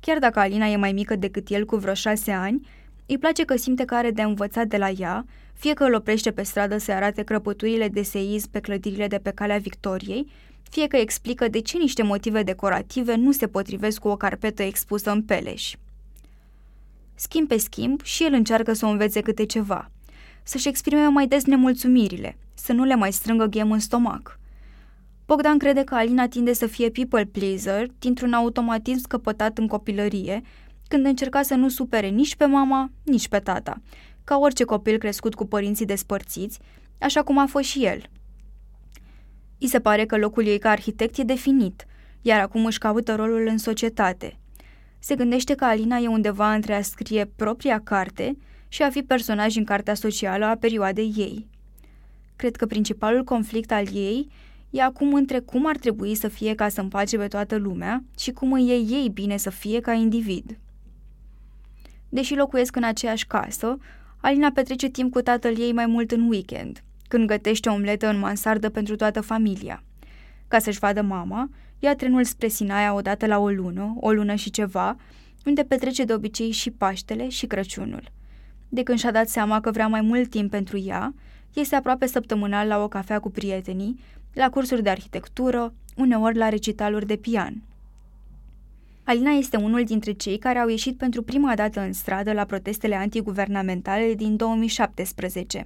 Chiar 0.00 0.18
dacă 0.18 0.38
Alina 0.38 0.66
e 0.66 0.76
mai 0.76 0.92
mică 0.92 1.16
decât 1.16 1.48
el 1.48 1.64
cu 1.64 1.76
vreo 1.76 1.94
șase 1.94 2.30
ani, 2.30 2.66
îi 3.06 3.18
place 3.18 3.44
că 3.44 3.56
simte 3.56 3.84
că 3.84 3.94
are 3.94 4.10
de 4.10 4.22
învățat 4.22 4.66
de 4.66 4.76
la 4.76 4.90
ea, 4.90 5.26
fie 5.52 5.74
că 5.74 5.84
îl 5.84 5.94
oprește 5.94 6.30
pe 6.30 6.42
stradă 6.42 6.78
să 6.78 6.92
arate 6.92 7.22
crăpăturile 7.22 7.88
de 7.88 8.02
seism 8.02 8.50
pe 8.50 8.60
clădirile 8.60 9.06
de 9.06 9.18
pe 9.18 9.30
calea 9.30 9.58
Victoriei, 9.58 10.26
fie 10.70 10.86
că 10.86 10.96
explică 10.96 11.48
de 11.48 11.60
ce 11.60 11.78
niște 11.78 12.02
motive 12.02 12.42
decorative 12.42 13.14
nu 13.14 13.32
se 13.32 13.46
potrivesc 13.46 14.00
cu 14.00 14.08
o 14.08 14.16
carpetă 14.16 14.62
expusă 14.62 15.10
în 15.10 15.22
peleș. 15.22 15.74
Schimb 17.14 17.48
pe 17.48 17.56
schimb 17.56 18.02
și 18.02 18.24
el 18.24 18.32
încearcă 18.32 18.72
să 18.72 18.86
o 18.86 18.88
învețe 18.88 19.20
câte 19.20 19.44
ceva, 19.44 19.90
să-și 20.42 20.68
exprime 20.68 21.06
mai 21.06 21.26
des 21.26 21.44
nemulțumirile, 21.44 22.38
să 22.54 22.72
nu 22.72 22.84
le 22.84 22.94
mai 22.94 23.12
strângă 23.12 23.46
ghem 23.46 23.72
în 23.72 23.78
stomac. 23.78 24.38
Bogdan 25.26 25.58
crede 25.58 25.84
că 25.84 25.94
Alina 25.94 26.28
tinde 26.28 26.52
să 26.52 26.66
fie 26.66 26.90
people 26.90 27.24
pleaser 27.24 27.86
dintr-un 27.98 28.32
automatism 28.32 29.00
scăpătat 29.00 29.58
în 29.58 29.66
copilărie, 29.66 30.42
când 30.88 31.06
încerca 31.06 31.42
să 31.42 31.54
nu 31.54 31.68
supere 31.68 32.08
nici 32.08 32.36
pe 32.36 32.44
mama, 32.44 32.90
nici 33.02 33.28
pe 33.28 33.38
tata, 33.38 33.82
ca 34.24 34.36
orice 34.38 34.64
copil 34.64 34.98
crescut 34.98 35.34
cu 35.34 35.46
părinții 35.46 35.86
despărțiți, 35.86 36.58
așa 36.98 37.22
cum 37.22 37.38
a 37.38 37.46
fost 37.46 37.68
și 37.68 37.84
el– 37.84 38.02
I 39.62 39.66
se 39.66 39.80
pare 39.80 40.06
că 40.06 40.16
locul 40.16 40.46
ei 40.46 40.58
ca 40.58 40.70
arhitect 40.70 41.18
e 41.18 41.22
definit, 41.22 41.84
iar 42.22 42.40
acum 42.40 42.64
își 42.64 42.78
caută 42.78 43.14
rolul 43.14 43.46
în 43.46 43.58
societate. 43.58 44.38
Se 44.98 45.14
gândește 45.14 45.54
că 45.54 45.64
Alina 45.64 45.96
e 45.96 46.06
undeva 46.06 46.54
între 46.54 46.74
a 46.74 46.82
scrie 46.82 47.24
propria 47.36 47.80
carte 47.80 48.36
și 48.72 48.82
a 48.82 48.90
fi 48.90 49.02
personaj 49.02 49.56
în 49.56 49.64
cartea 49.64 49.94
socială 49.94 50.44
a 50.44 50.54
perioadei 50.54 51.12
ei. 51.16 51.46
Cred 52.36 52.56
că 52.56 52.66
principalul 52.66 53.24
conflict 53.24 53.72
al 53.72 53.86
ei 53.94 54.28
e 54.70 54.82
acum 54.82 55.14
între 55.14 55.38
cum 55.38 55.66
ar 55.66 55.76
trebui 55.76 56.14
să 56.14 56.28
fie 56.28 56.54
ca 56.54 56.68
să 56.68 56.80
împace 56.80 57.16
pe 57.16 57.26
toată 57.26 57.56
lumea 57.56 58.04
și 58.18 58.30
cum 58.30 58.52
îi 58.52 58.68
e 58.68 58.94
ei 58.94 59.08
bine 59.08 59.36
să 59.36 59.50
fie 59.50 59.80
ca 59.80 59.92
individ. 59.92 60.58
Deși 62.08 62.34
locuiesc 62.34 62.76
în 62.76 62.84
aceeași 62.84 63.26
casă, 63.26 63.78
Alina 64.20 64.50
petrece 64.50 64.88
timp 64.88 65.12
cu 65.12 65.20
tatăl 65.20 65.58
ei 65.58 65.72
mai 65.72 65.86
mult 65.86 66.10
în 66.10 66.28
weekend– 66.28 66.82
când 67.08 67.26
gătește 67.26 67.68
omletă 67.68 68.08
în 68.08 68.18
mansardă 68.18 68.68
pentru 68.68 68.96
toată 68.96 69.20
familia. 69.20 69.82
Ca 70.48 70.58
să-și 70.58 70.78
vadă 70.78 71.02
mama, 71.02 71.50
ia 71.78 71.96
trenul 71.96 72.24
spre 72.24 72.48
Sinaia 72.48 72.94
odată 72.94 73.26
la 73.26 73.38
o 73.38 73.48
lună, 73.48 73.94
o 74.00 74.12
lună 74.12 74.34
și 74.34 74.50
ceva, 74.50 74.96
unde 75.44 75.62
petrece 75.62 76.04
de 76.04 76.12
obicei 76.12 76.50
și 76.50 76.70
Paștele 76.70 77.28
și 77.28 77.46
Crăciunul. 77.46 78.10
De 78.74 78.82
când 78.82 78.98
și-a 78.98 79.10
dat 79.10 79.28
seama 79.28 79.60
că 79.60 79.70
vrea 79.70 79.86
mai 79.86 80.00
mult 80.00 80.30
timp 80.30 80.50
pentru 80.50 80.78
ea, 80.78 81.14
este 81.52 81.74
aproape 81.74 82.06
săptămânal 82.06 82.68
la 82.68 82.82
o 82.82 82.88
cafea 82.88 83.18
cu 83.18 83.30
prietenii, 83.30 83.98
la 84.32 84.50
cursuri 84.50 84.82
de 84.82 84.90
arhitectură, 84.90 85.74
uneori 85.96 86.36
la 86.36 86.48
recitaluri 86.48 87.06
de 87.06 87.16
pian. 87.16 87.62
Alina 89.04 89.30
este 89.30 89.56
unul 89.56 89.84
dintre 89.84 90.12
cei 90.12 90.38
care 90.38 90.58
au 90.58 90.68
ieșit 90.68 90.96
pentru 90.96 91.22
prima 91.22 91.54
dată 91.54 91.80
în 91.80 91.92
stradă 91.92 92.32
la 92.32 92.44
protestele 92.44 92.94
antiguvernamentale 92.94 94.14
din 94.14 94.36
2017. 94.36 95.64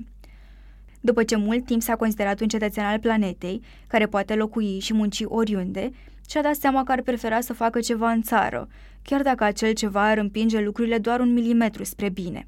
După 1.00 1.22
ce 1.22 1.36
mult 1.36 1.64
timp 1.64 1.82
s-a 1.82 1.96
considerat 1.96 2.40
un 2.40 2.48
cetățean 2.48 2.86
al 2.86 2.98
planetei, 2.98 3.60
care 3.86 4.06
poate 4.06 4.34
locui 4.34 4.78
și 4.78 4.94
munci 4.94 5.22
oriunde, 5.24 5.90
și-a 6.28 6.42
dat 6.42 6.54
seama 6.54 6.84
că 6.84 6.92
ar 6.92 7.02
prefera 7.02 7.40
să 7.40 7.52
facă 7.52 7.80
ceva 7.80 8.10
în 8.10 8.22
țară, 8.22 8.68
chiar 9.02 9.22
dacă 9.22 9.44
acel 9.44 9.72
ceva 9.72 10.08
ar 10.08 10.18
împinge 10.18 10.60
lucrurile 10.60 10.98
doar 10.98 11.20
un 11.20 11.32
milimetru 11.32 11.84
spre 11.84 12.08
bine. 12.08 12.46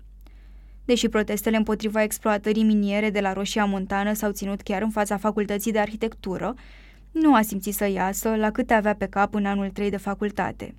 Deși 0.88 1.08
protestele 1.08 1.56
împotriva 1.56 2.02
exploatării 2.02 2.62
miniere 2.62 3.10
de 3.10 3.20
la 3.20 3.32
Roșia 3.32 3.64
Montană 3.64 4.12
s-au 4.12 4.30
ținut 4.30 4.60
chiar 4.60 4.82
în 4.82 4.90
fața 4.90 5.16
facultății 5.16 5.72
de 5.72 5.78
arhitectură, 5.78 6.54
nu 7.10 7.34
a 7.34 7.42
simțit 7.42 7.74
să 7.74 7.88
iasă 7.88 8.34
la 8.36 8.50
câte 8.50 8.74
avea 8.74 8.94
pe 8.94 9.06
cap 9.06 9.34
în 9.34 9.46
anul 9.46 9.70
3 9.70 9.90
de 9.90 9.96
facultate 9.96 10.74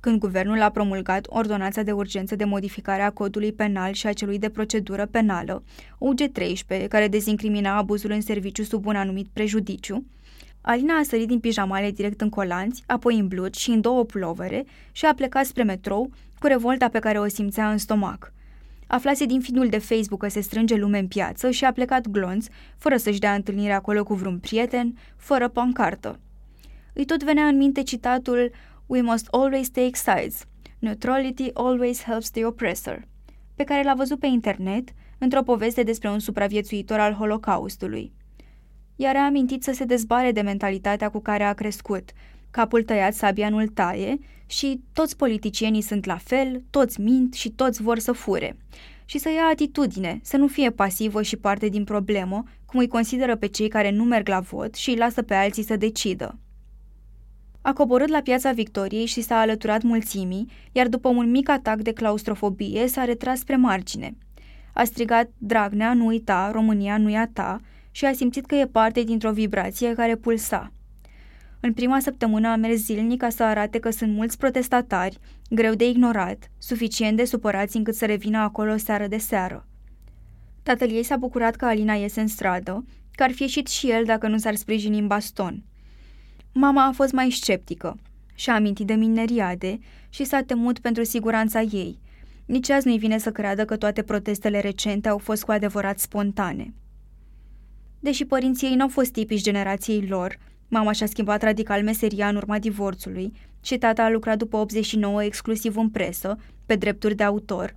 când 0.00 0.18
guvernul 0.18 0.62
a 0.62 0.70
promulgat 0.70 1.26
ordonanța 1.28 1.82
de 1.82 1.92
urgență 1.92 2.36
de 2.36 2.44
modificare 2.44 3.02
a 3.02 3.10
codului 3.10 3.52
penal 3.52 3.92
și 3.92 4.06
a 4.06 4.12
celui 4.12 4.38
de 4.38 4.48
procedură 4.48 5.06
penală, 5.06 5.62
UG13, 5.94 6.88
care 6.88 7.08
dezincrimina 7.08 7.76
abuzul 7.76 8.10
în 8.10 8.20
serviciu 8.20 8.62
sub 8.62 8.86
un 8.86 8.96
anumit 8.96 9.28
prejudiciu, 9.32 10.04
Alina 10.60 10.94
a 10.94 11.02
sărit 11.02 11.28
din 11.28 11.40
pijamale 11.40 11.90
direct 11.90 12.20
în 12.20 12.28
colanți, 12.28 12.82
apoi 12.86 13.18
în 13.18 13.28
blugi 13.28 13.60
și 13.60 13.70
în 13.70 13.80
două 13.80 14.04
pulovere 14.04 14.64
și 14.92 15.04
a 15.04 15.14
plecat 15.14 15.44
spre 15.44 15.62
metrou 15.62 16.10
cu 16.38 16.46
revolta 16.46 16.88
pe 16.88 16.98
care 16.98 17.18
o 17.18 17.28
simțea 17.28 17.70
în 17.70 17.78
stomac. 17.78 18.32
Aflase 18.94 19.24
din 19.26 19.40
feed 19.40 19.70
de 19.70 19.78
Facebook 19.78 20.20
că 20.20 20.28
se 20.28 20.40
strânge 20.40 20.74
lume 20.74 20.98
în 20.98 21.08
piață 21.08 21.50
și 21.50 21.64
a 21.64 21.72
plecat 21.72 22.08
glonț, 22.08 22.46
fără 22.78 22.96
să-și 22.96 23.18
dea 23.18 23.34
întâlnire 23.34 23.72
acolo 23.72 24.02
cu 24.02 24.14
vreun 24.14 24.38
prieten, 24.38 24.98
fără 25.16 25.48
pancartă. 25.48 26.20
Îi 26.92 27.04
tot 27.04 27.22
venea 27.22 27.46
în 27.46 27.56
minte 27.56 27.82
citatul 27.82 28.50
We 28.86 29.00
must 29.00 29.26
always 29.30 29.68
take 29.68 29.90
sides. 29.94 30.44
Neutrality 30.78 31.50
always 31.54 32.02
helps 32.02 32.30
the 32.30 32.44
oppressor, 32.44 33.08
pe 33.54 33.64
care 33.64 33.82
l-a 33.82 33.94
văzut 33.94 34.18
pe 34.18 34.26
internet 34.26 34.88
într-o 35.18 35.42
poveste 35.42 35.82
despre 35.82 36.10
un 36.10 36.18
supraviețuitor 36.18 36.98
al 36.98 37.12
Holocaustului. 37.12 38.12
Iar 38.96 39.16
a 39.16 39.24
amintit 39.24 39.62
să 39.62 39.72
se 39.72 39.84
dezbare 39.84 40.32
de 40.32 40.40
mentalitatea 40.40 41.08
cu 41.08 41.20
care 41.20 41.42
a 41.42 41.52
crescut, 41.52 42.10
capul 42.52 42.82
tăiat 42.82 43.14
sabia 43.14 43.48
nu 43.48 43.66
taie 43.66 44.18
și 44.46 44.80
toți 44.92 45.16
politicienii 45.16 45.80
sunt 45.80 46.04
la 46.04 46.16
fel, 46.16 46.62
toți 46.70 47.00
mint 47.00 47.34
și 47.34 47.50
toți 47.50 47.82
vor 47.82 47.98
să 47.98 48.12
fure. 48.12 48.56
Și 49.04 49.18
să 49.18 49.28
ia 49.28 49.44
atitudine, 49.52 50.20
să 50.22 50.36
nu 50.36 50.46
fie 50.46 50.70
pasivă 50.70 51.22
și 51.22 51.36
parte 51.36 51.68
din 51.68 51.84
problemă, 51.84 52.42
cum 52.66 52.80
îi 52.80 52.88
consideră 52.88 53.36
pe 53.36 53.46
cei 53.46 53.68
care 53.68 53.90
nu 53.90 54.04
merg 54.04 54.28
la 54.28 54.40
vot 54.40 54.74
și 54.74 54.90
îi 54.90 54.96
lasă 54.96 55.22
pe 55.22 55.34
alții 55.34 55.62
să 55.62 55.76
decidă. 55.76 56.38
A 57.60 57.72
coborât 57.72 58.08
la 58.08 58.20
piața 58.20 58.52
Victoriei 58.52 59.06
și 59.06 59.20
s-a 59.20 59.36
alăturat 59.38 59.82
mulțimii, 59.82 60.46
iar 60.72 60.88
după 60.88 61.08
un 61.08 61.30
mic 61.30 61.48
atac 61.48 61.76
de 61.76 61.92
claustrofobie 61.92 62.86
s-a 62.86 63.04
retras 63.04 63.38
spre 63.38 63.56
margine. 63.56 64.16
A 64.74 64.84
strigat 64.84 65.30
Dragnea, 65.38 65.94
nu 65.94 66.06
uita, 66.06 66.50
România 66.50 66.96
nu 66.96 67.16
a 67.16 67.28
ta 67.32 67.60
și 67.90 68.04
a 68.04 68.12
simțit 68.12 68.46
că 68.46 68.54
e 68.54 68.66
parte 68.66 69.02
dintr-o 69.02 69.32
vibrație 69.32 69.94
care 69.94 70.16
pulsa. 70.16 70.72
În 71.64 71.72
prima 71.72 72.00
săptămână 72.00 72.48
a 72.48 72.56
mers 72.56 72.80
zilnic 72.80 73.20
ca 73.20 73.28
să 73.28 73.42
arate 73.42 73.78
că 73.78 73.90
sunt 73.90 74.14
mulți 74.14 74.38
protestatari, 74.38 75.18
greu 75.50 75.74
de 75.74 75.88
ignorat, 75.88 76.50
suficient 76.58 77.16
de 77.16 77.24
supărați 77.24 77.76
încât 77.76 77.94
să 77.94 78.06
revină 78.06 78.38
acolo 78.38 78.76
seară 78.76 79.06
de 79.06 79.18
seară. 79.18 79.66
Tatăl 80.62 80.90
ei 80.90 81.02
s-a 81.02 81.16
bucurat 81.16 81.56
că 81.56 81.64
Alina 81.64 81.94
iese 81.94 82.20
în 82.20 82.26
stradă, 82.26 82.84
că 83.12 83.22
ar 83.22 83.30
fi 83.30 83.42
ieșit 83.42 83.66
și 83.66 83.90
el 83.90 84.04
dacă 84.04 84.28
nu 84.28 84.38
s-ar 84.38 84.54
sprijini 84.54 84.98
în 84.98 85.06
baston– 85.06 85.62
Mama 86.54 86.86
a 86.86 86.92
fost 86.92 87.12
mai 87.12 87.30
sceptică. 87.30 87.98
Și-a 88.34 88.54
amintit 88.54 88.86
de 88.86 88.94
mineriade 88.94 89.78
și 90.08 90.24
s-a 90.24 90.42
temut 90.42 90.78
pentru 90.78 91.04
siguranța 91.04 91.60
ei. 91.60 91.98
Nici 92.46 92.70
azi 92.70 92.86
nu-i 92.86 92.98
vine 92.98 93.18
să 93.18 93.32
creadă 93.32 93.64
că 93.64 93.76
toate 93.76 94.02
protestele 94.02 94.60
recente 94.60 95.08
au 95.08 95.18
fost 95.18 95.44
cu 95.44 95.50
adevărat 95.50 95.98
spontane. 95.98 96.74
Deși 98.00 98.24
părinții 98.24 98.68
ei 98.68 98.74
nu 98.74 98.82
au 98.82 98.88
fost 98.88 99.12
tipici 99.12 99.42
generației 99.42 100.06
lor, 100.06 100.38
mama 100.72 100.92
și-a 100.92 101.06
schimbat 101.06 101.42
radical 101.42 101.82
meseria 101.82 102.28
în 102.28 102.36
urma 102.36 102.58
divorțului 102.58 103.32
și 103.62 103.78
tata 103.78 104.02
a 104.02 104.10
lucrat 104.10 104.38
după 104.38 104.56
89 104.56 105.24
exclusiv 105.24 105.76
în 105.76 105.88
presă, 105.88 106.38
pe 106.66 106.74
drepturi 106.74 107.14
de 107.14 107.22
autor. 107.22 107.76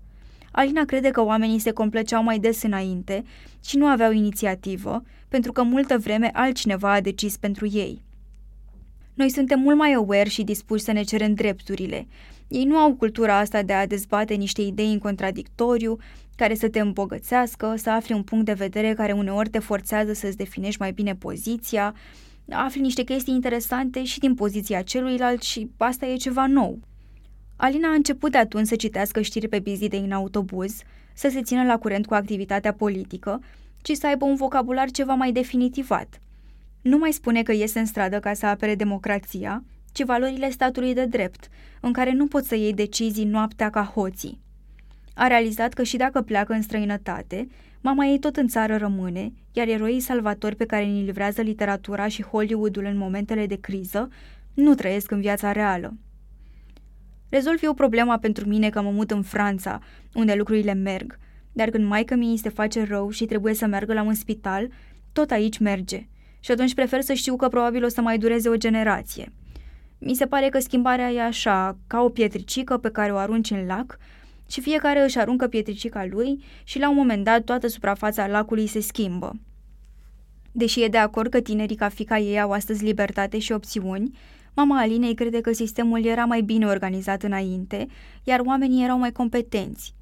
Alina 0.51 0.85
crede 0.85 1.09
că 1.09 1.23
oamenii 1.23 1.59
se 1.59 1.71
compleceau 1.71 2.23
mai 2.23 2.39
des 2.39 2.63
înainte 2.63 3.23
și 3.65 3.77
nu 3.77 3.85
aveau 3.85 4.11
inițiativă, 4.11 5.03
pentru 5.27 5.51
că 5.51 5.63
multă 5.63 5.97
vreme 5.97 6.29
altcineva 6.33 6.93
a 6.93 7.01
decis 7.01 7.37
pentru 7.37 7.67
ei. 7.71 8.01
Noi 9.13 9.29
suntem 9.29 9.59
mult 9.59 9.77
mai 9.77 9.93
aware 9.93 10.29
și 10.29 10.43
dispuși 10.43 10.83
să 10.83 10.91
ne 10.91 11.03
cerem 11.03 11.33
drepturile. 11.33 12.07
Ei 12.47 12.63
nu 12.63 12.75
au 12.75 12.93
cultura 12.93 13.37
asta 13.37 13.61
de 13.61 13.73
a 13.73 13.87
dezbate 13.87 14.33
niște 14.33 14.61
idei 14.61 14.91
în 14.91 14.99
contradictoriu, 14.99 15.97
care 16.35 16.55
să 16.55 16.69
te 16.69 16.79
îmbogățească, 16.79 17.73
să 17.77 17.89
afli 17.89 18.13
un 18.13 18.23
punct 18.23 18.45
de 18.45 18.53
vedere 18.53 18.93
care 18.93 19.11
uneori 19.11 19.49
te 19.49 19.59
forțează 19.59 20.13
să-ți 20.13 20.37
definești 20.37 20.79
mai 20.79 20.91
bine 20.91 21.15
poziția, 21.15 21.93
afli 22.49 22.81
niște 22.81 23.03
chestii 23.03 23.33
interesante 23.33 24.03
și 24.03 24.19
din 24.19 24.33
poziția 24.33 24.81
celuilalt 24.81 25.41
și 25.41 25.69
asta 25.77 26.05
e 26.05 26.15
ceva 26.15 26.47
nou. 26.47 26.79
Alina 27.55 27.89
a 27.89 27.93
început 27.93 28.31
de 28.31 28.37
atunci 28.37 28.67
să 28.67 28.75
citească 28.75 29.21
știri 29.21 29.47
pe 29.47 29.59
bizide 29.59 29.97
în 29.97 30.11
autobuz, 30.11 30.81
să 31.13 31.29
se 31.31 31.41
țină 31.41 31.63
la 31.63 31.77
curent 31.77 32.05
cu 32.05 32.13
activitatea 32.13 32.73
politică, 32.73 33.41
ci 33.81 33.91
să 33.91 34.07
aibă 34.07 34.25
un 34.25 34.35
vocabular 34.35 34.91
ceva 34.91 35.13
mai 35.13 35.31
definitivat– 35.31 36.19
nu 36.85 36.97
mai 36.97 37.11
spune 37.11 37.43
că 37.43 37.51
iese 37.51 37.79
în 37.79 37.85
stradă 37.85 38.19
ca 38.19 38.33
să 38.33 38.45
apere 38.45 38.75
democrația, 38.75 39.63
ci 39.91 40.03
valorile 40.03 40.49
statului 40.49 40.93
de 40.93 41.05
drept, 41.05 41.47
în 41.81 41.93
care 41.93 42.11
nu 42.11 42.27
poți 42.27 42.47
să 42.47 42.55
iei 42.55 42.73
decizii 42.73 43.25
noaptea 43.25 43.69
ca 43.69 43.83
hoții. 43.83 44.39
A 45.15 45.27
realizat 45.27 45.73
că 45.73 45.83
și 45.83 45.97
dacă 45.97 46.21
pleacă 46.21 46.53
în 46.53 46.61
străinătate, 46.61 47.47
mama 47.81 48.05
ei 48.05 48.19
tot 48.19 48.35
în 48.35 48.47
țară 48.47 48.77
rămâne, 48.77 49.33
iar 49.51 49.67
eroii 49.67 49.99
salvatori 49.99 50.55
pe 50.55 50.65
care 50.65 50.83
îi 50.83 51.01
livrează 51.01 51.41
literatura 51.41 52.07
și 52.07 52.23
Hollywoodul 52.23 52.85
în 52.85 52.97
momentele 52.97 53.45
de 53.45 53.59
criză 53.59 54.09
nu 54.53 54.73
trăiesc 54.75 55.11
în 55.11 55.21
viața 55.21 55.51
reală. 55.51 55.97
Rezolv 57.29 57.59
eu 57.63 57.73
problema 57.73 58.17
pentru 58.17 58.47
mine 58.47 58.69
că 58.69 58.81
mă 58.81 58.91
mut 58.91 59.11
în 59.11 59.21
Franța, 59.21 59.79
unde 60.13 60.33
lucrurile 60.33 60.73
merg, 60.73 61.19
dar 61.51 61.69
când 61.69 61.85
maică 61.85 62.15
mi 62.15 62.37
se 62.37 62.49
face 62.49 62.83
rău 62.83 63.09
și 63.09 63.25
trebuie 63.25 63.53
să 63.53 63.65
meargă 63.65 63.93
la 63.93 64.01
un 64.01 64.13
spital, 64.13 64.69
tot 65.11 65.31
aici 65.31 65.57
merge– 65.57 66.07
și 66.45 66.51
atunci 66.51 66.73
prefer 66.73 67.01
să 67.01 67.13
știu 67.13 67.35
că 67.35 67.47
probabil 67.47 67.83
o 67.83 67.87
să 67.87 68.01
mai 68.01 68.17
dureze 68.17 68.49
o 68.49 68.55
generație. 68.55 69.31
Mi 69.99 70.13
se 70.13 70.25
pare 70.25 70.49
că 70.49 70.59
schimbarea 70.59 71.11
e 71.11 71.21
așa, 71.21 71.77
ca 71.87 72.01
o 72.01 72.09
pietricică 72.09 72.77
pe 72.77 72.89
care 72.89 73.11
o 73.11 73.17
arunci 73.17 73.51
în 73.51 73.65
lac 73.65 73.97
și 74.47 74.61
fiecare 74.61 75.03
își 75.03 75.17
aruncă 75.17 75.47
pietricica 75.47 76.05
lui 76.05 76.43
și 76.63 76.79
la 76.79 76.89
un 76.89 76.95
moment 76.95 77.23
dat 77.23 77.43
toată 77.43 77.67
suprafața 77.67 78.27
lacului 78.27 78.67
se 78.67 78.79
schimbă. 78.79 79.31
Deși 80.51 80.83
e 80.83 80.87
de 80.87 80.97
acord 80.97 81.29
că 81.29 81.39
tinerii 81.39 81.75
ca 81.75 81.89
fica 81.89 82.19
ei 82.19 82.39
au 82.39 82.51
astăzi 82.51 82.83
libertate 82.83 83.39
și 83.39 83.51
opțiuni, 83.51 84.17
mama 84.53 84.79
Alinei 84.79 85.13
crede 85.13 85.41
că 85.41 85.53
sistemul 85.53 86.05
era 86.05 86.25
mai 86.25 86.41
bine 86.41 86.65
organizat 86.65 87.23
înainte, 87.23 87.87
iar 88.23 88.39
oamenii 88.39 88.83
erau 88.83 88.97
mai 88.97 89.11
competenți. 89.11 89.93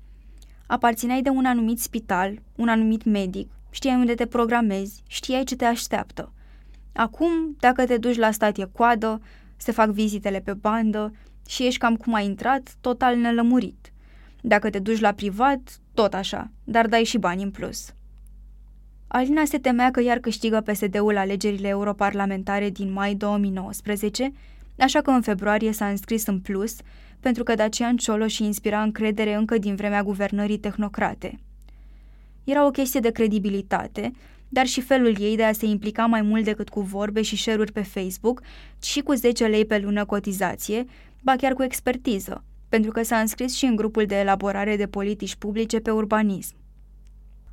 Aparțineai 0.67 1.21
de 1.21 1.29
un 1.29 1.45
anumit 1.45 1.79
spital, 1.79 2.41
un 2.55 2.67
anumit 2.67 3.03
medic, 3.03 3.49
știai 3.69 3.95
unde 3.95 4.13
te 4.13 4.25
programezi, 4.25 5.03
știai 5.07 5.43
ce 5.43 5.55
te 5.55 5.65
așteaptă. 5.65 6.33
Acum, 6.93 7.55
dacă 7.59 7.85
te 7.85 7.97
duci 7.97 8.17
la 8.17 8.31
stat 8.31 8.57
e 8.57 8.69
coadă, 8.71 9.21
se 9.57 9.71
fac 9.71 9.89
vizitele 9.89 10.39
pe 10.39 10.53
bandă 10.53 11.13
și 11.47 11.65
ești 11.65 11.79
cam 11.79 11.95
cum 11.95 12.13
ai 12.13 12.25
intrat, 12.25 12.75
total 12.81 13.15
nelămurit. 13.17 13.92
Dacă 14.45 14.69
te 14.69 14.79
duci 14.79 14.99
la 14.99 15.11
privat, 15.11 15.79
tot 15.93 16.13
așa, 16.13 16.51
dar 16.63 16.87
dai 16.87 17.03
și 17.03 17.17
bani 17.17 17.43
în 17.43 17.51
plus. 17.51 17.93
Alina 19.07 19.45
se 19.45 19.57
temea 19.57 19.91
că 19.91 20.01
iar 20.01 20.17
câștigă 20.17 20.61
PSD-ul 20.61 21.17
alegerile 21.17 21.67
europarlamentare 21.67 22.69
din 22.69 22.91
mai 22.91 23.15
2019, 23.15 24.31
așa 24.79 25.01
că 25.01 25.09
în 25.09 25.21
februarie 25.21 25.71
s-a 25.71 25.87
înscris 25.87 26.25
în 26.25 26.39
plus, 26.39 26.75
pentru 27.19 27.43
că 27.43 27.55
Dacian 27.55 27.97
Cioloș 27.97 28.37
inspira 28.37 28.81
încredere 28.81 29.33
încă 29.33 29.57
din 29.57 29.75
vremea 29.75 30.03
guvernării 30.03 30.57
tehnocrate. 30.57 31.39
Era 32.43 32.65
o 32.65 32.71
chestie 32.71 32.99
de 32.99 33.11
credibilitate, 33.11 34.11
dar 34.49 34.65
și 34.65 34.81
felul 34.81 35.15
ei 35.19 35.35
de 35.35 35.43
a 35.43 35.51
se 35.51 35.65
implica 35.65 36.05
mai 36.05 36.21
mult 36.21 36.43
decât 36.43 36.69
cu 36.69 36.81
vorbe 36.81 37.21
și 37.21 37.37
share 37.37 37.63
pe 37.63 37.81
Facebook, 37.81 38.41
ci 38.79 38.85
și 38.85 39.01
cu 39.01 39.13
10 39.13 39.45
lei 39.45 39.65
pe 39.65 39.77
lună 39.77 40.05
cotizație, 40.05 40.85
ba 41.21 41.35
chiar 41.35 41.53
cu 41.53 41.63
expertiză, 41.63 42.43
pentru 42.74 42.91
că 42.91 43.03
s-a 43.03 43.17
înscris 43.17 43.55
și 43.55 43.65
în 43.65 43.76
grupul 43.76 44.05
de 44.05 44.15
elaborare 44.19 44.76
de 44.76 44.88
politici 44.88 45.36
publice 45.36 45.80
pe 45.80 45.91
urbanism. 45.91 46.55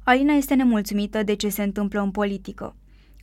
Alina 0.05 0.33
este 0.33 0.55
nemulțumită 0.55 1.23
de 1.23 1.35
ce 1.35 1.49
se 1.49 1.62
întâmplă 1.62 2.01
în 2.01 2.11
politică. 2.11 2.77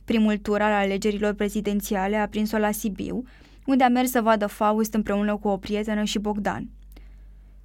Primul 0.04 0.36
tur 0.36 0.60
al 0.60 0.72
alegerilor 0.72 1.32
prezidențiale 1.32 2.16
a 2.16 2.28
prins-o 2.28 2.58
la 2.58 2.70
Sibiu, 2.70 3.22
unde 3.66 3.84
a 3.84 3.88
mers 3.88 4.10
să 4.10 4.20
vadă 4.20 4.46
Faust 4.46 4.94
împreună 4.94 5.36
cu 5.36 5.48
o 5.48 5.56
prietenă 5.56 6.04
și 6.04 6.18
Bogdan. 6.18 6.68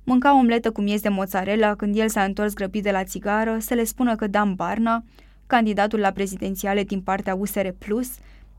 Mânca 0.03 0.37
omletă 0.37 0.71
cu 0.71 0.81
miez 0.81 1.01
de 1.01 1.09
mozzarella 1.09 1.75
când 1.75 1.97
el 1.97 2.09
s-a 2.09 2.23
întors 2.23 2.53
grăbit 2.53 2.83
de 2.83 2.91
la 2.91 3.03
țigară 3.03 3.57
să 3.59 3.73
le 3.73 3.83
spună 3.83 4.15
că 4.15 4.27
Dan 4.27 4.53
Barna, 4.53 5.03
candidatul 5.47 5.99
la 5.99 6.11
prezidențiale 6.11 6.83
din 6.83 7.01
partea 7.01 7.35
USR 7.35 7.67
Plus, 7.77 8.09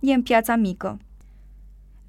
e 0.00 0.12
în 0.12 0.22
piața 0.22 0.56
mică. 0.56 0.98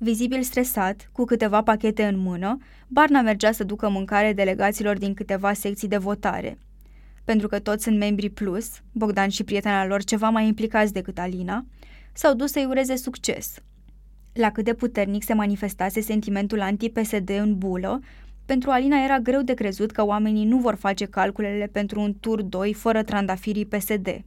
Vizibil 0.06 0.42
stresat, 0.42 1.10
cu 1.12 1.24
câteva 1.24 1.62
pachete 1.62 2.04
în 2.04 2.18
mână, 2.18 2.58
Barna 2.88 3.22
mergea 3.22 3.52
să 3.52 3.64
ducă 3.64 3.90
mâncare 3.90 4.34
delegaților 4.34 4.98
din 4.98 5.14
câteva 5.14 5.54
secții 5.54 5.88
de 5.88 5.98
votare. 5.98 6.58
Pentru 7.24 7.48
că 7.48 7.60
toți 7.60 7.84
sunt 7.84 7.98
membri 7.98 8.30
plus, 8.30 8.70
Bogdan 8.92 9.30
și 9.30 9.44
prietena 9.44 9.86
lor 9.86 10.04
ceva 10.04 10.30
mai 10.30 10.48
implicați 10.48 10.94
decât 10.94 11.20
Alina, 11.20 11.66
s-au 12.14 12.34
dus 12.34 12.52
să-i 12.52 12.66
ureze 12.66 12.96
succes. 12.96 13.54
La 14.34 14.52
cât 14.52 14.64
de 14.64 14.74
puternic 14.74 15.24
se 15.24 15.34
manifestase 15.34 16.02
sentimentul 16.02 16.62
anti-PSD 16.62 17.30
în 17.30 17.58
bulă, 17.58 18.00
pentru 18.46 18.70
Alina 18.70 19.04
era 19.04 19.20
greu 19.20 19.42
de 19.42 19.54
crezut 19.54 19.92
că 19.92 20.06
oamenii 20.06 20.46
nu 20.46 20.58
vor 20.58 20.76
face 20.76 21.06
calculele 21.06 21.70
pentru 21.72 22.00
un 22.00 22.14
tur 22.20 22.42
2 22.42 22.74
fără 22.74 23.04
trandafirii 23.04 23.66
PSD. 23.66 24.22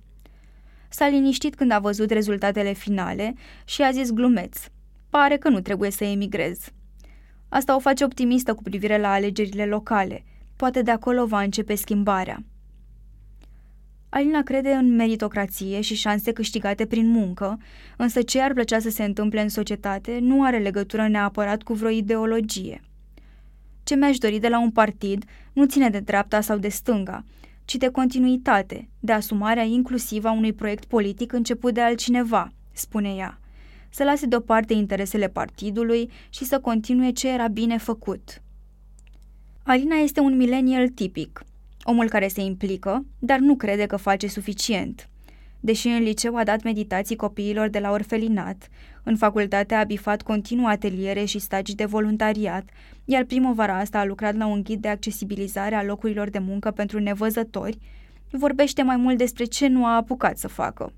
S-a 0.89 1.09
liniștit 1.09 1.55
când 1.55 1.71
a 1.71 1.79
văzut 1.79 2.11
rezultatele 2.11 2.73
finale 2.73 3.35
și 3.65 3.83
a 3.83 3.91
zis 3.91 4.11
glumeț. 4.11 4.59
Pare 5.11 5.37
că 5.37 5.49
nu 5.49 5.61
trebuie 5.61 5.91
să 5.91 6.05
emigrez. 6.05 6.59
Asta 7.49 7.75
o 7.75 7.79
face 7.79 8.05
optimistă 8.05 8.55
cu 8.55 8.63
privire 8.63 8.99
la 8.99 9.13
alegerile 9.13 9.67
locale. 9.67 10.25
Poate 10.57 10.83
de 10.83 10.91
acolo 10.91 11.27
va 11.27 11.41
începe 11.41 11.75
schimbarea. 11.75 12.45
Alina 14.09 14.43
crede 14.43 14.71
în 14.71 14.95
meritocrație 14.95 15.81
și 15.81 15.95
șanse 15.95 16.33
câștigate 16.33 16.87
prin 16.87 17.09
muncă, 17.09 17.59
însă 17.97 18.23
ce 18.23 18.41
ar 18.41 18.53
plăcea 18.53 18.79
să 18.79 18.91
se 18.91 19.05
întâmple 19.05 19.41
în 19.41 19.49
societate 19.49 20.19
nu 20.21 20.45
are 20.45 20.59
legătură 20.59 21.09
neapărat 21.09 21.63
cu 21.63 21.73
vreo 21.73 21.91
ideologie. 21.91 22.81
Ce 23.85 23.95
mi-aș 23.95 24.19
dori 24.19 24.39
de 24.39 24.49
la 24.49 24.61
un 24.61 24.71
partid 24.71 25.25
nu 25.53 25.67
ține 25.67 25.91
de 25.91 26.01
dreapta 26.01 26.41
sau 26.41 26.59
de 26.59 26.69
stânga, 26.69 27.25
ci 27.65 27.77
de 27.77 27.89
continuitate, 27.89 28.89
de 29.01 29.13
asumarea 29.13 29.63
inclusivă 29.63 30.29
a 30.29 30.33
unui 30.33 30.53
proiect 30.53 30.85
politic 30.85 31.33
început 31.33 31.75
de 31.75 31.81
altcineva, 31.81 32.53
spune 32.73 33.15
ea. 33.15 33.39
Să 33.91 34.05
lase 34.05 34.27
deoparte 34.27 34.73
interesele 34.73 35.29
partidului 35.29 36.11
și 36.29 36.45
să 36.45 36.61
continue 36.61 37.11
ce 37.11 37.29
era 37.29 37.49
bine 37.49 37.79
făcut. 37.79 38.43
Alina 39.63 39.97
este 39.97 40.21
un 40.21 40.37
millennial 40.37 40.89
tipic, 40.89 41.43
omul 41.83 42.09
care 42.09 42.29
se 42.29 42.41
implică, 42.41 43.05
dar 43.19 43.39
nu 43.39 43.57
crede 43.57 43.87
că 43.87 43.97
face 43.97 44.27
suficient. 44.27 45.09
Deși 45.61 45.89
în 45.89 46.03
liceu 46.03 46.37
a 46.37 46.45
dat 46.45 46.63
meditații 46.63 47.17
copiilor 47.17 47.69
de 47.69 47.79
la 47.79 47.91
orfelinat, 47.91 48.69
în 49.03 49.17
facultate 49.17 49.75
a 49.75 49.85
bifat 49.85 50.23
continuu 50.23 50.67
ateliere 50.67 51.25
și 51.25 51.39
stagii 51.39 51.75
de 51.75 51.85
voluntariat, 51.85 52.69
iar 53.05 53.25
primăvara 53.25 53.79
asta 53.79 53.99
a 53.99 54.05
lucrat 54.05 54.37
la 54.37 54.47
un 54.47 54.63
ghid 54.63 54.81
de 54.81 54.89
accesibilizare 54.89 55.75
a 55.75 55.83
locurilor 55.83 56.31
de 56.31 56.39
muncă 56.39 56.71
pentru 56.71 57.01
nevăzători, 57.01 57.79
vorbește 58.31 58.83
mai 58.83 58.97
mult 58.97 59.19
despre 59.19 59.45
ce 59.45 59.67
nu 59.67 59.87
a 59.87 59.97
apucat 59.97 60.39
să 60.39 60.49
facă. 60.49 60.93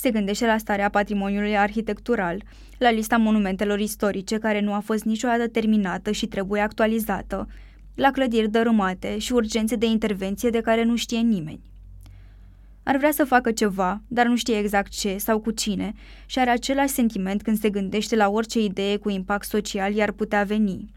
Se 0.00 0.10
gândește 0.10 0.46
la 0.46 0.58
starea 0.58 0.90
patrimoniului 0.90 1.56
arhitectural, 1.56 2.42
la 2.78 2.90
lista 2.90 3.16
monumentelor 3.16 3.80
istorice 3.80 4.38
care 4.38 4.60
nu 4.60 4.72
a 4.72 4.78
fost 4.78 5.04
niciodată 5.04 5.48
terminată 5.48 6.10
și 6.10 6.26
trebuie 6.26 6.60
actualizată, 6.60 7.48
la 7.94 8.10
clădiri 8.10 8.50
dărâmate 8.50 9.18
și 9.18 9.32
urgențe 9.32 9.76
de 9.76 9.86
intervenție 9.86 10.50
de 10.50 10.60
care 10.60 10.84
nu 10.84 10.96
știe 10.96 11.18
nimeni. 11.18 11.60
Ar 12.82 12.96
vrea 12.96 13.10
să 13.10 13.24
facă 13.24 13.52
ceva, 13.52 14.02
dar 14.08 14.26
nu 14.26 14.36
știe 14.36 14.58
exact 14.58 14.92
ce 14.92 15.16
sau 15.18 15.40
cu 15.40 15.50
cine 15.50 15.92
și 16.26 16.38
are 16.38 16.50
același 16.50 16.92
sentiment 16.92 17.42
când 17.42 17.58
se 17.58 17.70
gândește 17.70 18.16
la 18.16 18.28
orice 18.28 18.60
idee 18.60 18.96
cu 18.96 19.10
impact 19.10 19.48
social 19.48 19.94
i-ar 19.94 20.12
putea 20.12 20.42
veni. 20.42 20.92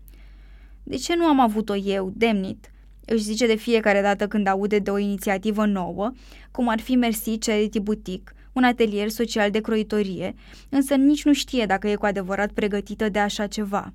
De 0.83 0.95
ce 0.95 1.15
nu 1.15 1.25
am 1.25 1.39
avut-o 1.39 1.75
eu, 1.75 2.11
Demnit? 2.15 2.71
Își 3.05 3.23
zice 3.23 3.47
de 3.47 3.55
fiecare 3.55 4.01
dată 4.01 4.27
când 4.27 4.47
aude 4.47 4.79
de 4.79 4.89
o 4.89 4.97
inițiativă 4.97 5.65
nouă, 5.65 6.11
cum 6.51 6.67
ar 6.67 6.79
fi 6.79 6.95
Mercy 6.95 7.37
Charity 7.37 7.79
Boutique, 7.79 8.33
un 8.53 8.63
atelier 8.63 9.09
social 9.09 9.51
de 9.51 9.61
croitorie, 9.61 10.35
însă 10.69 10.95
nici 10.95 11.25
nu 11.25 11.33
știe 11.33 11.65
dacă 11.65 11.87
e 11.87 11.95
cu 11.95 12.05
adevărat 12.05 12.51
pregătită 12.51 13.09
de 13.09 13.19
așa 13.19 13.47
ceva. 13.47 13.93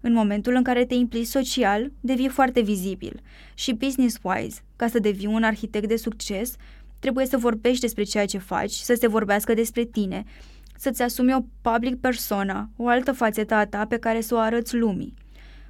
În 0.00 0.12
momentul 0.12 0.54
în 0.54 0.62
care 0.62 0.84
te 0.84 0.94
implici 0.94 1.26
social, 1.26 1.92
devii 2.00 2.28
foarte 2.28 2.60
vizibil 2.60 3.20
și 3.54 3.72
business-wise, 3.72 4.62
ca 4.76 4.88
să 4.88 4.98
devii 4.98 5.26
un 5.26 5.42
arhitect 5.42 5.88
de 5.88 5.96
succes, 5.96 6.54
trebuie 6.98 7.26
să 7.26 7.36
vorbești 7.36 7.80
despre 7.80 8.02
ceea 8.02 8.26
ce 8.26 8.38
faci, 8.38 8.72
să 8.72 8.94
se 8.94 9.06
vorbească 9.06 9.54
despre 9.54 9.84
tine, 9.84 10.24
să-ți 10.76 11.02
asumi 11.02 11.34
o 11.34 11.44
public 11.60 12.00
persona, 12.00 12.70
o 12.76 12.88
altă 12.88 13.12
fațetă 13.12 13.54
a 13.54 13.66
ta 13.66 13.86
pe 13.86 13.96
care 13.96 14.20
să 14.20 14.34
o 14.34 14.38
arăți 14.38 14.76
lumii. 14.76 15.14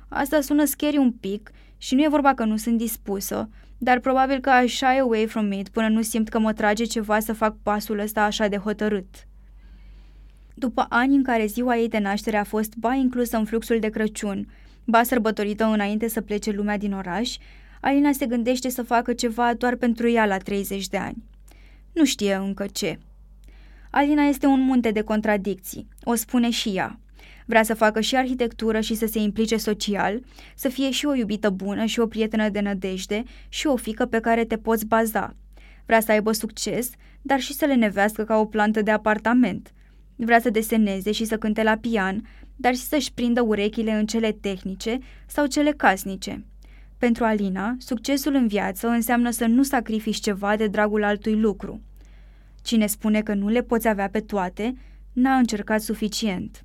Asta 0.09 0.41
sună 0.41 0.65
scary 0.65 0.97
un 0.97 1.13
pic 1.13 1.51
și 1.79 1.95
nu 1.95 2.03
e 2.03 2.09
vorba 2.09 2.35
că 2.35 2.45
nu 2.45 2.57
sunt 2.57 2.79
dispusă, 2.79 3.49
dar 3.85 3.99
probabil 3.99 4.41
că 4.41 4.51
aș 4.51 4.75
shy 4.75 4.85
away 4.85 5.27
from 5.27 5.53
it 5.53 5.69
până 5.69 5.89
nu 5.89 6.03
simt 6.03 6.29
că 6.29 6.39
mă 6.39 6.53
trage 6.53 6.85
ceva 6.85 7.21
să 7.21 7.33
fac 7.33 7.57
pasul 7.63 7.99
ăsta 7.99 8.23
așa 8.23 8.49
de 8.49 8.57
hotărât. 8.57 9.27
După 10.55 10.87
ani 10.89 11.15
în 11.15 11.23
care 11.23 11.47
ziua 11.47 11.77
ei 11.77 11.89
de 11.89 11.99
naștere 11.99 12.37
a 12.37 12.45
fost 12.45 12.75
ba 12.77 12.95
inclusă 12.95 13.37
în 13.37 13.45
fluxul 13.45 13.79
de 13.79 13.89
Crăciun, 13.89 14.49
ba 14.85 15.03
sărbătorită 15.03 15.65
înainte 15.65 16.09
să 16.09 16.21
plece 16.21 16.51
lumea 16.51 16.79
din 16.79 16.93
oraș, 16.93 17.37
Alina 17.81 18.13
se 18.13 18.27
gândește 18.27 18.69
să 18.69 18.83
facă 18.83 19.13
ceva 19.13 19.55
doar 19.55 19.75
pentru 19.75 20.09
ea 20.09 20.27
la 20.27 20.37
30 20.37 20.89
de 20.89 20.97
ani. 20.97 21.23
Nu 21.93 22.05
știe 22.05 22.35
încă 22.35 22.67
ce. 22.73 22.99
Alina 23.91 24.23
este 24.23 24.47
un 24.47 24.61
munte 24.61 24.91
de 24.91 25.03
contradicții, 25.03 25.89
o 26.05 26.15
spune 26.15 26.51
și 26.51 26.69
ea. 26.69 26.99
Vrea 27.47 27.63
să 27.63 27.75
facă 27.75 28.01
și 28.01 28.17
arhitectură 28.17 28.81
și 28.81 28.95
să 28.95 29.07
se 29.07 29.19
implice 29.19 29.57
social, 29.57 30.21
să 30.55 30.69
fie 30.69 30.91
și 30.91 31.07
o 31.07 31.15
iubită 31.15 31.51
bună 31.51 31.85
și 31.85 32.01
o 32.01 32.07
prietenă 32.07 32.49
de 32.49 32.61
nădejde 32.61 33.23
și 33.49 33.67
o 33.67 33.77
fică 33.77 34.07
pe 34.07 34.21
care 34.21 34.45
te 34.45 34.57
poți 34.57 34.87
baza. 34.87 35.37
Vrea 35.87 36.01
să 36.01 36.13
aibă 36.13 36.33
succes, 36.33 36.91
dar 37.23 37.41
și 37.41 37.53
să 37.53 37.65
le 37.65 37.75
nevească 37.75 38.25
ca 38.25 38.37
o 38.39 38.47
plantă 38.47 38.83
de 38.83 38.91
apartament– 38.91 39.73
Vrea 40.25 40.41
să 40.41 40.51
deseneze 40.51 41.13
și 41.13 41.25
să 41.25 41.39
cânte 41.39 41.63
la 41.63 41.77
pian, 41.77 42.27
dar 42.57 42.75
și 42.75 42.81
să-și 42.81 43.13
prindă 43.13 43.41
urechile 43.41 43.93
în 43.93 44.07
cele 44.07 44.33
tehnice 44.33 44.99
sau 45.27 45.47
cele 45.47 45.73
casnice. 45.73 46.45
Pentru 46.99 47.25
Alina, 47.25 47.75
succesul 47.79 48.35
în 48.35 48.47
viață 48.47 48.89
înseamnă 48.89 49.31
să 49.31 49.47
nu 49.47 49.63
sacrifici 49.63 50.21
ceva 50.21 50.57
de 50.57 50.67
dragul 50.67 51.05
altui 51.05 51.41
lucru. 51.41 51.81
Cine 52.63 52.87
spune 52.87 53.23
că 53.23 53.35
nu 53.35 53.49
le 53.49 53.63
poți 53.63 53.89
avea 53.89 54.09
pe 54.09 54.21
toate, 54.21 54.75
n-a 55.13 55.37
încercat 55.37 55.81
suficient. 55.81 56.65